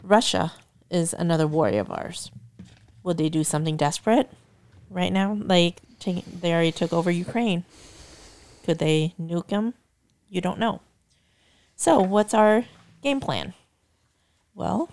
Russia 0.03 0.53
is 0.91 1.13
another 1.13 1.47
worry 1.47 1.77
of 1.77 1.91
ours. 1.91 2.31
Will 3.03 3.15
they 3.15 3.29
do 3.29 3.45
something 3.45 3.77
desperate 3.77 4.31
right 4.91 5.13
now? 5.13 5.39
Like 5.41 5.81
take, 5.99 6.25
they 6.25 6.53
already 6.53 6.73
took 6.73 6.93
over 6.93 7.11
Ukraine. 7.11 7.65
Could 8.65 8.79
they 8.79 9.15
nuke 9.21 9.49
them? 9.49 9.75
You 10.29 10.41
don't 10.41 10.59
know. 10.59 10.81
So, 11.77 12.01
what's 12.01 12.35
our 12.35 12.65
game 13.03 13.21
plan? 13.21 13.55
Well, 14.55 14.91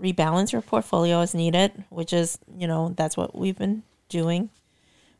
rebalance 0.00 0.52
your 0.52 0.62
portfolio 0.62 1.20
as 1.20 1.34
needed, 1.34 1.84
which 1.90 2.12
is, 2.12 2.38
you 2.56 2.66
know, 2.66 2.94
that's 2.96 3.16
what 3.16 3.36
we've 3.36 3.58
been 3.58 3.82
doing 4.08 4.50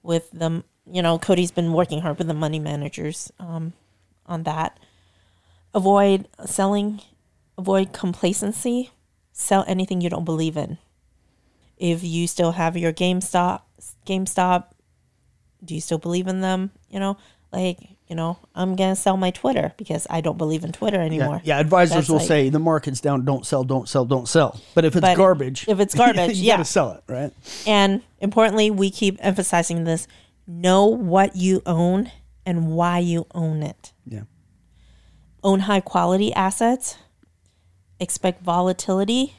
with 0.03 0.31
them. 0.31 0.65
You 0.91 1.03
know, 1.03 1.19
Cody's 1.19 1.51
been 1.51 1.73
working 1.73 2.01
hard 2.01 2.19
with 2.19 2.27
the 2.27 2.35
money 2.35 2.59
managers 2.59 3.31
um, 3.39 3.75
on 4.27 4.45
that. 4.45 4.79
Avoid 5.75 6.27
selling, 6.47 7.03
avoid 7.59 7.93
complacency, 7.93 8.91
sell 9.41 9.65
anything 9.67 10.01
you 10.01 10.11
don't 10.11 10.25
believe 10.25 10.57
in. 10.57 10.79
If 11.77 12.05
you 12.05 12.27
still 12.27 12.53
have 12.53 12.77
your 12.77 12.93
GameStop, 12.93 13.63
GameStop, 14.07 14.67
do 15.65 15.75
you 15.75 15.81
still 15.81 15.99
believe 15.99 16.27
in 16.27 16.41
them? 16.41 16.71
You 16.91 17.01
know, 17.01 17.17
like, 17.53 17.79
you 18.07 18.15
know, 18.17 18.39
I'm 18.55 18.77
going 18.77 18.95
to 18.95 19.01
sell 19.01 19.17
my 19.17 19.31
Twitter 19.31 19.73
because 19.79 20.07
I 20.11 20.21
don't 20.21 20.37
believe 20.37 20.63
in 20.65 20.73
Twitter 20.73 20.99
Yeah, 20.99 21.05
anymore. 21.05 21.41
yeah. 21.45 21.59
Advisors 21.59 21.95
That's 21.95 22.09
will 22.09 22.17
like- 22.19 22.27
say 22.29 22.49
the 22.51 22.59
market's 22.59 23.01
down. 23.01 23.25
Don't 23.25 23.47
sell. 23.47 23.65
Don't 23.65 23.89
sell. 23.89 24.05
Don't 24.05 24.29
sell. 24.29 24.61
But 24.75 24.85
if 24.85 24.95
it's 24.95 25.01
But 25.01 25.17
garbage, 25.17 25.67
if 25.69 25.81
it's 25.81 25.95
garbage, 26.03 26.37
you 26.37 26.45
yeah. 26.47 26.55
gotta 26.55 26.65
sell 26.67 26.93
it, 26.93 27.03
right? 27.07 27.33
And 27.67 28.03
importantly, 28.21 28.71
we 28.71 28.91
keep 28.91 29.17
emphasizing 29.21 29.85
this 29.85 30.07
know 30.47 30.87
what 30.87 31.37
you 31.37 31.63
own 31.65 32.11
and 32.45 32.73
why 32.73 32.99
you 32.99 33.27
own 33.35 33.63
it. 33.63 33.93
Yeah. 34.07 34.23
Own 35.43 35.61
high 35.61 35.81
quality 35.81 36.33
assets, 36.35 36.97
expect 38.01 38.43
volatility. 38.43 39.37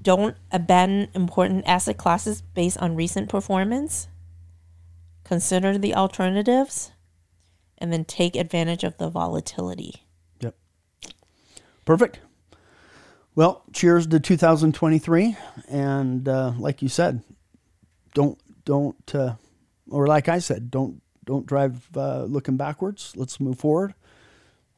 Don't 0.00 0.36
abandon 0.50 1.08
important 1.14 1.66
asset 1.66 1.98
classes 1.98 2.42
based 2.54 2.78
on 2.78 2.96
recent 2.96 3.28
performance. 3.28 4.08
Consider 5.24 5.76
the 5.76 5.94
alternatives 5.94 6.92
and 7.76 7.92
then 7.92 8.04
take 8.04 8.36
advantage 8.36 8.84
of 8.84 8.96
the 8.98 9.10
volatility. 9.10 10.04
Yep. 10.40 10.54
Perfect. 11.84 12.20
Well, 13.34 13.62
cheers 13.72 14.06
to 14.08 14.20
2023, 14.20 15.36
and 15.68 16.28
uh, 16.28 16.52
like 16.58 16.82
you 16.82 16.88
said, 16.88 17.22
don't 18.14 18.38
don't 18.64 19.14
uh, 19.14 19.34
or 19.90 20.06
like 20.06 20.28
I 20.28 20.40
said, 20.40 20.70
don't 20.70 21.00
don't 21.24 21.46
drive 21.46 21.88
uh, 21.96 22.24
looking 22.24 22.56
backwards. 22.56 23.12
Let's 23.16 23.38
move 23.38 23.58
forward 23.58 23.94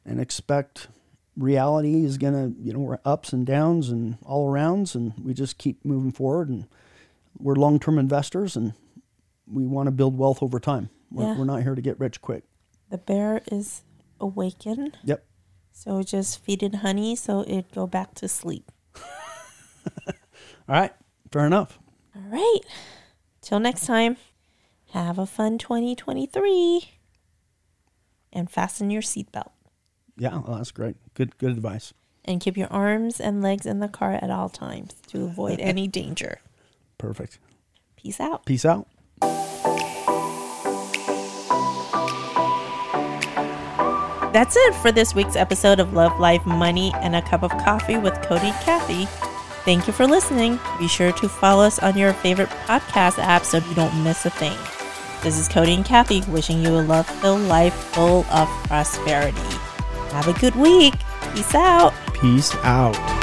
and 0.05 0.21
expect 0.21 0.89
reality 1.37 2.05
is 2.05 2.19
gonna 2.19 2.53
you 2.61 2.73
know 2.73 2.79
we're 2.81 2.99
ups 3.05 3.33
and 3.33 3.47
downs 3.47 3.89
and 3.91 4.19
all 4.25 4.51
arounds, 4.51 4.95
and 4.95 5.13
we 5.23 5.35
just 5.35 5.59
keep 5.59 5.85
moving 5.85 6.13
forward. 6.13 6.49
And 6.49 6.67
we're 7.39 7.55
long 7.55 7.79
term 7.81 7.99
investors, 7.99 8.57
and 8.57 8.75
we 9.47 9.67
want 9.67 9.87
to 9.87 9.91
build 9.91 10.17
wealth 10.19 10.43
over 10.43 10.59
time. 10.61 10.91
We're, 11.11 11.25
Yeah. 11.25 11.39
we're 11.39 11.45
not 11.45 11.63
here 11.63 11.75
to 11.75 11.83
get 11.83 11.99
rich 12.01 12.21
quick. 12.21 12.45
The 12.91 12.99
bear 12.99 13.43
is 13.51 13.83
awakened. 14.21 14.99
Yep. 15.05 15.25
So 15.73 16.03
just 16.03 16.39
feed 16.45 16.63
it 16.63 16.77
honey 16.77 17.17
so 17.17 17.41
it 17.41 17.73
go 17.73 17.87
back 17.87 18.15
to 18.17 18.29
sleep. 18.29 18.71
All 20.07 20.13
right. 20.69 20.93
Fair 21.31 21.47
enough. 21.47 21.79
All 22.15 22.23
right. 22.31 22.61
Till 23.41 23.59
next 23.59 23.87
time, 23.87 24.17
have 24.91 25.19
a 25.19 25.27
fun 25.27 25.59
2023 25.59 26.91
and 28.33 28.51
fasten 28.51 28.91
your 28.91 29.03
seatbelt 29.03 29.51
Yeah, 30.23 30.39
well, 30.39 30.57
that's 30.59 30.71
great. 30.71 30.95
Good 31.15 31.37
good 31.39 31.51
advice. 31.51 31.93
and 32.25 32.41
keep 32.41 32.57
your 32.57 32.69
arms 32.73 33.19
and 33.19 33.43
legs 33.43 33.67
in 33.67 33.81
the 33.81 33.89
car 33.89 34.13
at 34.23 34.31
all 34.31 34.49
times 34.49 34.95
to 35.09 35.25
avoid 35.25 35.59
any 35.73 35.89
danger. 35.89 36.39
Perfect. 36.97 37.41
Peace 37.97 38.21
out. 38.21 38.45
Peace 38.47 38.65
out. 38.65 38.87
That's 44.33 44.57
it 44.57 44.75
for 44.77 44.91
this 44.91 45.15
week's 45.15 45.37
episode 45.37 45.79
of 45.79 45.93
Love, 45.93 46.19
Life, 46.19 46.47
Money, 46.47 46.91
and 47.03 47.15
a 47.15 47.21
Cup 47.21 47.43
of 47.43 47.51
Coffee 47.51 47.99
with 47.99 48.15
Cody 48.23 48.47
and 48.47 48.65
Kathie. 48.65 49.07
Thank 49.67 49.87
you 49.87 49.93
for 49.93 50.07
listening. 50.07 50.59
Be 50.79 50.89
sure 50.89 51.13
to 51.13 51.29
follow 51.29 51.65
us 51.65 51.79
on 51.81 51.99
your 51.99 52.15
favorite 52.15 52.49
podcast 52.67 53.19
app 53.19 53.45
so 53.45 53.59
you 53.59 53.75
don't 53.75 54.03
miss 54.03 54.25
a 54.25 54.31
thing. 54.31 54.57
This 55.23 55.39
is 55.39 55.49
Cody 55.49 55.75
and 55.75 55.85
Kathie 55.85 56.23
wishing 56.29 56.63
you 56.63 56.71
a 56.71 56.81
love 56.81 57.07
filled 57.21 57.43
life 57.43 57.75
full 57.75 58.25
of 58.31 58.49
prosperity. 58.65 59.39
Have 60.13 60.29
a 60.29 60.39
good 60.39 60.55
week. 60.55 60.95
Peace 61.35 61.55
out. 61.55 61.95
Peace 62.13 62.55
out. 62.63 63.22